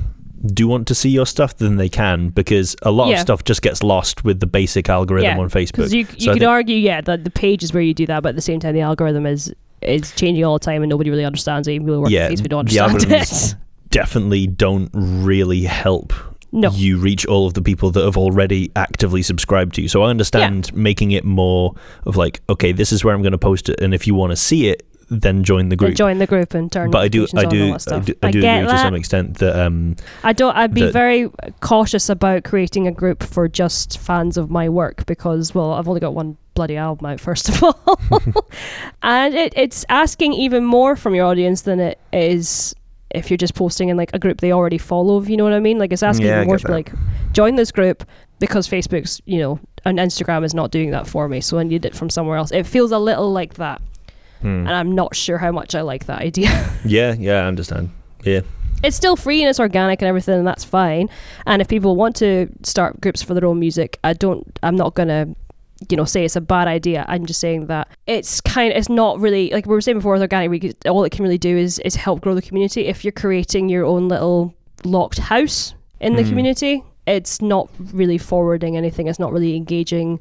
do 0.54 0.68
want 0.68 0.88
to 0.88 0.94
see 0.94 1.10
your 1.10 1.26
stuff, 1.26 1.58
then 1.58 1.78
they 1.78 1.90
can 1.90 2.30
because 2.30 2.76
a 2.84 2.92
lot 2.92 3.08
Yeah. 3.10 3.16
of 3.16 3.20
stuff 3.22 3.44
just 3.44 3.64
gets 3.64 3.82
lost 3.82 4.24
with 4.24 4.40
the 4.40 4.46
basic 4.46 4.88
algorithm 4.90 5.38
Yeah, 5.38 5.42
on 5.44 5.50
Facebook. 5.50 5.92
You, 5.92 6.00
you 6.00 6.06
So 6.06 6.34
could 6.34 6.40
think- 6.42 6.44
argue, 6.44 6.76
yeah, 6.78 7.02
that 7.02 7.24
the 7.24 7.32
page 7.32 7.64
is 7.64 7.74
where 7.74 7.82
you 7.82 7.96
do 7.96 8.06
that, 8.06 8.22
but 8.22 8.30
at 8.30 8.36
the 8.36 8.42
same 8.44 8.60
time, 8.60 8.76
the 8.76 8.82
algorithm 8.82 9.26
is 9.26 9.52
is 9.82 10.12
changing 10.16 10.44
all 10.46 10.54
the 10.60 10.66
time 10.66 10.84
and 10.84 10.90
nobody 10.90 11.10
really 11.10 11.26
understands 11.26 11.68
it. 11.68 11.72
Even 11.74 11.86
people 11.88 11.96
who 11.96 12.02
work 12.02 12.12
Yeah, 12.12 12.26
at 12.26 12.32
Facebook 12.34 12.50
don't 12.50 12.70
the 12.70 12.80
understand 12.80 13.22
algorithms- 13.22 13.54
it. 13.54 13.58
definitely 13.90 14.48
don't 14.48 14.90
really 14.94 15.64
help 15.64 16.14
No. 16.56 16.72
you 16.72 16.98
reach 16.98 17.26
all 17.26 17.46
of 17.48 17.54
the 17.54 17.62
people 17.62 17.92
that 17.92 18.04
have 18.04 18.18
already 18.18 18.72
actively 18.76 19.22
subscribed 19.22 19.76
to 19.76 19.82
you. 19.82 19.88
So 19.88 20.04
I 20.04 20.10
understand 20.10 20.74
making 20.74 21.12
it 21.12 21.24
more 21.26 21.76
of 22.06 22.16
like, 22.16 22.42
okay, 22.50 22.72
this 22.72 22.92
is 22.92 23.04
where 23.04 23.14
I'm 23.14 23.22
going 23.22 23.34
to 23.34 23.38
post 23.38 23.70
it, 23.70 23.80
and 23.82 23.94
if 23.94 24.08
you 24.08 24.16
want 24.16 24.32
to 24.32 24.36
see 24.38 24.70
it, 24.70 24.88
then 25.12 25.44
join 25.44 25.70
the 25.70 25.76
Then 25.76 25.88
group. 25.90 25.98
join 25.98 26.18
the 26.18 26.26
group 26.26 26.56
and 26.56 26.72
turn. 26.72 26.90
but 26.90 27.04
I 27.04 27.08
do, 27.10 27.28
I 27.36 27.46
do, 27.46 27.74
I 27.76 28.00
do, 28.00 28.14
I 28.24 28.32
do 28.32 28.40
agree 28.40 28.68
to 28.68 28.78
some 28.80 28.96
extent 28.96 29.38
that 29.38 29.56
um, 29.64 29.98
I 30.24 30.34
don't. 30.34 30.56
I'd 30.58 30.74
be 30.74 30.82
that- 30.82 30.94
very 30.94 31.30
cautious 31.60 32.10
about 32.10 32.44
creating 32.44 32.88
a 32.88 32.92
group 32.92 33.22
for 33.22 33.48
just 33.48 34.00
fans 34.00 34.36
of 34.36 34.50
my 34.50 34.68
work 34.68 35.06
because, 35.06 35.54
well, 35.54 35.74
I've 35.74 35.88
only 35.88 36.00
got 36.00 36.16
one 36.16 36.38
bloody 36.56 36.76
album 36.78 37.06
out, 37.06 37.20
first 37.20 37.50
of 37.50 37.62
all, 37.64 38.00
and 39.04 39.36
it, 39.36 39.54
it's 39.56 39.86
asking 39.90 40.34
even 40.34 40.66
more 40.66 40.96
from 40.96 41.14
your 41.14 41.26
audience 41.26 41.62
than 41.62 41.80
it 41.80 42.00
is 42.12 42.74
if 43.12 43.30
you're 43.30 43.38
just 43.38 43.56
posting 43.56 43.90
in 43.90 43.98
like 43.98 44.12
a 44.14 44.20
group 44.20 44.42
they 44.42 44.52
already 44.52 44.78
follow. 44.78 45.22
If 45.22 45.30
you 45.30 45.38
know 45.38 45.44
what 45.44 45.54
I 45.54 45.60
mean, 45.60 45.78
like 45.78 45.94
it's 45.94 46.04
asking 46.04 46.28
Yeah, 46.28 46.44
more 46.44 46.58
to 46.58 46.68
be 46.68 46.74
like 46.74 46.94
join 47.32 47.56
this 47.56 47.72
group 47.72 48.04
because 48.40 48.68
Facebook's, 48.68 49.22
you 49.26 49.40
know, 49.40 49.60
and 49.86 50.00
Instagram 50.00 50.44
is 50.44 50.54
not 50.54 50.72
doing 50.72 50.92
that 50.92 51.08
for 51.08 51.28
me, 51.28 51.42
so 51.42 51.58
I 51.60 51.64
need 51.64 51.86
it 51.86 51.96
from 51.96 52.10
somewhere 52.10 52.38
else. 52.38 52.52
It 52.52 52.66
feels 52.66 52.92
a 52.92 53.00
little 53.00 53.32
like 53.32 53.56
that, 53.56 53.82
hmm. 54.42 54.48
and 54.48 54.72
I'm 54.72 54.92
not 54.92 55.16
sure 55.16 55.38
how 55.38 55.52
much 55.52 55.76
I 55.76 55.82
like 55.82 56.06
that 56.08 56.22
idea. 56.22 56.50
yeah, 56.86 57.14
yeah, 57.14 57.44
I 57.44 57.48
understand. 57.48 57.92
Yeah, 58.24 58.42
it's 58.84 58.96
still 58.96 59.16
free 59.16 59.42
and 59.42 59.50
it's 59.50 59.60
organic 59.60 60.02
and 60.02 60.10
everything 60.10 60.40
and 60.40 60.48
that's 60.48 60.64
fine 60.64 61.10
and 61.46 61.62
if 61.62 61.68
people 61.68 61.96
want 61.96 62.16
to 62.16 62.50
start 62.64 63.00
groups 63.02 63.22
for 63.22 63.34
their 63.34 63.46
own 63.46 63.60
music 63.60 64.00
i 64.04 64.14
don't 64.14 64.60
i'm 64.64 64.76
not 64.76 64.94
gonna 64.96 65.28
you 65.90 65.98
know 65.98 66.06
say 66.06 66.24
it's 66.24 66.36
a 66.38 66.42
bad 66.42 66.68
idea 66.68 67.04
i'm 67.10 67.26
just 67.26 67.40
saying 67.40 67.66
that 67.68 67.88
it's 68.08 68.40
kind 68.42 68.72
of, 68.72 68.78
it's 68.78 68.88
not 68.90 69.20
really 69.20 69.50
like 69.52 69.66
we 69.66 69.74
were 69.74 69.82
saying 69.82 69.98
before 69.98 70.14
with 70.14 70.22
organic 70.22 70.50
week 70.50 70.74
all 70.88 71.04
it 71.04 71.12
can 71.12 71.24
really 71.24 71.38
do 71.38 71.58
is 71.58 71.80
is 71.80 71.96
help 71.96 72.22
grow 72.22 72.34
the 72.34 72.42
community 72.42 72.86
if 72.88 73.04
you're 73.04 73.12
creating 73.12 73.68
your 73.68 73.84
own 73.86 74.08
little 74.08 74.54
locked 74.84 75.18
house 75.20 75.74
in 76.00 76.16
the 76.16 76.24
Mm. 76.24 76.30
community 76.30 76.84
it's 77.08 77.42
not 77.42 77.70
really 77.94 78.18
forwarding 78.18 78.78
anything 78.78 79.08
it's 79.08 79.20
not 79.20 79.34
really 79.34 79.56
engaging 79.56 80.20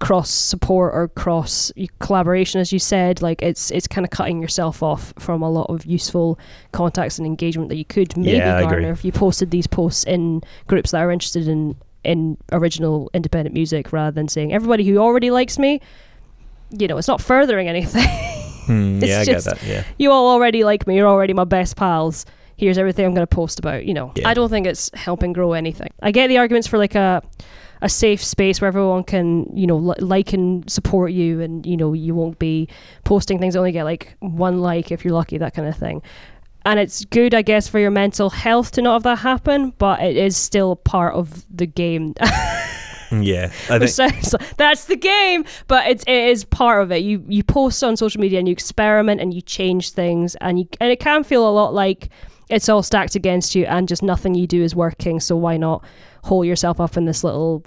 cross 0.00 0.28
support 0.28 0.92
or 0.94 1.08
cross 1.08 1.72
collaboration 2.00 2.60
as 2.60 2.72
you 2.72 2.78
said 2.78 3.22
like 3.22 3.40
it's 3.40 3.70
it's 3.70 3.86
kind 3.86 4.04
of 4.04 4.10
cutting 4.10 4.42
yourself 4.42 4.82
off 4.82 5.14
from 5.18 5.40
a 5.40 5.48
lot 5.48 5.70
of 5.70 5.86
useful 5.86 6.38
contacts 6.72 7.16
and 7.16 7.26
engagement 7.26 7.68
that 7.70 7.76
you 7.76 7.84
could 7.86 8.14
maybe 8.16 8.32
Yeah, 8.36 8.60
garner 8.60 8.90
if 8.90 9.04
you 9.04 9.12
posted 9.12 9.50
these 9.50 9.66
posts 9.66 10.04
in 10.04 10.42
groups 10.66 10.90
that 10.90 10.98
are 11.00 11.10
interested 11.10 11.48
in 11.48 11.76
in 12.04 12.36
original 12.52 13.10
independent 13.14 13.54
music 13.54 13.92
rather 13.92 14.10
than 14.14 14.28
saying 14.28 14.52
everybody 14.52 14.84
who 14.84 14.98
already 14.98 15.30
likes 15.30 15.58
me 15.58 15.80
you 16.70 16.86
know 16.88 16.96
it's 16.98 17.08
not 17.08 17.20
furthering 17.20 17.68
anything 17.68 18.06
Hmm, 18.66 18.98
yeah, 19.04 19.20
I 19.20 19.24
just- 19.24 19.46
get 19.46 19.58
that. 19.58 19.66
Yeah. 19.66 19.84
you 19.98 20.10
all 20.10 20.28
already 20.28 20.64
like 20.64 20.86
me 20.86 20.96
you're 20.96 21.06
already 21.08 21.34
my 21.34 21.44
best 21.44 21.76
pals 21.76 22.24
here's 22.56 22.78
everything 22.78 23.04
i'm 23.04 23.12
going 23.14 23.26
to 23.26 23.34
post 23.34 23.58
about 23.58 23.84
you 23.84 23.92
know 23.92 24.10
Yeah. 24.14 24.28
i 24.28 24.32
don't 24.34 24.48
think 24.48 24.66
it's 24.66 24.90
helping 24.94 25.32
grow 25.34 25.52
anything 25.52 25.90
i 26.02 26.10
get 26.10 26.28
the 26.28 26.38
arguments 26.38 26.66
for 26.66 26.78
like 26.78 26.94
a 26.94 27.22
a 27.82 27.88
safe 27.90 28.24
space 28.24 28.62
where 28.62 28.68
everyone 28.68 29.04
can 29.04 29.44
you 29.54 29.66
know 29.66 29.76
li- 29.76 29.96
like 29.98 30.32
and 30.32 30.68
support 30.70 31.12
you 31.12 31.42
and 31.42 31.66
you 31.66 31.76
know 31.76 31.92
you 31.92 32.14
won't 32.14 32.38
be 32.38 32.66
posting 33.04 33.38
things 33.38 33.52
that 33.52 33.58
only 33.60 33.72
get 33.72 33.84
like 33.84 34.16
one 34.20 34.60
like 34.62 34.90
if 34.90 35.04
you're 35.04 35.12
lucky 35.12 35.36
that 35.36 35.52
kind 35.52 35.68
of 35.68 35.76
thing 35.76 36.00
and 36.64 36.78
it's 36.80 37.04
good 37.06 37.34
i 37.34 37.42
guess 37.42 37.68
for 37.68 37.78
your 37.78 37.90
mental 37.90 38.30
health 38.30 38.72
to 38.72 38.82
not 38.82 38.94
have 38.94 39.02
that 39.04 39.18
happen 39.18 39.70
but 39.78 40.00
it 40.00 40.16
is 40.16 40.36
still 40.36 40.76
part 40.76 41.14
of 41.14 41.44
the 41.54 41.66
game 41.66 42.14
Yeah. 43.12 43.52
I 43.70 43.78
think 43.78 43.90
sounds 43.90 44.32
like- 44.32 44.56
that's 44.56 44.86
the 44.86 44.96
game 44.96 45.44
but 45.68 45.86
it's 45.86 46.02
it 46.04 46.28
is 46.30 46.44
part 46.44 46.82
of 46.82 46.90
it 46.90 46.98
you 47.04 47.24
you 47.28 47.44
post 47.44 47.84
on 47.84 47.96
social 47.96 48.20
media 48.20 48.38
and 48.40 48.48
you 48.48 48.52
experiment 48.52 49.20
and 49.20 49.32
you 49.32 49.40
change 49.40 49.90
things 49.90 50.34
and 50.40 50.58
you 50.58 50.66
and 50.80 50.90
it 50.90 50.98
can 50.98 51.22
feel 51.22 51.48
a 51.48 51.52
lot 51.52 51.72
like 51.74 52.08
it's 52.50 52.68
all 52.68 52.82
stacked 52.82 53.14
against 53.14 53.54
you 53.54 53.66
and 53.66 53.86
just 53.88 54.02
nothing 54.02 54.34
you 54.34 54.46
do 54.48 54.62
is 54.64 54.74
working 54.74 55.20
so 55.20 55.36
why 55.36 55.56
not 55.56 55.84
hole 56.24 56.44
yourself 56.44 56.80
up 56.80 56.96
in 56.96 57.04
this 57.04 57.22
little 57.22 57.62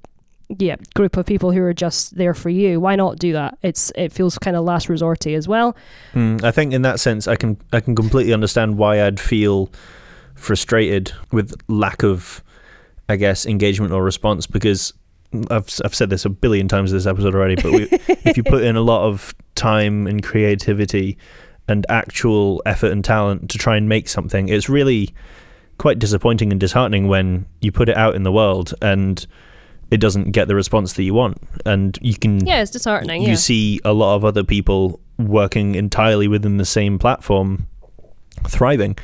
yeah 0.60 0.75
group 0.95 1.17
of 1.17 1.25
people 1.25 1.51
who 1.51 1.62
are 1.62 1.73
just 1.73 2.15
there 2.15 2.33
for 2.33 2.49
you 2.49 2.79
why 2.79 2.95
not 2.95 3.19
do 3.19 3.33
that 3.33 3.57
it's 3.63 3.91
it 3.95 4.13
feels 4.13 4.38
kind 4.38 4.55
of 4.55 4.63
last 4.63 4.88
resorty 4.88 5.36
as 5.36 5.47
well 5.47 5.75
Mm, 6.13 6.43
I 6.43 6.51
think 6.51 6.73
in 6.73 6.81
that 6.83 6.99
sense, 6.99 7.27
I 7.27 7.36
can 7.36 7.57
I 7.73 7.79
can 7.79 7.95
completely 7.95 8.33
understand 8.33 8.77
why 8.77 9.03
I'd 9.03 9.19
feel 9.19 9.69
frustrated 10.36 11.12
with 11.31 11.53
lack 11.67 12.03
of, 12.03 12.43
I 13.10 13.15
guess, 13.17 13.45
engagement 13.45 13.91
or 13.91 14.03
response 14.03 14.47
because 14.47 14.93
I've 15.51 15.67
I've 15.83 15.95
said 15.95 16.10
this 16.10 16.25
a 16.25 16.29
billion 16.29 16.67
times 16.67 16.91
in 16.91 16.97
this 16.97 17.05
episode 17.05 17.36
already. 17.36 17.55
But 17.55 17.71
we, 17.71 17.83
if 18.25 18.38
you 18.38 18.43
put 18.43 18.63
in 18.63 18.75
a 18.75 18.81
lot 18.81 19.07
of 19.07 19.36
time 19.55 20.07
and 20.07 20.23
creativity 20.23 21.17
and 21.67 21.86
actual 21.89 22.62
effort 22.65 22.91
and 22.91 23.03
talent 23.03 23.49
to 23.49 23.57
try 23.57 23.75
and 23.75 23.89
make 23.89 24.07
something, 24.07 24.47
it's 24.49 24.69
really 24.69 25.13
quite 25.77 25.99
disappointing 25.99 26.51
and 26.51 26.60
disheartening 26.60 27.07
when 27.07 27.45
you 27.62 27.71
put 27.71 27.89
it 27.89 27.97
out 27.97 28.15
in 28.15 28.23
the 28.23 28.31
world 28.31 28.73
and 28.81 29.27
it 29.89 29.97
doesn't 29.97 30.32
get 30.32 30.47
the 30.47 30.56
response 30.56 30.93
that 30.93 31.04
you 31.04 31.13
want, 31.13 31.38
and 31.65 31.97
you 32.02 32.15
can 32.15 32.45
yeah 32.45 32.62
it's 32.62 32.71
disheartening 32.71 33.21
you 33.21 33.30
yeah. 33.30 33.36
see 33.36 33.80
a 33.86 33.93
lot 33.93 34.15
of 34.15 34.26
other 34.26 34.43
people 34.43 35.00
working 35.17 35.76
entirely 35.76 36.28
within 36.28 36.58
the 36.58 36.65
same 36.65 37.00
platform 37.00 37.67
thriving. 38.47 38.97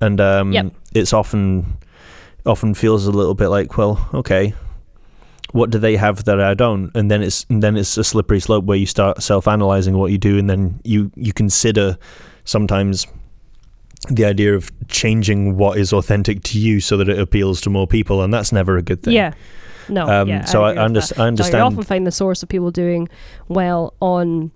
And 0.00 0.20
um, 0.20 0.52
Yep. 0.52 0.72
it's 0.94 1.12
often 1.12 1.76
often 2.46 2.72
feels 2.74 3.06
a 3.06 3.10
little 3.10 3.34
bit 3.34 3.48
like 3.48 3.76
well 3.76 4.08
okay 4.14 4.54
what 5.52 5.70
do 5.70 5.78
they 5.78 5.96
have 5.96 6.24
that 6.24 6.40
I 6.40 6.54
don't? 6.54 6.90
And 6.94 7.10
then 7.10 7.22
it's 7.22 7.46
and 7.48 7.62
then 7.62 7.76
it's 7.76 7.96
a 7.96 8.04
slippery 8.04 8.38
slope 8.40 8.64
where 8.64 8.76
you 8.76 8.86
start 8.86 9.22
self-analyzing 9.22 9.96
what 9.96 10.12
you 10.12 10.18
do 10.18 10.38
and 10.38 10.48
then 10.48 10.80
you 10.84 11.10
you 11.16 11.32
consider 11.32 11.98
sometimes 12.44 13.06
the 14.10 14.24
idea 14.24 14.54
of 14.54 14.70
changing 14.88 15.56
what 15.56 15.78
is 15.78 15.92
authentic 15.92 16.42
to 16.44 16.58
you 16.58 16.80
so 16.80 16.96
that 16.98 17.08
it 17.08 17.18
appeals 17.18 17.60
to 17.62 17.70
more 17.70 17.86
people 17.86 18.22
and 18.22 18.32
that's 18.32 18.52
never 18.52 18.76
a 18.76 18.82
good 18.82 19.02
thing. 19.02 19.14
Yeah 19.14 19.32
no 19.88 20.06
um, 20.08 20.28
yeah, 20.28 20.44
so 20.44 20.62
I, 20.62 20.72
I, 20.74 20.82
with 20.86 20.92
underst- 20.92 21.08
that. 21.10 21.18
I 21.18 21.22
No, 21.22 21.28
understand 21.28 21.54
you 21.54 21.66
often 21.66 21.82
find 21.84 22.06
the 22.06 22.10
source 22.12 22.42
of 22.42 22.48
people 22.48 22.70
doing 22.70 23.08
well 23.48 23.94
on 24.00 24.50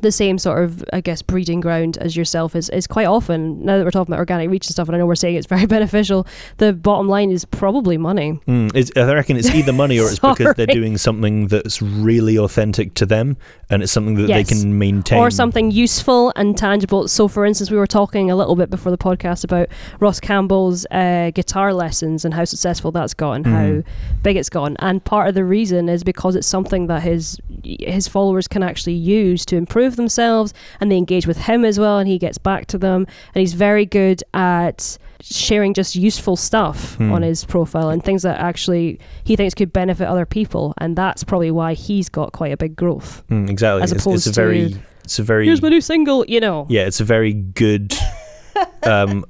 the 0.00 0.12
same 0.12 0.38
sort 0.38 0.62
of, 0.64 0.84
I 0.92 1.00
guess, 1.00 1.20
breeding 1.22 1.60
ground 1.60 1.98
as 1.98 2.16
yourself 2.16 2.56
is, 2.56 2.68
is 2.70 2.86
quite 2.86 3.06
often, 3.06 3.64
now 3.64 3.76
that 3.76 3.84
we're 3.84 3.90
talking 3.90 4.12
about 4.12 4.18
organic 4.20 4.48
reach 4.50 4.66
and 4.66 4.72
stuff, 4.72 4.88
and 4.88 4.96
I 4.96 4.98
know 4.98 5.06
we're 5.06 5.14
saying 5.14 5.36
it's 5.36 5.46
very 5.56 5.66
beneficial, 5.66 6.26
the 6.58 6.72
bottom 6.72 7.08
line 7.08 7.30
is 7.30 7.44
probably 7.44 7.98
money. 7.98 8.40
Mm, 8.48 8.70
it's, 8.74 8.90
I 8.96 9.12
reckon 9.12 9.36
it's 9.36 9.50
either 9.50 9.72
money 9.72 9.98
or 10.00 10.08
it's 10.08 10.18
because 10.20 10.54
they're 10.54 10.66
doing 10.66 10.96
something 10.96 11.48
that's 11.48 11.82
really 11.82 12.38
authentic 12.38 12.94
to 12.94 13.06
them 13.06 13.36
and 13.68 13.82
it's 13.82 13.92
something 13.92 14.14
that 14.14 14.28
Yes. 14.28 14.48
they 14.48 14.54
can 14.60 14.78
maintain. 14.78 15.18
Or 15.18 15.30
something 15.30 15.70
useful 15.70 16.32
and 16.36 16.56
tangible. 16.56 17.06
So, 17.08 17.28
for 17.28 17.44
instance, 17.44 17.70
we 17.70 17.76
were 17.76 17.86
talking 17.86 18.30
a 18.30 18.36
little 18.36 18.56
bit 18.56 18.70
before 18.70 18.90
the 18.92 18.98
podcast 18.98 19.44
about 19.44 19.68
Ross 20.00 20.18
Campbell's 20.20 20.86
uh, 20.90 21.30
guitar 21.34 21.74
lessons 21.74 22.24
and 22.24 22.32
how 22.34 22.44
successful 22.44 22.90
that's 22.90 23.14
gone, 23.14 23.44
Mhm. 23.44 23.50
how 23.50 23.82
big 24.22 24.36
it's 24.36 24.48
gone. 24.50 24.76
And 24.80 25.04
part 25.04 25.28
of 25.28 25.34
the 25.34 25.44
reason 25.44 25.88
is 25.88 26.04
because 26.04 26.36
it's 26.36 26.46
something 26.46 26.86
that 26.86 27.02
his 27.02 27.38
his 27.62 28.08
followers 28.08 28.48
can 28.48 28.62
actually 28.62 28.94
use 28.94 29.44
to 29.44 29.56
improve 29.56 29.89
themselves, 29.96 30.52
and 30.80 30.90
they 30.90 30.96
engage 30.96 31.26
with 31.26 31.36
him 31.38 31.64
as 31.64 31.78
well, 31.78 31.98
and 31.98 32.08
he 32.08 32.18
gets 32.18 32.38
back 32.38 32.66
to 32.66 32.78
them. 32.78 33.06
And 33.34 33.40
he's 33.40 33.52
very 33.54 33.86
good 33.86 34.22
at 34.34 34.96
sharing 35.22 35.74
just 35.74 35.94
useful 35.96 36.34
stuff 36.36 36.94
Hmm. 36.96 37.12
on 37.12 37.22
his 37.22 37.44
profile 37.44 37.90
and 37.90 38.02
things 38.02 38.22
that 38.22 38.38
actually 38.40 38.98
he 39.24 39.36
thinks 39.36 39.54
could 39.54 39.72
benefit 39.72 40.06
other 40.08 40.24
people, 40.26 40.72
and 40.78 40.96
that's 40.96 41.24
probably 41.24 41.50
why 41.50 41.74
he's 41.74 42.08
got 42.08 42.32
quite 42.32 42.52
a 42.52 42.56
big 42.56 42.74
growth. 42.76 43.22
Mm, 43.30 43.50
exactly. 43.50 43.82
as 43.82 43.92
It's, 43.92 43.98
it's 43.98 44.06
opposed 44.06 44.26
a 44.28 44.32
very, 44.32 44.70
to, 44.72 44.78
it's 45.04 45.18
a 45.18 45.22
very, 45.22 45.44
Here's 45.46 45.60
my 45.62 45.68
new 45.68 45.80
single, 45.80 46.24
you 46.26 46.40
know. 46.40 46.66
yeah, 46.70 46.86
it's 46.86 47.00
a 47.00 47.04
very 47.04 47.32
good, 47.34 47.94
um, 48.84 49.24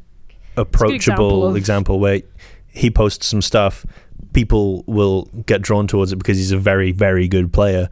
approachable 0.57 1.55
example 1.55 1.57
example, 1.57 1.95
of- 1.97 2.01
where 2.03 2.21
he 2.69 2.91
posts 2.91 3.27
some 3.27 3.43
stuff, 3.43 3.85
people 4.33 4.85
will 4.87 5.23
get 5.47 5.61
drawn 5.63 5.87
towards 5.87 6.13
it 6.13 6.17
because 6.17 6.37
he's 6.37 6.53
a 6.53 6.59
very, 6.59 6.93
very 6.93 7.27
good 7.27 7.53
player. 7.53 7.89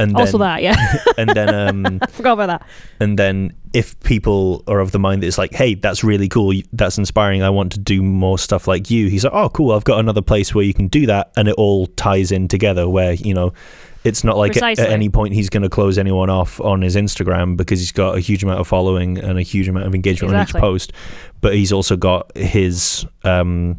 And 0.00 0.10
then, 0.12 0.20
Also, 0.20 0.38
that, 0.38 0.62
yeah. 0.62 0.76
and 1.18 1.30
then, 1.30 1.54
um, 1.54 1.98
I 2.02 2.06
forgot 2.06 2.32
about 2.34 2.46
that. 2.46 2.66
and 3.00 3.18
then 3.18 3.54
if 3.72 3.98
people 4.00 4.64
are 4.66 4.80
of 4.80 4.90
the 4.90 4.98
mind 4.98 5.22
that 5.22 5.28
it's 5.28 5.38
like 5.38 5.54
hey 5.54 5.74
that's 5.74 6.02
really 6.02 6.26
cool 6.28 6.52
that's 6.72 6.98
inspiring 6.98 7.40
i 7.44 7.48
want 7.48 7.70
to 7.70 7.78
do 7.78 8.02
more 8.02 8.36
stuff 8.36 8.66
like 8.66 8.90
you 8.90 9.06
he's 9.08 9.22
like 9.22 9.32
oh 9.32 9.48
cool 9.48 9.70
i've 9.70 9.84
got 9.84 10.00
another 10.00 10.20
place 10.22 10.52
where 10.52 10.64
you 10.64 10.74
can 10.74 10.88
do 10.88 11.06
that 11.06 11.30
and 11.36 11.46
it 11.46 11.54
all 11.54 11.86
ties 11.86 12.32
in 12.32 12.48
together 12.48 12.88
where 12.88 13.12
you 13.12 13.32
know 13.32 13.52
it's 14.02 14.24
not 14.24 14.36
like 14.36 14.56
at, 14.56 14.78
at 14.80 14.90
any 14.90 15.08
point 15.08 15.34
he's 15.34 15.48
going 15.48 15.62
to 15.62 15.68
close 15.68 15.98
anyone 15.98 16.28
off 16.28 16.60
on 16.62 16.82
his 16.82 16.96
instagram 16.96 17.56
because 17.56 17.78
he's 17.78 17.92
got 17.92 18.16
a 18.16 18.20
huge 18.20 18.42
amount 18.42 18.58
of 18.58 18.66
following 18.66 19.18
and 19.18 19.38
a 19.38 19.42
huge 19.42 19.68
amount 19.68 19.86
of 19.86 19.94
engagement 19.94 20.32
Exactly. 20.34 20.58
on 20.60 20.64
each 20.66 20.68
post 20.68 20.92
but 21.40 21.54
he's 21.54 21.72
also 21.72 21.96
got 21.96 22.36
his 22.36 23.06
um 23.22 23.78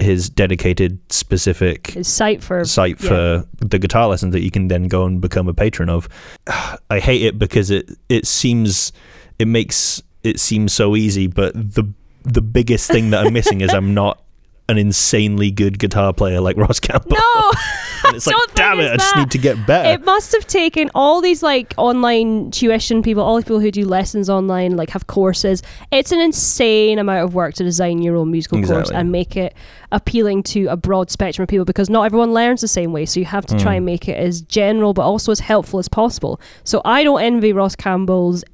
his 0.00 0.28
dedicated 0.30 0.98
specific 1.12 1.88
His 1.88 2.08
site 2.08 2.42
for 2.42 2.64
site 2.64 3.00
yeah. 3.00 3.08
for 3.08 3.46
the 3.58 3.78
guitar 3.78 4.08
lessons 4.08 4.32
that 4.32 4.42
you 4.42 4.50
can 4.50 4.68
then 4.68 4.84
go 4.84 5.04
and 5.04 5.20
become 5.20 5.48
a 5.48 5.54
patron 5.54 5.88
of. 5.88 6.08
I 6.90 6.98
hate 6.98 7.22
it 7.22 7.38
because 7.38 7.70
it 7.70 7.90
it 8.08 8.26
seems 8.26 8.92
it 9.38 9.48
makes 9.48 10.02
it 10.22 10.38
seem 10.40 10.68
so 10.68 10.96
easy, 10.96 11.26
but 11.26 11.54
the 11.54 11.84
the 12.22 12.42
biggest 12.42 12.90
thing 12.90 13.10
that 13.10 13.26
I'm 13.26 13.32
missing 13.32 13.60
is 13.60 13.72
I'm 13.72 13.94
not 13.94 14.22
an 14.68 14.78
insanely 14.78 15.50
good 15.50 15.78
guitar 15.78 16.12
player 16.12 16.40
like 16.40 16.56
Ross 16.56 16.80
Campbell. 16.80 17.16
No, 17.20 17.52
and 18.04 18.16
it's 18.16 18.26
like, 18.26 18.36
damn 18.54 18.80
it, 18.80 18.92
I 18.92 18.96
just 18.96 19.14
that. 19.14 19.20
need 19.20 19.30
to 19.32 19.38
get 19.38 19.66
better. 19.66 19.88
it 19.90 20.04
must 20.04 20.32
have 20.32 20.46
taken 20.46 20.90
all 20.94 21.20
these 21.20 21.42
like 21.42 21.74
online 21.76 22.50
tuition 22.50 23.02
people, 23.02 23.22
all 23.22 23.36
these 23.36 23.44
people 23.44 23.60
who 23.60 23.70
do 23.70 23.84
lessons 23.84 24.28
online, 24.30 24.76
like 24.76 24.90
have 24.90 25.06
courses. 25.06 25.62
It's 25.90 26.12
an 26.12 26.20
insane 26.20 26.98
amount 26.98 27.24
of 27.24 27.34
work 27.34 27.54
to 27.54 27.64
design 27.64 28.02
your 28.02 28.16
own 28.16 28.30
musical 28.30 28.62
course 28.62 28.90
and 28.90 29.10
make 29.12 29.36
it 29.36 29.54
appealing 29.92 30.42
to 30.44 30.66
a 30.66 30.76
broad 30.76 31.10
spectrum 31.10 31.42
of 31.42 31.48
people 31.48 31.64
because 31.64 31.90
not 31.90 32.02
everyone 32.04 32.32
learns 32.32 32.60
the 32.60 32.68
same 32.68 32.92
way. 32.92 33.06
So 33.06 33.20
you 33.20 33.26
have 33.26 33.46
to 33.46 33.58
try 33.58 33.74
Mm. 33.74 33.76
and 33.78 33.86
make 33.86 34.08
it 34.08 34.16
as 34.16 34.40
general 34.42 34.94
but 34.94 35.02
also 35.02 35.32
as 35.32 35.40
helpful 35.40 35.78
as 35.78 35.88
possible. 35.88 36.40
So 36.64 36.80
I 36.84 37.02
don't 37.02 37.20
envy 37.20 37.52
Ross 37.52 37.74
Campbell's 37.76 38.44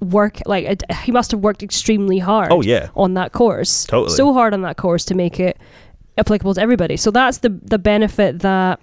work. 0.00 0.38
Like 0.46 0.82
he 1.04 1.12
must 1.12 1.30
have 1.30 1.40
worked 1.40 1.62
extremely 1.62 2.18
hard. 2.18 2.48
oh 2.52 2.60
yeah. 2.62 2.88
on 2.96 3.14
that 3.14 3.32
course. 3.32 3.84
Totally. 3.86 4.14
So 4.16 4.32
hard 4.32 4.52
on 4.54 4.62
that 4.62 4.76
course 4.76 5.04
to 5.06 5.14
make 5.14 5.38
it 5.40 5.56
applicable 6.18 6.54
to 6.54 6.60
everybody. 6.60 6.96
So 6.96 7.10
that's 7.10 7.38
the 7.38 7.48
the 7.48 7.78
benefit 7.78 8.40
that 8.40 8.80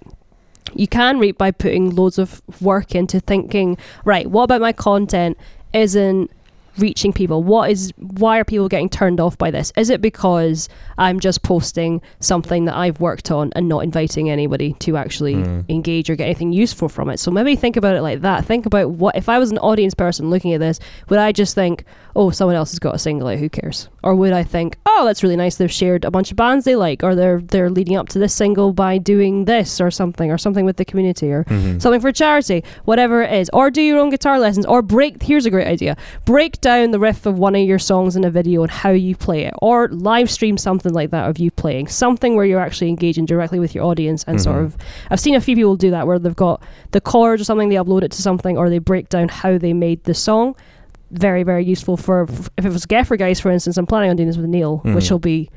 you 0.74 0.86
can 0.86 1.18
reap 1.18 1.36
by 1.38 1.50
putting 1.50 1.94
loads 1.94 2.18
of 2.18 2.40
work 2.60 2.94
into 2.94 3.18
thinking, 3.20 3.76
right, 4.04 4.26
what 4.30 4.44
about 4.44 4.60
my 4.60 4.72
content 4.72 5.36
isn't 5.72 6.30
reaching 6.78 7.12
people? 7.12 7.42
What 7.42 7.70
is 7.70 7.92
why 7.96 8.38
are 8.38 8.44
people 8.44 8.68
getting 8.68 8.88
turned 8.88 9.20
off 9.20 9.36
by 9.36 9.50
this? 9.50 9.72
Is 9.76 9.90
it 9.90 10.00
because 10.00 10.68
I'm 10.98 11.18
just 11.18 11.42
posting 11.42 12.00
something 12.20 12.64
that 12.66 12.76
I've 12.76 13.00
worked 13.00 13.30
on 13.32 13.52
and 13.56 13.68
not 13.68 13.80
inviting 13.82 14.30
anybody 14.30 14.74
to 14.74 14.96
actually 14.96 15.34
Mm. 15.34 15.64
engage 15.68 16.08
or 16.08 16.16
get 16.16 16.26
anything 16.26 16.52
useful 16.52 16.88
from 16.88 17.10
it? 17.10 17.18
So 17.18 17.30
maybe 17.32 17.56
think 17.56 17.76
about 17.76 17.96
it 17.96 18.02
like 18.02 18.20
that. 18.20 18.44
Think 18.44 18.66
about 18.66 18.90
what 18.92 19.16
if 19.16 19.28
I 19.28 19.38
was 19.38 19.50
an 19.50 19.58
audience 19.58 19.94
person 19.94 20.30
looking 20.30 20.54
at 20.54 20.60
this, 20.60 20.78
would 21.08 21.18
I 21.18 21.32
just 21.32 21.54
think, 21.56 21.84
"Oh, 22.16 22.30
someone 22.30 22.56
else 22.56 22.70
has 22.72 22.78
got 22.78 22.94
a 22.94 22.98
single 22.98 23.28
out, 23.28 23.38
who 23.38 23.48
cares?" 23.48 23.88
Or 24.02 24.14
would 24.14 24.32
I 24.32 24.42
think, 24.42 24.78
oh, 24.86 25.04
that's 25.04 25.22
really 25.22 25.36
nice. 25.36 25.56
They've 25.56 25.70
shared 25.70 26.04
a 26.04 26.10
bunch 26.10 26.30
of 26.30 26.36
bands 26.36 26.64
they 26.64 26.74
like, 26.76 27.02
or 27.02 27.14
they're 27.14 27.40
they're 27.40 27.70
leading 27.70 27.96
up 27.96 28.08
to 28.10 28.18
this 28.18 28.32
single 28.32 28.72
by 28.72 28.98
doing 28.98 29.44
this 29.44 29.80
or 29.80 29.90
something, 29.90 30.30
or 30.30 30.38
something 30.38 30.64
with 30.64 30.76
the 30.76 30.84
community, 30.84 31.30
or 31.30 31.44
Mhm. 31.44 31.80
something 31.82 32.00
for 32.00 32.12
charity, 32.12 32.64
whatever 32.84 33.22
it 33.22 33.32
is. 33.32 33.50
Or 33.52 33.70
do 33.70 33.82
your 33.82 33.98
own 33.98 34.10
guitar 34.10 34.38
lessons, 34.38 34.64
or 34.66 34.82
break. 34.82 35.22
Here's 35.22 35.46
a 35.46 35.50
great 35.50 35.66
idea: 35.66 35.96
break 36.24 36.60
down 36.60 36.90
the 36.92 36.98
riff 36.98 37.26
of 37.26 37.38
one 37.38 37.54
of 37.54 37.62
your 37.62 37.78
songs 37.78 38.16
in 38.16 38.24
a 38.24 38.30
video 38.30 38.62
and 38.62 38.70
how 38.70 38.90
you 38.90 39.14
play 39.16 39.44
it, 39.44 39.54
or 39.60 39.88
live 39.92 40.30
stream 40.30 40.56
something 40.56 40.92
like 40.92 41.10
that 41.10 41.28
of 41.28 41.38
you 41.38 41.50
playing 41.50 41.88
something 41.88 42.36
where 42.36 42.44
you're 42.46 42.60
actually 42.60 42.88
engaging 42.88 43.26
directly 43.26 43.58
with 43.58 43.74
your 43.74 43.84
audience 43.84 44.24
and 44.26 44.40
sort 44.40 44.56
Mhm. 44.56 44.64
of. 44.64 44.76
I've 45.10 45.20
seen 45.20 45.34
a 45.34 45.40
few 45.40 45.54
people 45.56 45.76
do 45.76 45.90
that 45.90 46.06
where 46.06 46.18
they've 46.18 46.34
got 46.36 46.62
the 46.92 47.00
chords 47.00 47.42
or 47.42 47.44
something, 47.44 47.68
they 47.68 47.76
upload 47.76 48.02
it 48.02 48.10
to 48.12 48.22
something, 48.22 48.56
or 48.56 48.68
they 48.70 48.78
break 48.78 49.08
down 49.08 49.28
how 49.28 49.58
they 49.58 49.72
made 49.72 50.04
the 50.04 50.14
song. 50.14 50.54
Very, 51.10 51.42
very 51.42 51.64
useful 51.64 51.96
for 51.96 52.22
if 52.56 52.64
it 52.64 52.72
was 52.72 52.86
Geffer 52.86 53.18
guys, 53.18 53.40
for 53.40 53.50
instance. 53.50 53.76
I'm 53.76 53.86
planning 53.86 54.10
on 54.10 54.16
doing 54.16 54.28
this 54.28 54.36
with 54.36 54.46
Neil, 54.46 54.78
which 54.84 55.06
Mhm. 55.06 55.10
will 55.10 55.18
be 55.18 55.50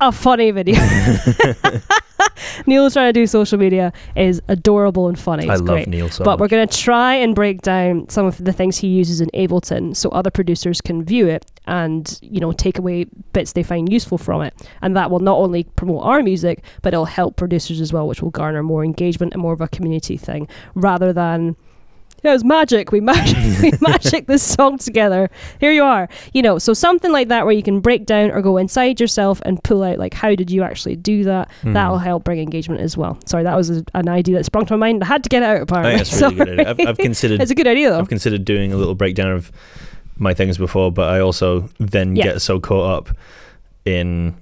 a 0.00 0.12
funny 0.12 0.50
video. 0.50 0.76
Neil's 2.66 2.92
trying 2.94 3.08
to 3.08 3.12
do 3.12 3.26
social 3.26 3.58
media 3.58 3.92
is 4.14 4.40
adorable 4.48 5.08
and 5.08 5.18
funny. 5.18 5.48
I 5.48 5.54
love 5.56 5.66
great. 5.66 5.88
Neil 5.88 6.08
so 6.08 6.24
but 6.24 6.38
we're 6.38 6.48
going 6.48 6.66
to 6.66 6.76
try 6.78 7.14
and 7.14 7.34
break 7.34 7.62
down 7.62 8.08
some 8.08 8.26
of 8.26 8.42
the 8.42 8.52
things 8.52 8.78
he 8.78 8.88
uses 8.88 9.20
in 9.20 9.28
Ableton 9.34 9.94
so 9.96 10.08
other 10.10 10.30
producers 10.30 10.80
can 10.80 11.04
view 11.04 11.26
it 11.28 11.50
and 11.66 12.18
you 12.22 12.40
know 12.40 12.52
take 12.52 12.78
away 12.78 13.04
bits 13.32 13.52
they 13.52 13.62
find 13.62 13.90
useful 13.92 14.18
from 14.18 14.42
it 14.42 14.54
and 14.82 14.96
that 14.96 15.10
will 15.10 15.18
not 15.20 15.36
only 15.38 15.64
promote 15.76 16.02
our 16.04 16.22
music 16.22 16.62
but 16.82 16.92
it'll 16.92 17.04
help 17.06 17.36
producers 17.36 17.80
as 17.80 17.92
well 17.92 18.06
which 18.06 18.22
will 18.22 18.30
garner 18.30 18.62
more 18.62 18.84
engagement 18.84 19.32
and 19.32 19.42
more 19.42 19.52
of 19.52 19.60
a 19.60 19.68
community 19.68 20.16
thing 20.16 20.46
rather 20.74 21.12
than 21.12 21.56
yeah, 22.26 22.34
it's 22.34 22.44
magic. 22.44 22.92
We 22.92 23.00
magic, 23.00 23.36
we 23.62 23.72
magic 23.80 24.26
this 24.26 24.42
song 24.42 24.78
together. 24.78 25.30
Here 25.60 25.72
you 25.72 25.82
are. 25.84 26.08
You 26.32 26.42
know, 26.42 26.58
so 26.58 26.74
something 26.74 27.12
like 27.12 27.28
that 27.28 27.44
where 27.46 27.54
you 27.54 27.62
can 27.62 27.80
break 27.80 28.04
down 28.04 28.30
or 28.32 28.42
go 28.42 28.56
inside 28.56 29.00
yourself 29.00 29.40
and 29.44 29.62
pull 29.64 29.82
out 29.82 29.98
like 29.98 30.12
how 30.12 30.34
did 30.34 30.50
you 30.50 30.62
actually 30.62 30.96
do 30.96 31.24
that. 31.24 31.48
Mhm. 31.62 31.74
That'll 31.74 31.98
help 31.98 32.24
bring 32.24 32.38
engagement 32.40 32.80
as 32.80 32.96
well. 32.96 33.18
Sorry, 33.26 33.44
that 33.44 33.56
was 33.56 33.70
a, 33.70 33.84
an 33.94 34.08
idea 34.08 34.36
that 34.36 34.44
sprung 34.44 34.66
to 34.66 34.76
my 34.76 34.88
mind. 34.88 35.02
I 35.02 35.06
had 35.06 35.22
to 35.22 35.28
get 35.28 35.42
it 35.42 35.46
out 35.46 35.62
apparently. 35.62 36.04
think 36.04 36.08
that's 36.08 36.22
really 36.22 36.34
good 36.36 36.60
idea. 36.60 36.70
I've, 36.70 36.88
I've 36.88 36.98
considered 37.08 37.40
it's 37.40 37.50
a 37.50 37.54
good 37.54 37.66
idea 37.66 37.90
though. 37.90 37.98
I've 38.00 38.08
considered 38.08 38.44
doing 38.44 38.72
a 38.72 38.76
little 38.76 38.94
breakdown 38.94 39.30
of 39.30 39.52
my 40.18 40.34
things 40.34 40.58
before, 40.58 40.90
but 40.90 41.10
I 41.10 41.20
also 41.20 41.68
then 41.78 42.16
Yeah. 42.16 42.24
get 42.24 42.42
so 42.42 42.58
caught 42.58 42.90
up 43.08 43.16
in 43.84 44.34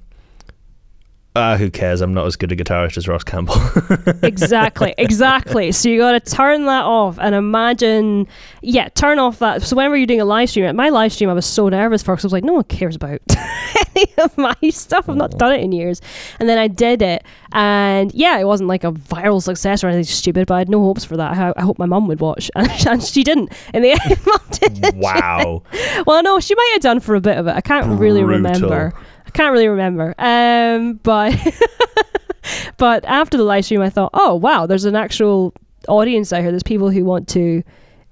ah, 1.37 1.57
who 1.57 1.71
cares? 1.71 2.01
I'm 2.01 2.15
not 2.15 2.27
as 2.27 2.37
good 2.37 2.53
a 2.53 2.57
guitarist 2.57 2.97
as 2.97 3.09
Ross 3.09 3.25
Campbell. 3.25 3.57
exactly, 4.23 4.95
exactly. 4.99 5.73
So 5.73 5.89
you 5.89 5.99
got 5.99 6.13
to 6.13 6.21
turn 6.21 6.67
that 6.67 6.85
off 6.85 7.19
and 7.19 7.35
imagine, 7.35 8.29
yeah, 8.63 8.89
turn 8.91 9.19
off 9.19 9.41
that. 9.41 9.63
So 9.63 9.77
whenever 9.77 9.97
you're 9.97 10.07
doing 10.07 10.21
a 10.21 10.25
live 10.25 10.51
stream, 10.51 10.67
at 10.67 10.75
my 10.75 10.91
live 10.91 11.13
stream, 11.13 11.31
I 11.31 11.33
was 11.33 11.47
so 11.47 11.69
nervous 11.69 12.03
for 12.03 12.15
because 12.15 12.25
I 12.25 12.29
was 12.29 12.33
like, 12.33 12.45
no 12.45 12.55
one 12.55 12.65
cares 12.65 12.97
about 12.97 13.21
any 13.97 14.07
of 14.19 14.37
my 14.39 14.55
stuff. 14.71 15.09
I've 15.09 15.17
not 15.17 15.33
done 15.33 15.53
it 15.53 15.61
in 15.61 15.73
years, 15.73 16.01
and 16.39 16.49
then 16.49 16.59
I 16.59 16.69
did 16.69 17.03
it, 17.03 17.25
and 17.53 18.13
yeah, 18.15 18.39
it 18.39 18.45
wasn't 18.45 18.69
like 18.69 18.85
a 18.85 18.93
viral 18.93 19.43
success 19.43 19.83
or 19.83 19.89
anything 19.89 20.05
stupid, 20.05 20.47
but 20.47 20.55
I 20.55 20.59
had 20.59 20.69
no 20.69 20.81
hopes 20.81 21.05
for 21.05 21.17
that. 21.17 21.33
I, 21.37 21.53
I 21.57 21.63
hope 21.63 21.79
my 21.79 21.87
mum 21.87 22.07
would 22.09 22.21
watch, 22.21 22.51
and, 22.55 23.03
she 23.03 23.25
didn't. 23.25 23.53
In 23.73 23.83
the 23.83 23.91
end, 23.91 24.27
mum 24.27 24.39
didn't. 24.51 24.97
wow. 24.97 25.63
Well, 26.07 26.23
no, 26.23 26.39
she 26.41 26.55
might 26.55 26.71
have 26.75 26.83
done 26.83 27.01
for 27.01 27.15
a 27.15 27.21
bit 27.21 27.39
of 27.39 27.47
it. 27.47 27.55
I 27.55 27.61
can't 27.61 27.99
really 27.99 28.23
remember. 28.23 28.93
I 29.35 29.37
can't 29.37 29.53
really 29.53 29.69
remember. 29.69 30.15
Um, 30.19 30.95
but 31.03 31.35
but 32.77 33.05
after 33.05 33.37
the 33.37 33.43
live 33.45 33.65
stream, 33.65 33.81
I 33.81 33.91
thought, 33.91 34.11
oh 34.15 34.35
wow, 34.35 34.67
there's 34.67 34.85
an 34.85 34.97
actual 34.97 35.55
audience 35.89 36.33
out 36.33 36.43
here. 36.43 36.51
There's 36.51 36.63
people 36.63 36.91
who 36.91 37.05
want 37.05 37.29
to 37.29 37.63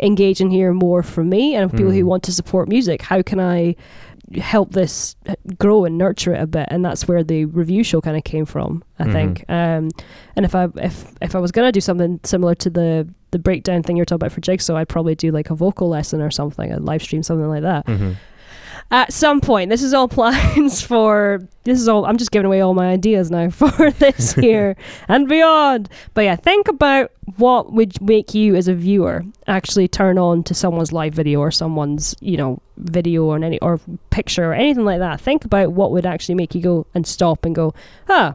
engage 0.00 0.40
and 0.40 0.50
hear 0.50 0.72
more 0.72 1.02
from 1.02 1.28
me, 1.28 1.54
and 1.54 1.70
people 1.70 1.92
who 1.92 2.02
Mhm. 2.02 2.06
want 2.06 2.22
to 2.24 2.32
support 2.32 2.68
music. 2.68 3.02
How 3.02 3.22
can 3.22 3.38
I 3.38 3.76
help 4.36 4.72
this 4.72 5.14
grow 5.58 5.84
and 5.84 5.96
nurture 5.98 6.34
it 6.34 6.40
a 6.42 6.46
bit? 6.46 6.66
And 6.70 6.84
that's 6.84 7.06
where 7.06 7.22
the 7.22 7.44
review 7.44 7.84
show 7.84 8.00
kind 8.00 8.16
of 8.16 8.24
came 8.24 8.44
from, 8.46 8.82
I 8.98 9.04
Mhm. 9.04 9.12
think. 9.12 9.44
Um, 9.48 9.90
and 10.34 10.44
if 10.44 10.54
I 10.54 10.68
if 10.76 11.04
if 11.20 11.36
I 11.36 11.38
was 11.38 11.52
gonna 11.52 11.70
do 11.72 11.80
something 11.80 12.18
similar 12.24 12.54
to 12.56 12.70
the 12.70 13.06
the 13.30 13.38
breakdown 13.38 13.82
thing 13.82 13.96
you're 13.96 14.04
talking 14.04 14.16
about 14.26 14.32
for 14.32 14.40
Jigsaw, 14.40 14.74
I'd 14.76 14.88
probably 14.88 15.14
do 15.14 15.30
like 15.30 15.50
a 15.50 15.54
vocal 15.54 15.88
lesson 15.88 16.20
or 16.20 16.30
something, 16.30 16.72
a 16.72 16.78
live 16.80 17.02
stream, 17.02 17.22
something 17.22 17.48
like 17.48 17.62
that 17.62 17.86
Mhm. 17.86 18.16
At 18.92 19.12
some 19.12 19.40
point 19.40 19.70
this 19.70 19.82
is 19.82 19.92
all 19.92 20.06
plans 20.18 20.80
for 20.80 21.40
this 21.64 21.80
is 21.80 21.88
all 21.88 22.04
i'm 22.04 22.18
just 22.18 22.30
giving 22.30 22.46
away 22.46 22.60
all 22.60 22.74
my 22.74 22.90
ideas 22.90 23.30
now 23.30 23.50
for 23.50 23.90
this 23.92 24.36
year 24.42 24.76
and 25.08 25.28
beyond. 25.28 25.88
But 26.14 26.22
yeah 26.22 26.36
think 26.36 26.68
about 26.68 27.10
what 27.36 27.72
would 27.72 28.00
make 28.00 28.34
you 28.34 28.54
as 28.54 28.68
a 28.68 28.74
viewer 28.74 29.24
actually 29.46 29.88
turn 29.88 30.18
on 30.18 30.42
to 30.44 30.54
someone's 30.54 30.92
live 30.92 31.14
video 31.14 31.40
or 31.40 31.50
someone's 31.50 32.14
you 32.20 32.36
know 32.36 32.60
video 32.76 33.24
or 33.24 33.36
any 33.36 33.58
or 33.60 33.80
picture 34.10 34.50
or 34.50 34.54
anything 34.54 34.84
like 34.84 34.98
that. 34.98 35.20
Think 35.20 35.44
about 35.44 35.72
what 35.72 35.92
would 35.92 36.06
actually 36.06 36.34
make 36.34 36.54
you 36.54 36.60
go 36.60 36.86
and 36.94 37.06
stop 37.06 37.44
and 37.44 37.54
go 37.54 37.74
ah 38.08 38.34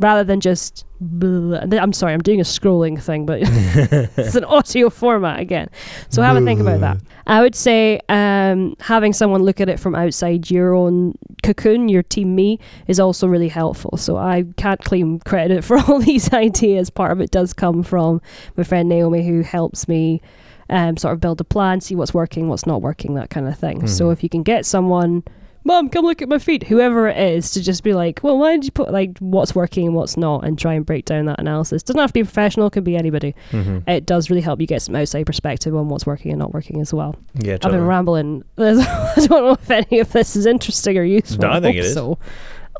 rather 0.00 0.24
than 0.24 0.40
just 0.40 0.84
blah. 1.00 1.60
i'm 1.80 1.92
sorry 1.92 2.12
i'm 2.12 2.20
doing 2.20 2.40
a 2.40 2.44
scrolling 2.44 3.00
thing 3.00 3.24
but 3.26 3.40
it's 3.42 4.34
an 4.34 4.44
audio 4.44 4.90
format 4.90 5.40
again 5.40 5.68
so 6.08 6.22
have 6.22 6.36
a 6.36 6.40
think 6.40 6.60
about 6.60 6.80
that 6.80 6.98
I 7.30 7.42
would 7.42 7.54
say 7.54 8.00
um, 8.08 8.74
having 8.80 9.12
someone 9.12 9.42
look 9.42 9.60
at 9.60 9.68
it 9.68 9.78
from 9.78 9.94
outside 9.94 10.50
your 10.50 10.72
own 10.74 11.12
cocoon, 11.42 11.90
your 11.90 12.02
team 12.02 12.34
me, 12.34 12.58
is 12.86 12.98
also 12.98 13.26
really 13.26 13.48
helpful. 13.48 13.98
So 13.98 14.16
I 14.16 14.46
can't 14.56 14.82
claim 14.82 15.18
credit 15.20 15.62
for 15.68 15.76
all 15.78 15.98
these 15.98 16.32
ideas. 16.32 16.88
Part 16.88 17.12
of 17.12 17.20
it 17.20 17.30
does 17.30 17.52
come 17.52 17.82
from 17.82 18.22
my 18.56 18.64
friend 18.64 18.88
Naomi, 18.88 19.26
who 19.28 19.42
helps 19.42 19.88
me 19.88 20.22
um, 20.70 20.96
sort 20.96 21.12
of 21.12 21.20
build 21.20 21.38
a 21.42 21.44
plan, 21.44 21.82
see 21.82 21.94
what's 21.94 22.14
working, 22.14 22.48
what's 22.48 22.64
not 22.64 22.80
working, 22.80 23.12
that 23.16 23.28
kind 23.28 23.46
of 23.46 23.58
thing. 23.58 23.86
So 23.88 24.06
Mhm. 24.06 24.12
if 24.14 24.22
you 24.22 24.30
can 24.30 24.42
get 24.42 24.64
someone, 24.64 25.22
Mom, 25.68 25.90
come 25.90 26.06
look 26.06 26.22
at 26.22 26.30
my 26.30 26.38
feet, 26.38 26.62
whoever 26.62 27.08
it 27.08 27.18
is, 27.18 27.50
to 27.50 27.62
just 27.62 27.84
be 27.84 27.92
like, 27.92 28.20
well, 28.22 28.38
why 28.38 28.52
did 28.52 28.64
you 28.64 28.70
put 28.70 28.90
like 28.90 29.18
what's 29.18 29.54
working 29.54 29.84
and 29.86 29.94
what's 29.94 30.16
not, 30.16 30.42
and 30.42 30.58
try 30.58 30.72
and 30.72 30.86
break 30.86 31.04
down 31.04 31.26
that 31.26 31.38
analysis. 31.38 31.82
Doesn't 31.82 32.00
have 32.00 32.08
to 32.08 32.14
be 32.14 32.24
professional, 32.24 32.70
could 32.70 32.84
be 32.84 32.96
anybody. 32.96 33.34
Mhm. 33.50 33.86
It 33.86 34.06
does 34.06 34.30
really 34.30 34.40
help 34.40 34.62
you 34.62 34.66
get 34.66 34.80
some 34.80 34.96
outside 34.96 35.26
perspective 35.26 35.76
on 35.76 35.90
what's 35.90 36.06
working 36.06 36.32
and 36.32 36.38
not 36.38 36.54
working 36.54 36.80
as 36.80 36.94
well. 36.94 37.16
Yeah, 37.34 37.58
I've 37.62 37.70
been 37.70 37.86
rambling. 37.86 38.44
I 38.58 38.72
don't 39.16 39.30
know 39.30 39.52
if 39.60 39.70
any 39.70 40.00
of 40.00 40.10
this 40.12 40.36
is 40.36 40.46
interesting 40.46 40.96
or 40.96 41.02
useful. 41.04 41.42
No, 41.42 41.50
I 41.50 41.60
think 41.60 41.76
hope 41.76 41.84
it 41.84 41.88
is. 41.88 41.92
So, 41.92 42.18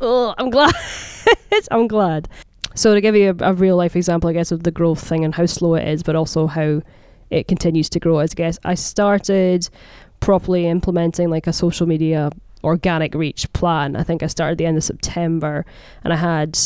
oh, 0.00 0.34
I'm 0.38 0.48
glad. 0.48 0.72
I'm 1.70 1.88
glad. 1.88 2.26
So 2.74 2.94
to 2.94 3.02
give 3.02 3.14
you 3.14 3.36
a, 3.38 3.50
a 3.50 3.52
real 3.52 3.76
life 3.76 3.96
example, 3.96 4.30
I 4.30 4.32
guess 4.32 4.50
of 4.50 4.62
the 4.62 4.70
growth 4.70 5.06
thing 5.06 5.26
and 5.26 5.34
how 5.34 5.44
slow 5.44 5.74
it 5.74 5.86
is, 5.86 6.02
but 6.02 6.16
also 6.16 6.46
how 6.46 6.80
it 7.28 7.48
continues 7.48 7.90
to 7.90 8.00
grow. 8.00 8.18
I 8.18 8.26
guess 8.28 8.58
I 8.64 8.76
started 8.76 9.68
properly 10.20 10.66
implementing 10.66 11.28
like 11.28 11.46
a 11.46 11.52
social 11.52 11.86
media 11.86 12.30
organic 12.64 13.14
reach 13.14 13.52
plan. 13.52 13.96
I 13.96 14.02
think 14.02 14.22
I 14.22 14.26
started 14.26 14.52
at 14.52 14.58
the 14.58 14.66
end 14.66 14.76
of 14.76 14.84
September, 14.84 15.64
and 16.04 16.12
I 16.12 16.16
had 16.16 16.58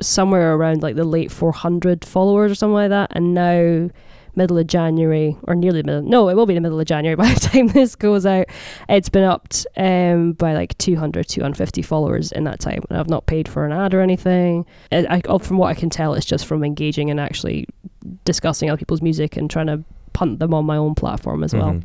somewhere 0.00 0.54
around 0.54 0.82
like 0.82 0.96
the 0.96 1.04
late 1.04 1.30
400 1.30 2.04
followers 2.04 2.52
or 2.52 2.54
something 2.54 2.74
like 2.74 2.90
that, 2.90 3.10
and 3.14 3.34
now 3.34 3.90
middle 4.36 4.56
of 4.58 4.66
January 4.66 5.36
or 5.44 5.54
nearly 5.56 5.82
middle. 5.82 6.02
No, 6.02 6.28
it 6.28 6.34
will 6.34 6.46
be 6.46 6.54
the 6.54 6.60
middle 6.60 6.78
of 6.78 6.86
January 6.86 7.16
by 7.16 7.32
the 7.34 7.40
time 7.40 7.68
this 7.68 7.96
goes 7.96 8.24
out. 8.24 8.46
It's 8.88 9.08
been 9.08 9.24
upped 9.24 9.66
um, 9.76 10.32
by 10.32 10.54
like 10.54 10.78
200, 10.78 11.26
250 11.28 11.82
followers 11.82 12.30
in 12.32 12.44
that 12.44 12.60
time, 12.60 12.82
and 12.88 12.98
I've 12.98 13.08
not 13.08 13.26
paid 13.26 13.48
for 13.48 13.66
an 13.66 13.72
ad 13.72 13.92
or 13.92 14.00
anything. 14.00 14.66
I, 14.92 14.98
I, 15.16 15.22
oh, 15.26 15.38
from 15.38 15.58
what 15.58 15.66
I 15.68 15.74
can 15.74 15.90
tell, 15.90 16.14
it's 16.14 16.26
just 16.26 16.46
from 16.46 16.62
engaging 16.64 17.10
and 17.10 17.18
actually 17.18 17.66
discussing 18.24 18.70
other 18.70 18.78
people's 18.78 19.02
music 19.02 19.36
and 19.36 19.50
trying 19.50 19.66
to 19.66 19.82
punt 20.12 20.38
them 20.38 20.54
on 20.54 20.64
my 20.64 20.76
own 20.76 20.94
platform 20.94 21.44
as 21.44 21.52
well. 21.54 21.72
Mhm. 21.72 21.82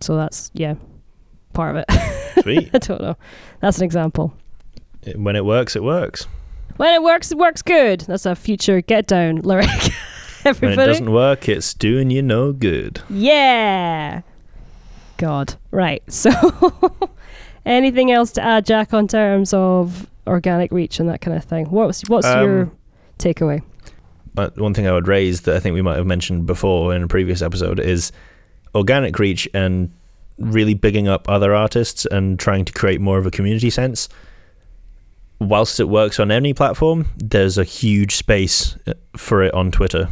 So 0.00 0.16
that's 0.16 0.50
yeah, 0.54 0.74
part 1.52 1.76
of 1.76 1.84
it. 1.88 2.42
Sweet. 2.42 2.70
I 2.74 2.78
don't 2.78 3.00
know. 3.00 3.16
That's 3.60 3.78
an 3.78 3.84
example. 3.84 4.34
It- 5.02 5.18
when 5.18 5.36
it 5.36 5.44
works, 5.44 5.76
it 5.76 5.82
works. 5.82 6.26
When 6.76 6.94
it 6.94 7.02
works, 7.02 7.30
it 7.30 7.38
works 7.38 7.60
good. 7.62 8.00
That's 8.02 8.24
a 8.26 8.34
future 8.34 8.80
get 8.80 9.06
down 9.06 9.36
lyric. 9.36 9.68
When 10.44 10.72
it 10.72 10.76
doesn't 10.76 11.12
work, 11.12 11.48
it's 11.48 11.72
doing 11.72 12.10
you 12.10 12.20
no 12.20 12.52
good. 12.52 13.00
Yeah. 13.08 14.22
God. 15.16 15.54
Right. 15.70 16.02
So, 16.12 16.30
anything 17.66 18.10
else 18.10 18.32
to 18.32 18.42
add, 18.42 18.66
Jack, 18.66 18.92
on 18.92 19.06
terms 19.06 19.54
of 19.54 20.08
organic 20.26 20.72
reach 20.72 20.98
and 20.98 21.08
that 21.08 21.20
kind 21.20 21.36
of 21.36 21.44
thing? 21.44 21.66
What's 21.70 22.02
what's 22.08 22.26
Um, 22.26 22.44
your 22.44 22.72
takeaway? 23.20 23.62
uh, 24.36 24.50
one 24.56 24.74
thing 24.74 24.88
I 24.88 24.92
would 24.92 25.06
raise 25.06 25.42
that 25.42 25.54
I 25.54 25.60
think 25.60 25.74
we 25.74 25.82
might 25.82 25.96
have 25.96 26.06
mentioned 26.06 26.46
before 26.46 26.92
in 26.92 27.04
a 27.04 27.06
previous 27.06 27.40
episode 27.40 27.78
is 27.78 28.10
organic 28.74 29.16
reach 29.20 29.48
and 29.54 29.92
really 30.38 30.74
bigging 30.74 31.08
up 31.08 31.28
other 31.28 31.54
artists 31.54 32.06
and 32.06 32.38
trying 32.38 32.64
to 32.64 32.72
create 32.72 33.00
more 33.00 33.18
of 33.18 33.26
a 33.26 33.30
community 33.30 33.70
sense. 33.70 34.08
Whilst 35.40 35.80
it 35.80 35.88
works 35.88 36.20
on 36.20 36.30
any 36.30 36.54
platform, 36.54 37.08
there's 37.16 37.58
a 37.58 37.64
huge 37.64 38.14
space 38.16 38.76
uh, 38.86 38.94
for 39.16 39.42
it 39.42 39.52
on 39.54 39.72
Twitter 39.72 40.08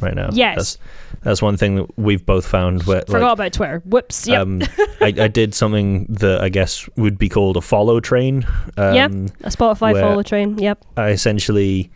right 0.00 0.14
now. 0.14 0.30
Yes. 0.32 0.56
that's, 0.56 0.78
that's 1.22 1.42
one 1.42 1.56
thing 1.58 1.76
that 1.76 1.98
we've 1.98 2.24
both 2.24 2.46
found. 2.46 2.84
Where 2.84 3.02
Forgot 3.02 3.20
like, 3.22 3.32
about 3.32 3.52
Twitter. 3.52 3.82
Whoops. 3.84 4.26
Yep. 4.26 4.40
um, 4.40 4.62
I, 5.00 5.06
I 5.18 5.28
did 5.28 5.54
something 5.54 6.06
that 6.06 6.40
I 6.40 6.48
guess 6.48 6.88
would 6.96 7.18
be 7.18 7.28
called 7.28 7.58
a 7.58 7.60
follow 7.60 8.00
train. 8.00 8.46
Um, 8.78 8.94
Yep. 8.94 9.10
a 9.10 9.50
Spotify 9.50 10.00
follow 10.00 10.22
train. 10.22 10.56
Yep. 10.56 10.84
I 10.96 11.10
essentially 11.10 11.90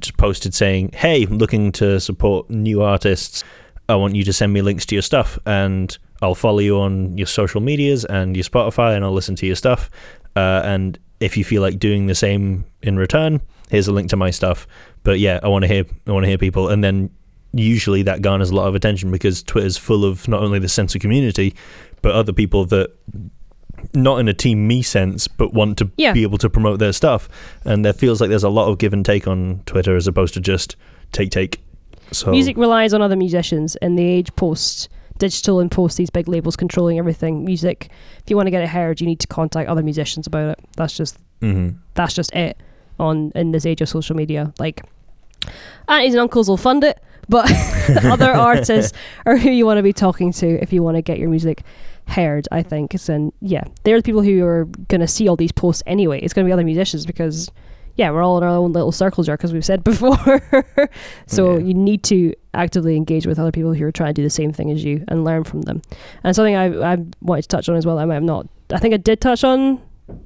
just 0.00 0.16
posted 0.16 0.54
saying, 0.54 0.90
"Hey, 0.92 1.22
I'm 1.24 1.38
looking 1.38 1.70
to 1.72 2.00
support 2.00 2.50
new 2.50 2.82
artists. 2.82 3.44
I 3.88 3.94
want 3.94 4.16
you 4.16 4.24
to 4.24 4.32
send 4.32 4.52
me 4.52 4.60
links 4.60 4.84
to 4.86 4.96
your 4.96 5.02
stuff." 5.02 5.38
And 5.46 5.96
I'll 6.24 6.34
follow 6.34 6.60
you 6.60 6.78
on 6.80 7.16
your 7.18 7.26
social 7.26 7.60
medias 7.60 8.04
and 8.06 8.34
your 8.36 8.44
Spotify, 8.44 8.96
and 8.96 9.04
I'll 9.04 9.12
listen 9.12 9.36
to 9.36 9.46
your 9.46 9.56
stuff. 9.56 9.90
Uh, 10.34 10.62
and 10.64 10.98
if 11.20 11.36
you 11.36 11.44
feel 11.44 11.60
like 11.62 11.78
doing 11.78 12.06
the 12.06 12.14
same 12.14 12.64
in 12.82 12.96
return, 12.96 13.40
here's 13.70 13.88
a 13.88 13.92
link 13.92 14.08
to 14.10 14.16
my 14.16 14.30
stuff. 14.30 14.66
But 15.02 15.18
yeah, 15.18 15.38
I 15.42 15.48
want 15.48 15.62
to 15.62 15.68
hear 15.68 15.84
I 16.06 16.12
want 16.12 16.24
to 16.24 16.28
hear 16.28 16.38
people, 16.38 16.68
and 16.70 16.82
then 16.82 17.10
usually 17.52 18.02
that 18.02 18.22
garners 18.22 18.50
a 18.50 18.54
lot 18.54 18.66
of 18.66 18.74
attention 18.74 19.10
because 19.12 19.42
Twitter's 19.42 19.76
full 19.76 20.04
of 20.04 20.26
not 20.26 20.42
only 20.42 20.58
the 20.58 20.68
sense 20.68 20.94
of 20.94 21.00
community, 21.02 21.54
but 22.02 22.12
other 22.12 22.32
people 22.32 22.64
that 22.66 22.90
not 23.92 24.18
in 24.18 24.28
a 24.28 24.34
team 24.34 24.66
me 24.66 24.82
sense, 24.82 25.28
but 25.28 25.52
want 25.52 25.76
to 25.78 25.90
Yeah. 25.96 26.12
be 26.14 26.22
able 26.22 26.38
to 26.38 26.48
promote 26.48 26.78
their 26.78 26.92
stuff. 26.92 27.28
And 27.64 27.84
there 27.84 27.92
feels 27.92 28.20
like 28.20 28.30
there's 28.30 28.44
a 28.44 28.48
lot 28.48 28.68
of 28.70 28.78
give 28.78 28.92
and 28.92 29.04
take 29.04 29.28
on 29.28 29.60
Twitter 29.66 29.94
as 29.94 30.06
opposed 30.08 30.34
to 30.34 30.40
just 30.40 30.74
take 31.12 31.30
take. 31.30 31.60
So 32.12 32.30
Music 32.30 32.56
relies 32.56 32.94
on 32.94 33.02
other 33.02 33.16
musicians 33.16 33.76
and 33.76 33.98
the 33.98 34.04
age 34.04 34.34
post 34.36 34.88
digital 35.18 35.60
and 35.60 35.70
post 35.70 35.96
these 35.96 36.10
big 36.10 36.28
labels 36.28 36.56
controlling 36.56 36.98
everything. 36.98 37.44
Music, 37.44 37.88
if 38.22 38.30
you 38.30 38.36
want 38.36 38.46
to 38.46 38.50
get 38.50 38.62
it 38.62 38.68
heard, 38.68 39.00
you 39.00 39.06
need 39.06 39.20
to 39.20 39.26
contact 39.26 39.68
other 39.68 39.82
musicians 39.82 40.26
about 40.26 40.58
it. 40.58 40.64
That's 40.76 40.96
just 40.96 41.18
Mhm. 41.40 41.76
that's 41.94 42.14
just 42.14 42.32
it 42.34 42.56
on 42.98 43.32
in 43.34 43.52
this 43.52 43.66
age 43.66 43.80
of 43.80 43.88
social 43.88 44.16
media. 44.16 44.52
Like 44.58 44.82
aunties 45.88 46.14
and 46.14 46.20
uncles 46.20 46.48
will 46.48 46.56
fund 46.56 46.84
it, 46.84 47.00
but 47.28 47.50
other 48.04 48.30
artists 48.32 48.92
are 49.26 49.36
who 49.36 49.50
you 49.50 49.66
want 49.66 49.78
to 49.78 49.82
be 49.82 49.92
talking 49.92 50.32
to 50.32 50.46
if 50.62 50.72
you 50.72 50.82
want 50.82 50.96
to 50.96 51.02
get 51.02 51.18
your 51.18 51.28
music 51.28 51.62
heard. 52.08 52.46
I 52.52 52.62
think, 52.62 52.94
and 53.08 53.32
yeah, 53.40 53.64
they're 53.84 53.98
the 53.98 54.02
people 54.02 54.22
who 54.22 54.44
are 54.44 54.64
going 54.88 55.00
to 55.00 55.08
see 55.08 55.28
all 55.28 55.36
these 55.36 55.52
posts 55.52 55.82
anyway. 55.86 56.20
It's 56.20 56.32
going 56.32 56.44
to 56.44 56.48
be 56.48 56.52
other 56.52 56.64
musicians 56.64 57.06
because. 57.06 57.50
Yeah, 57.96 58.10
we're 58.10 58.22
all 58.22 58.38
in 58.38 58.44
our 58.44 58.50
own 58.50 58.72
little 58.72 58.90
circles 58.92 59.26
here 59.26 59.36
because 59.36 59.52
we've 59.52 59.64
said 59.64 59.84
before. 59.92 60.42
so 61.26 61.52
Yeah. 61.54 61.58
you 61.66 61.74
need 61.74 62.02
to 62.04 62.34
actively 62.52 62.96
engage 62.96 63.26
with 63.26 63.38
other 63.38 63.52
people 63.52 63.72
who 63.74 63.84
are 63.84 63.92
trying 63.92 64.10
to 64.10 64.14
do 64.14 64.22
the 64.22 64.30
same 64.30 64.52
thing 64.52 64.70
as 64.70 64.84
you 64.84 65.04
and 65.08 65.24
learn 65.24 65.44
from 65.44 65.62
them. 65.62 65.82
And 66.24 66.34
something 66.34 66.56
I 66.56 66.66
I 66.94 66.98
wanted 67.20 67.42
to 67.42 67.48
touch 67.48 67.68
on 67.68 67.76
as 67.76 67.86
well, 67.86 67.98
I 67.98 68.04
might 68.04 68.14
have 68.14 68.22
not. 68.22 68.46
I 68.72 68.78
think 68.78 68.94
I 68.94 68.96
did 68.98 69.20
touch 69.20 69.44
on 69.44 69.80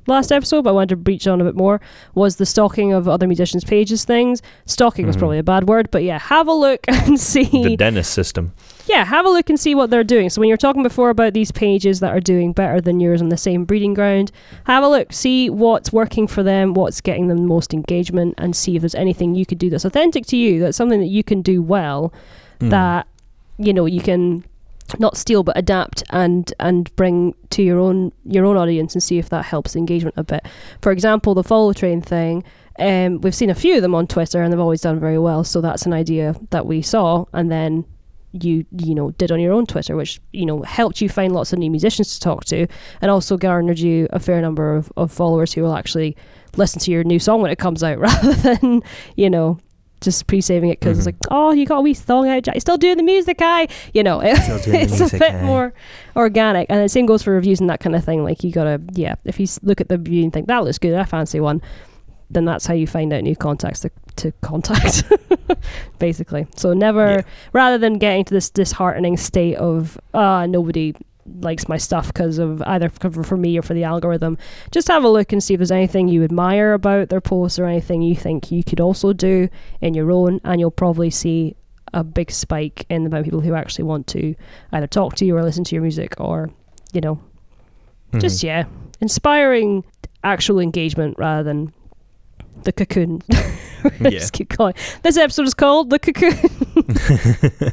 last 0.07 0.33
episode, 0.33 0.63
but 0.63 0.71
I 0.71 0.73
wanted 0.73 0.89
to 0.91 0.97
breach 0.97 1.27
on 1.29 1.41
a 1.41 1.45
bit 1.45 1.55
more, 1.55 1.81
was 2.15 2.37
the 2.37 2.47
stalking 2.47 2.93
of 2.93 3.07
other 3.09 3.27
musicians' 3.29 3.65
pages 3.65 4.05
things. 4.05 4.43
Stalking 4.67 5.07
was 5.07 5.15
Mhm. 5.17 5.19
probably 5.21 5.39
a 5.39 5.43
bad 5.45 5.69
word, 5.69 5.89
but 5.91 6.03
yeah, 6.03 6.19
have 6.19 6.49
a 6.49 6.53
look 6.53 6.81
and 6.89 7.19
see. 7.21 7.45
the 7.45 7.77
Dennis 7.77 8.09
system. 8.09 8.53
Yeah, 8.89 9.05
have 9.05 9.27
a 9.27 9.29
look 9.29 9.49
and 9.51 9.61
see 9.61 9.75
what 9.75 9.91
they're 9.91 10.03
doing. 10.05 10.31
So 10.31 10.41
when 10.41 10.49
you're 10.49 10.57
talking 10.57 10.83
before 10.83 11.11
about 11.11 11.35
these 11.35 11.53
pages 11.53 12.01
that 12.01 12.15
are 12.15 12.21
doing 12.21 12.53
better 12.53 12.81
than 12.81 13.01
yours 13.01 13.21
on 13.21 13.29
the 13.29 13.37
same 13.37 13.65
breeding 13.65 13.95
ground, 13.95 14.33
have 14.65 14.83
a 14.83 14.89
look, 14.89 15.13
see 15.13 15.51
what's 15.51 15.93
working 15.93 16.27
for 16.27 16.43
them, 16.43 16.75
what's 16.75 17.01
getting 17.01 17.29
them 17.29 17.39
the 17.39 17.45
most 17.47 17.75
engagement, 17.75 18.35
and 18.39 18.57
see 18.57 18.77
if 18.77 18.83
there's 18.83 18.95
anything 18.95 19.35
you 19.35 19.45
could 19.47 19.59
do 19.59 19.71
that's 19.71 19.85
authentic 19.85 20.27
to 20.27 20.37
you, 20.37 20.59
that's 20.61 20.77
something 20.77 21.01
that 21.01 21.07
you 21.07 21.23
can 21.23 21.43
do 21.43 21.63
well 21.63 22.13
Mm. 22.61 22.71
that 22.71 23.07
you 23.59 23.73
know 23.73 23.87
you 23.87 24.01
can 24.01 24.45
not 24.99 25.17
steal 25.17 25.43
but 25.45 25.57
adapt 25.57 26.03
and 26.11 26.53
and 26.59 26.95
bring 26.97 27.35
to 27.51 27.63
your 27.63 27.79
own 27.79 28.11
your 28.25 28.45
own 28.45 28.57
audience 28.57 28.95
and 28.95 29.03
see 29.03 29.19
if 29.19 29.29
that 29.29 29.45
helps 29.45 29.75
the 29.75 29.79
engagement 29.79 30.15
a 30.17 30.25
bit. 30.25 30.45
For 30.83 30.91
example, 30.91 31.35
the 31.35 31.45
follow 31.45 31.73
train 31.73 32.01
thing. 32.03 32.43
Um, 32.81 33.21
we've 33.21 33.35
seen 33.35 33.51
a 33.51 33.55
few 33.55 33.77
of 33.77 33.83
them 33.83 33.95
on 33.95 34.07
Twitter 34.07 34.43
and 34.43 34.53
they've 34.53 34.59
always 34.59 34.81
done 34.81 34.99
very 34.99 35.19
well. 35.19 35.45
So 35.45 35.61
that's 35.61 35.87
an 35.87 35.93
idea 35.93 36.35
that 36.51 36.67
we 36.67 36.81
saw 36.83 37.27
and 37.33 37.51
then 37.51 37.85
you 38.33 38.65
you 38.79 38.95
know 38.95 39.11
did 39.13 39.33
on 39.33 39.41
your 39.41 39.53
own 39.53 39.67
Twitter, 39.67 39.97
which 39.97 40.21
you 40.33 40.45
know 40.47 40.63
helped 40.63 41.01
you 41.01 41.09
find 41.09 41.33
lots 41.33 41.53
of 41.53 41.59
new 41.59 41.71
musicians 41.71 42.15
to 42.15 42.21
talk 42.21 42.45
to, 42.47 42.67
and 43.01 43.11
also 43.11 43.37
garnered 43.37 43.79
you 43.79 44.07
a 44.11 44.19
fair 44.21 44.41
number 44.43 44.77
of, 44.77 44.93
of 44.97 45.11
followers 45.13 45.53
who 45.53 45.63
will 45.63 45.75
actually 45.77 46.17
listen 46.57 46.81
to 46.81 46.91
your 46.91 47.05
new 47.05 47.19
song 47.19 47.41
when 47.41 47.51
it 47.51 47.59
comes 47.59 47.83
out, 47.83 47.99
rather 48.09 48.33
than 48.35 48.83
you 49.17 49.31
know 49.31 49.59
just 50.01 50.29
pre-saving 50.29 50.71
it 50.71 50.79
because 50.79 50.97
Mhm. 50.97 51.01
it's 51.01 51.07
like, 51.07 51.17
oh, 51.33 51.51
you 51.51 51.67
got 51.67 51.79
a 51.79 51.81
wee 51.81 51.93
song 51.93 52.29
out, 52.29 52.45
Jack. 52.45 52.61
Still 52.61 52.77
doing 52.77 52.99
the 52.99 53.03
music, 53.03 53.39
I, 53.41 53.67
you 53.95 54.05
know, 54.05 54.21
it, 54.21 54.37
Still 54.37 54.59
doing 54.61 54.77
the 54.77 54.83
it's 54.85 54.99
music, 55.01 55.15
a 55.15 55.19
bit 55.25 55.35
aye. 55.35 55.43
more 55.43 55.75
organic. 56.15 56.67
And 56.71 56.81
the 56.85 56.89
same 56.89 57.05
goes 57.05 57.25
for 57.25 57.33
reviews 57.33 57.59
and 57.61 57.69
that 57.69 57.81
kind 57.81 57.97
of 57.97 58.05
thing. 58.05 58.23
Like 58.23 58.45
you 58.45 58.53
gotta, 58.53 58.81
yeah, 58.93 59.17
if 59.25 59.41
you 59.41 59.49
look 59.63 59.81
at 59.81 59.89
the 59.89 59.99
review 59.99 60.23
and 60.23 60.33
think 60.33 60.47
that 60.47 60.63
looks 60.63 60.79
good, 60.79 60.95
I 60.95 61.03
fancy 61.03 61.41
one, 61.41 61.61
then 62.31 62.45
that's 62.45 62.65
how 62.65 62.75
you 62.75 62.87
find 62.87 63.13
out 63.13 63.25
new 63.25 63.35
contacts 63.35 63.81
to, 63.81 63.91
to 64.19 64.33
contact, 64.43 65.05
basically. 65.99 66.47
So 66.57 66.73
never, 66.75 67.07
Yeah. 67.11 67.21
rather 67.53 67.79
than 67.79 67.99
getting 67.99 68.25
to 68.27 68.35
this 68.35 68.51
disheartening 68.51 69.17
state 69.17 69.57
of, 69.57 69.99
ah, 70.15 70.47
nobody 70.47 70.95
likes 71.41 71.69
my 71.69 71.77
stuff 71.77 72.07
because 72.09 72.39
of 72.39 72.63
either 72.63 72.89
for, 72.89 73.23
for 73.23 73.37
me 73.37 73.59
or 73.59 73.61
for 73.63 73.75
the 73.75 73.85
algorithm 73.85 74.39
just 74.71 74.89
have 74.89 75.05
a 75.05 75.09
look 75.11 75.31
and 75.31 75.45
see 75.45 75.53
if 75.53 75.59
there's 75.59 75.71
anything 75.71 76.09
you 76.09 76.25
admire 76.25 76.73
about 76.73 77.11
their 77.11 77.21
posts 77.21 77.59
or 77.59 77.67
anything 77.67 78.01
you 78.01 78.17
think 78.17 78.51
you 78.51 78.65
could 78.65 78.81
also 78.81 79.13
do 79.13 79.47
in 79.83 79.93
your 79.93 80.11
own 80.11 80.41
and 80.45 80.59
you'll 80.59 80.71
probably 80.71 81.11
see 81.11 81.55
a 81.93 82.03
big 82.03 82.31
spike 82.31 82.87
in 82.89 83.03
the 83.05 83.09
amount 83.09 83.21
of 83.21 83.25
people 83.27 83.43
who 83.43 83.53
actually 83.53 83.85
want 83.85 84.07
to 84.07 84.35
either 84.73 84.87
talk 84.87 85.17
to 85.17 85.27
you 85.27 85.37
or 85.37 85.43
listen 85.43 85.65
to 85.65 85.75
your 85.75 85.83
music 85.83 86.15
or 86.19 86.49
you 86.95 87.01
know 87.03 87.21
Mhm. 88.15 88.21
just 88.23 88.43
yeah 88.43 88.65
inspiring 89.03 89.85
actual 90.25 90.59
engagement 90.61 91.19
rather 91.19 91.43
than 91.43 91.75
the 92.65 92.73
cocoon 92.73 93.21
just 94.03 94.33
keep 94.33 94.49
calling 94.51 94.75
this 95.03 95.17
episode 95.17 95.47
is 95.47 95.55
called 95.55 95.91
the 95.91 95.99
cocoon 95.99 96.33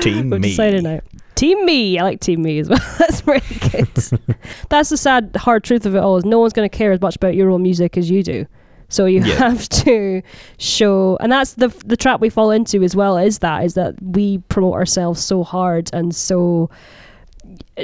Team 0.00 0.30
We've 0.30 0.40
me. 0.40 0.50
decided 0.50 0.84
now. 0.84 1.00
Team 1.34 1.64
me. 1.64 1.98
I 1.98 2.02
like 2.02 2.20
Team 2.20 2.42
me 2.42 2.58
as 2.60 2.68
well. 2.68 2.78
That's 2.98 3.26
really 3.26 3.40
good. 3.70 3.88
That's 4.68 4.90
the 4.90 4.96
sad, 4.96 5.34
hard 5.36 5.64
truth 5.64 5.86
of 5.86 5.94
it 5.94 5.98
all. 5.98 6.16
Is 6.18 6.24
no 6.24 6.38
one's 6.38 6.52
going 6.52 6.68
to 6.68 6.76
care 6.76 6.92
as 6.92 7.00
much 7.00 7.16
about 7.16 7.34
your 7.34 7.50
own 7.50 7.62
music 7.62 7.96
as 7.96 8.10
you 8.10 8.22
do. 8.22 8.46
So 8.88 9.06
you 9.06 9.22
Yeah. 9.24 9.34
have 9.36 9.68
to 9.70 10.22
show, 10.58 11.16
and 11.20 11.32
that's 11.32 11.54
the 11.54 11.68
the 11.84 11.96
trap 11.96 12.20
we 12.20 12.30
fall 12.30 12.52
into 12.52 12.84
as 12.84 12.94
well. 12.94 13.16
Is 13.16 13.40
that 13.40 13.64
is 13.64 13.74
that 13.74 13.94
we 14.00 14.38
promote 14.48 14.74
ourselves 14.74 15.22
so 15.24 15.42
hard 15.42 15.90
and 15.92 16.14
so 16.14 16.70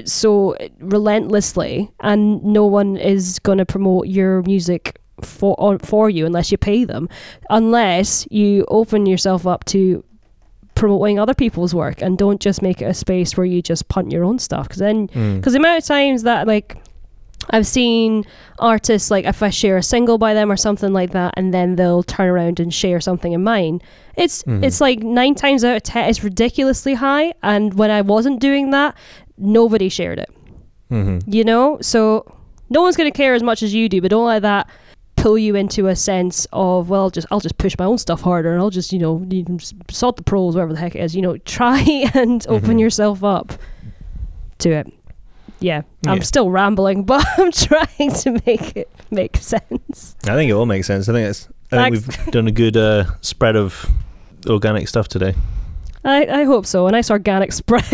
so 0.05 0.57
relentlessly, 0.79 1.91
and 2.01 2.43
no 2.45 2.67
one 2.67 2.97
is 2.97 3.41
going 3.41 3.59
to 3.59 3.67
promote 3.67 4.07
your 4.07 4.43
music 4.43 4.99
for 5.25 5.55
on, 5.59 5.79
for 5.79 6.09
you 6.11 6.27
unless 6.27 6.51
you 6.53 6.59
pay 6.59 6.85
them, 6.85 7.09
unless 7.51 8.27
you 8.31 8.65
open 8.69 9.07
yourself 9.07 9.47
up 9.47 9.65
to 9.67 10.05
promoting 10.75 11.19
other 11.19 11.35
people's 11.35 11.75
work 11.75 12.01
and 12.03 12.17
don't 12.17 12.41
just 12.41 12.63
make 12.63 12.81
it 12.81 12.87
a 12.87 12.95
space 12.95 13.37
where 13.37 13.45
you 13.47 13.61
just 13.61 13.89
punt 13.89 14.11
your 14.11 14.25
own 14.25 14.39
stuff 14.39 14.67
because 14.69 14.79
then 14.79 15.07
Mm. 15.09 15.37
because 15.37 15.53
the 15.53 15.59
amount 15.59 15.79
of 15.83 15.85
times 15.87 16.23
that 16.23 16.47
like 16.47 16.79
I've 17.51 17.67
seen 17.67 18.25
artists 18.61 19.11
like 19.11 19.25
if 19.25 19.43
I 19.43 19.51
share 19.51 19.77
a 19.77 19.83
single 19.83 20.17
by 20.17 20.33
them 20.33 20.51
or 20.51 20.57
something 20.57 20.93
like 20.93 21.11
that, 21.11 21.35
and 21.37 21.53
then 21.53 21.75
they'll 21.75 22.05
turn 22.05 22.29
around 22.29 22.61
and 22.61 22.73
share 22.73 23.01
something 23.01 23.33
in 23.33 23.43
mine. 23.43 23.83
It's 24.17 24.45
Mhm. 24.45 24.65
it's 24.65 24.81
like 24.81 25.03
nine 25.03 25.35
times 25.35 25.65
out 25.65 25.77
of 25.77 25.83
ten, 25.83 26.09
it's 26.09 26.23
ridiculously 26.23 26.95
high. 26.95 27.35
And 27.43 27.75
when 27.75 27.91
I 27.91 28.01
wasn't 28.01 28.41
doing 28.41 28.71
that, 28.71 28.95
nobody 29.37 29.89
shared 29.89 30.21
it. 30.21 30.31
Mhm. 30.91 31.23
You 31.27 31.43
know, 31.45 31.79
so 31.81 32.25
no 32.71 32.81
one's 32.81 32.97
going 32.97 33.11
to 33.11 33.17
care 33.17 33.35
as 33.35 33.43
much 33.43 33.63
as 33.63 33.75
you 33.75 33.89
do, 33.89 34.01
but 34.01 34.11
don't 34.11 34.27
let 34.27 34.43
that 34.43 34.69
pull 35.23 35.39
you 35.39 35.55
into 35.55 35.87
a 35.89 35.95
sense 35.97 36.47
of 36.53 36.89
well, 36.89 37.11
just 37.11 37.27
I'll 37.31 37.41
just 37.41 37.57
push 37.59 37.75
my 37.79 37.85
own 37.85 37.99
stuff 37.99 38.21
harder, 38.21 38.53
and 38.53 38.61
I'll 38.61 38.71
just 38.71 38.93
you 38.93 38.99
know 38.99 39.25
you 39.31 39.45
can 39.45 39.57
s- 39.57 39.73
the 40.17 40.23
pros, 40.25 40.55
whatever 40.55 40.73
the 40.73 40.81
heck 40.81 40.95
it 40.97 41.01
is. 41.01 41.15
You 41.17 41.23
know, 41.23 41.37
try 41.45 41.81
and 42.15 42.45
open 42.49 42.77
Mhm. 42.77 42.81
yourself 42.81 43.23
up 43.25 43.53
to 44.59 44.71
it. 44.71 44.93
Yeah, 45.61 45.83
I'm 46.09 46.23
still 46.23 46.51
rambling, 46.51 47.05
but 47.13 47.25
I'm 47.39 47.53
trying 47.53 48.11
to 48.23 48.41
make 48.47 48.77
it 48.77 48.91
make 49.13 49.37
sense. 49.37 50.17
I 50.25 50.35
think 50.35 50.51
it 50.51 50.55
all 50.55 50.67
makes 50.67 50.87
sense. 50.89 51.09
I 51.09 51.13
think 51.13 51.29
it's. 51.29 51.49
I 51.71 51.89
think 51.91 52.05
Thanks. 52.05 52.19
we've 52.27 52.33
done 52.33 52.49
a 52.49 52.53
good 52.53 52.77
uh, 52.77 53.05
spread 53.23 53.57
of 53.57 53.89
organic 54.47 54.89
stuff 54.89 55.09
today. 55.09 55.35
I, 56.05 56.27
I 56.27 56.45
hope 56.45 56.67
so. 56.67 56.87
A 56.89 56.91
nice 56.91 57.11
organic 57.13 57.53
spread 57.61 57.85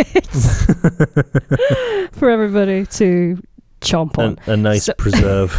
for 2.13 2.31
everybody 2.31 2.87
to 2.87 3.41
chomp 3.83 4.19
on. 4.19 4.39
A, 4.47 4.53
a 4.53 4.57
nice 4.57 4.85
So- 4.85 4.95
preserve. 4.95 5.53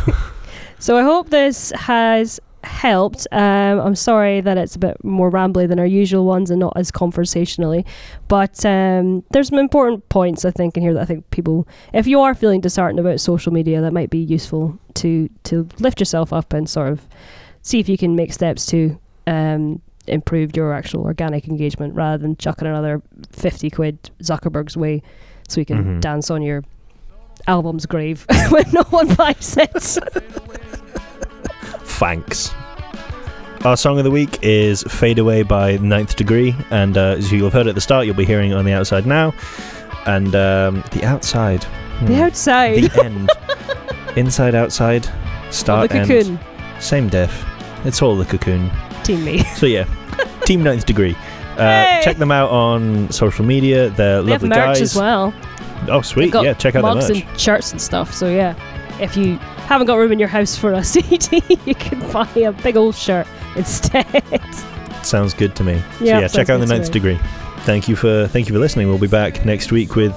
So 0.80 0.98
I 0.98 1.04
hope 1.04 1.30
this 1.30 1.72
has 1.76 2.40
helped. 2.64 3.28
Um, 3.32 3.80
I'm 3.80 3.96
sorry 3.96 4.42
that 4.42 4.58
it's 4.58 4.76
a 4.76 4.80
bit 4.80 5.04
more 5.04 5.30
rambly 5.32 5.68
than 5.68 5.80
our 5.80 5.86
usual 5.86 6.26
ones 6.26 6.50
and 6.52 6.60
not 6.60 6.74
as 6.76 6.90
conversationally, 6.92 7.86
but 8.28 8.66
um, 8.66 9.24
there's 9.32 9.50
some 9.50 9.60
important 9.60 10.08
points 10.10 10.46
I 10.46 10.52
think 10.52 10.76
in 10.78 10.84
here 10.84 10.94
that 10.94 11.02
I 11.02 11.06
think 11.06 11.30
people, 11.32 11.68
if 11.94 12.08
you 12.08 12.20
are 12.22 12.34
feeling 12.34 12.62
disheartened 12.62 13.00
about 13.00 13.20
social 13.20 13.52
media, 13.54 13.82
that 13.82 13.94
might 13.94 14.10
be 14.10 14.20
useful 14.20 14.78
to 14.96 15.30
to 15.44 15.68
lift 15.80 16.00
yourself 16.00 16.32
up 16.34 16.54
and 16.54 16.70
sort 16.70 16.90
of 16.92 17.08
see 17.62 17.80
if 17.80 17.88
you 17.90 17.98
can 17.98 18.16
make 18.16 18.32
steps 18.34 18.66
to 18.68 18.98
um, 19.28 19.82
improve 20.08 20.56
your 20.56 20.74
actual 20.74 21.04
organic 21.04 21.48
engagement 21.48 21.94
rather 21.94 22.18
than 22.18 22.36
chucking 22.38 22.68
another 22.68 23.02
50 23.32 23.70
quid 23.70 24.12
Zuckerberg's 24.24 24.76
way 24.78 25.02
so 25.48 25.60
you 25.62 25.66
can 25.66 25.84
Mhm. 25.98 26.02
dance 26.02 26.30
on 26.32 26.42
your 26.42 26.64
album's 27.48 27.86
grave 27.86 28.26
when 28.50 28.66
no 28.74 28.84
one 28.90 29.14
buys 29.16 29.56
it. 29.58 29.98
Thanks. 32.00 32.52
Our 33.66 33.76
song 33.76 33.98
of 33.98 34.06
the 34.06 34.12
week 34.12 34.40
is 34.42 34.84
Fade 34.84 35.20
Away 35.20 35.44
by 35.44 35.76
Ninth 35.78 36.16
Degree, 36.16 36.56
and 36.72 36.98
uh, 36.98 37.16
as 37.18 37.30
you'll 37.32 37.44
have 37.48 37.54
heard 37.54 37.68
at 37.68 37.76
the 37.76 37.82
start, 37.82 38.06
you'll 38.06 38.16
be 38.16 38.24
hearing 38.26 38.52
it 38.52 38.54
on 38.54 38.64
the 38.64 38.72
outside 38.72 39.06
now. 39.06 39.34
And 40.06 40.34
um, 40.34 40.82
the 40.92 41.04
outside. 41.04 41.62
The 42.04 42.16
Hmm. 42.16 42.22
outside. 42.22 42.84
The 42.84 43.04
end. 43.04 43.30
Inside, 44.18 44.56
outside, 44.56 45.08
start, 45.52 45.90
the 45.90 45.98
end. 45.98 46.08
cocoon. 46.08 46.40
Same 46.80 47.10
diff. 47.10 47.46
It's 47.86 48.02
all 48.02 48.16
the 48.16 48.26
cocoon. 48.26 48.72
Team 49.04 49.24
me. 49.26 49.44
So 49.56 49.66
yeah, 49.66 49.86
Team 50.46 50.64
Ninth 50.64 50.86
Degree. 50.86 51.16
Uh, 51.58 51.58
Hey! 51.84 52.02
Check 52.04 52.18
them 52.18 52.32
out 52.32 52.50
on 52.50 53.12
social 53.12 53.44
media. 53.46 53.90
They're 53.90 54.24
They 54.24 54.32
have 54.32 54.42
lovely 54.44 54.50
merch 54.50 54.58
guys. 54.80 54.82
as 54.82 54.96
well. 54.96 55.34
Oh, 55.90 56.02
sweet. 56.02 56.34
Yeah, 56.34 56.54
check 56.54 56.76
out 56.76 56.82
the 56.82 56.96
mugs 56.96 57.10
merch. 57.10 57.24
and 57.26 57.40
shirts 57.40 57.72
and 57.74 57.82
stuff. 57.82 58.14
So 58.14 58.30
yeah, 58.30 58.56
if 59.02 59.16
you 59.18 59.38
haven't 59.70 59.86
got 59.86 59.98
room 59.98 60.12
in 60.12 60.18
your 60.18 60.28
house 60.28 60.58
for 60.58 60.74
a 60.74 60.84
CD, 60.94 61.44
you 61.66 61.76
can 61.76 62.00
buy 62.12 62.28
a 62.36 62.52
big 62.52 62.76
old 62.76 62.96
shirt 62.96 63.28
instead. 63.56 64.06
Sounds 65.04 65.34
good 65.34 65.56
to 65.58 65.64
me. 65.64 65.74
Yeah, 65.74 65.84
so 66.00 66.04
yeah, 66.04 66.28
check 66.28 66.50
out 66.50 66.60
the 66.60 66.66
ninth 66.66 66.92
degree. 66.92 67.20
Thank 67.62 67.88
you 67.88 67.96
for 67.96 68.28
thank 68.28 68.48
you 68.48 68.54
for 68.56 68.60
listening. 68.60 68.88
We'll 68.88 68.98
be 68.98 69.08
back 69.08 69.46
next 69.46 69.72
week 69.72 69.96
with 69.96 70.12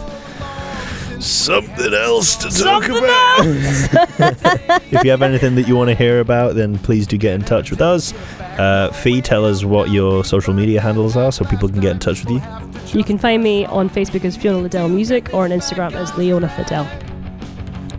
something 1.21 1.93
else 1.93 2.37
to 2.37 2.45
talk 2.45 2.85
Something 2.85 2.97
about. 2.97 3.41
if 4.91 5.05
you 5.05 5.11
have 5.11 5.23
anything 5.23 5.55
that 5.57 5.69
you 5.69 5.77
want 5.77 5.91
to 5.91 5.95
hear 5.95 6.21
about, 6.21 6.55
then 6.55 6.79
please 6.79 7.07
do 7.07 7.19
get 7.19 7.35
in 7.35 7.43
touch 7.43 7.71
with 7.71 7.83
us. 7.83 8.15
Uh, 8.59 8.91
Fee, 8.93 9.21
tell 9.21 9.45
us 9.45 9.65
what 9.65 9.91
your 9.91 10.25
social 10.25 10.55
media 10.55 10.81
handles 10.81 11.17
are 11.17 11.31
so 11.31 11.45
people 11.45 11.69
can 11.69 11.81
get 11.81 11.93
in 11.93 11.99
touch 11.99 12.25
with 12.25 12.31
you. 12.31 12.99
You 12.99 13.05
can 13.05 13.19
find 13.19 13.43
me 13.43 13.67
on 13.67 13.89
Facebook 13.89 14.25
as 14.25 14.37
Fiona 14.37 14.59
Liddell 14.59 14.89
Music 14.89 15.33
or 15.33 15.45
on 15.45 15.51
Instagram 15.51 15.93
as 15.93 16.17
Leona 16.17 16.49
Fidel. 16.49 16.89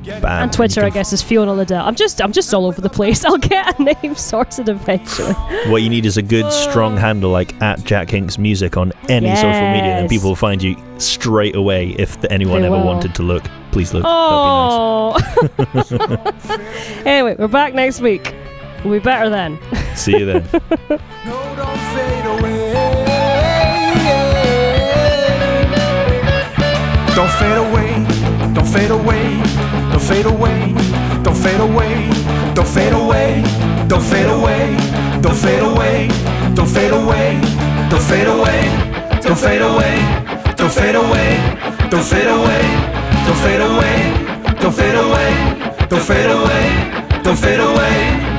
Bam. 0.04 0.44
and 0.44 0.54
Twitter, 0.54 0.84
I 0.84 0.90
guess, 0.90 1.14
is 1.14 1.22
Fiona 1.22 1.54
Liddell. 1.54 1.84
I'm 1.86 1.96
just, 1.96 2.22
I'm 2.22 2.32
just 2.32 2.54
all 2.54 2.66
over 2.66 2.82
the 2.82 2.90
place. 2.90 3.24
I'll 3.26 3.38
get 3.38 3.80
a 3.80 3.84
name 3.84 4.16
sorted 4.16 4.70
eventually. 4.70 5.34
What 5.70 5.82
you 5.82 5.90
need 5.90 6.06
is 6.06 6.18
a 6.18 6.22
good, 6.22 6.52
strong 6.52 6.98
uh, 6.98 7.02
handle 7.02 7.32
like 7.32 7.60
at 7.62 7.84
Jack 7.84 8.10
Hinks 8.10 8.38
Music 8.38 8.78
on 8.78 8.92
any 9.10 9.34
social 9.36 9.52
media, 9.52 9.98
and 9.98 10.10
people 10.10 10.30
will 10.30 10.36
find 10.36 10.62
you 10.62 10.76
straight 10.98 11.56
away. 11.56 11.90
If 11.98 12.24
anyone 12.26 12.62
They 12.62 12.68
ever 12.68 12.78
will. 12.78 12.86
wanted 12.86 13.16
to 13.16 13.24
look, 13.24 13.44
please 13.72 13.94
look. 13.94 14.04
Oh. 14.06 15.14
anyway, 17.06 17.36
we're 17.38 17.48
back 17.48 17.74
next 17.74 18.02
week. 18.02 18.34
We'll 18.84 18.94
be 18.94 19.04
better 19.04 19.30
then. 19.30 19.56
That'd 19.56 19.72
be 19.72 19.76
nice. 19.78 20.02
See 20.02 20.18
you 20.18 20.26
then. 20.26 20.44
Don't 27.16 27.32
fade 27.40 27.58
away. 27.58 27.92
Don't 28.54 28.68
fade 28.68 28.92
away. 28.92 29.13
Fade 30.04 30.26
away. 30.26 30.74
Don't 31.24 31.36
fade 31.36 31.62
away. 31.62 32.10
Don't 32.54 32.68
fade 32.68 32.94
away. 32.94 33.42
Don't 33.88 34.04
fade 34.04 34.28
away. 34.28 34.76
Don't 35.22 35.36
fade 35.36 35.62
away. 35.62 36.10
Don't 36.56 36.68
fade 36.68 36.92
away. 36.92 37.40
Don't 37.90 38.02
fade 38.02 38.28
away. 38.28 38.62
Don't 39.22 39.38
fade 39.38 39.62
away. 39.62 39.96
Don't 40.58 40.72
fade 40.72 40.96
away. 40.96 41.40
Don't 41.90 42.04
fade 42.04 42.28
away. 42.28 42.64
Don't 43.26 43.38
fade 43.44 43.62
away. 43.62 43.98
Don't 44.60 44.74
fade 44.74 44.96
away. 44.96 45.32
Don't 45.90 46.04
fade 46.04 46.32
away. 46.32 47.24
Don't 47.24 47.38
fade 47.38 47.60
away. 47.60 48.33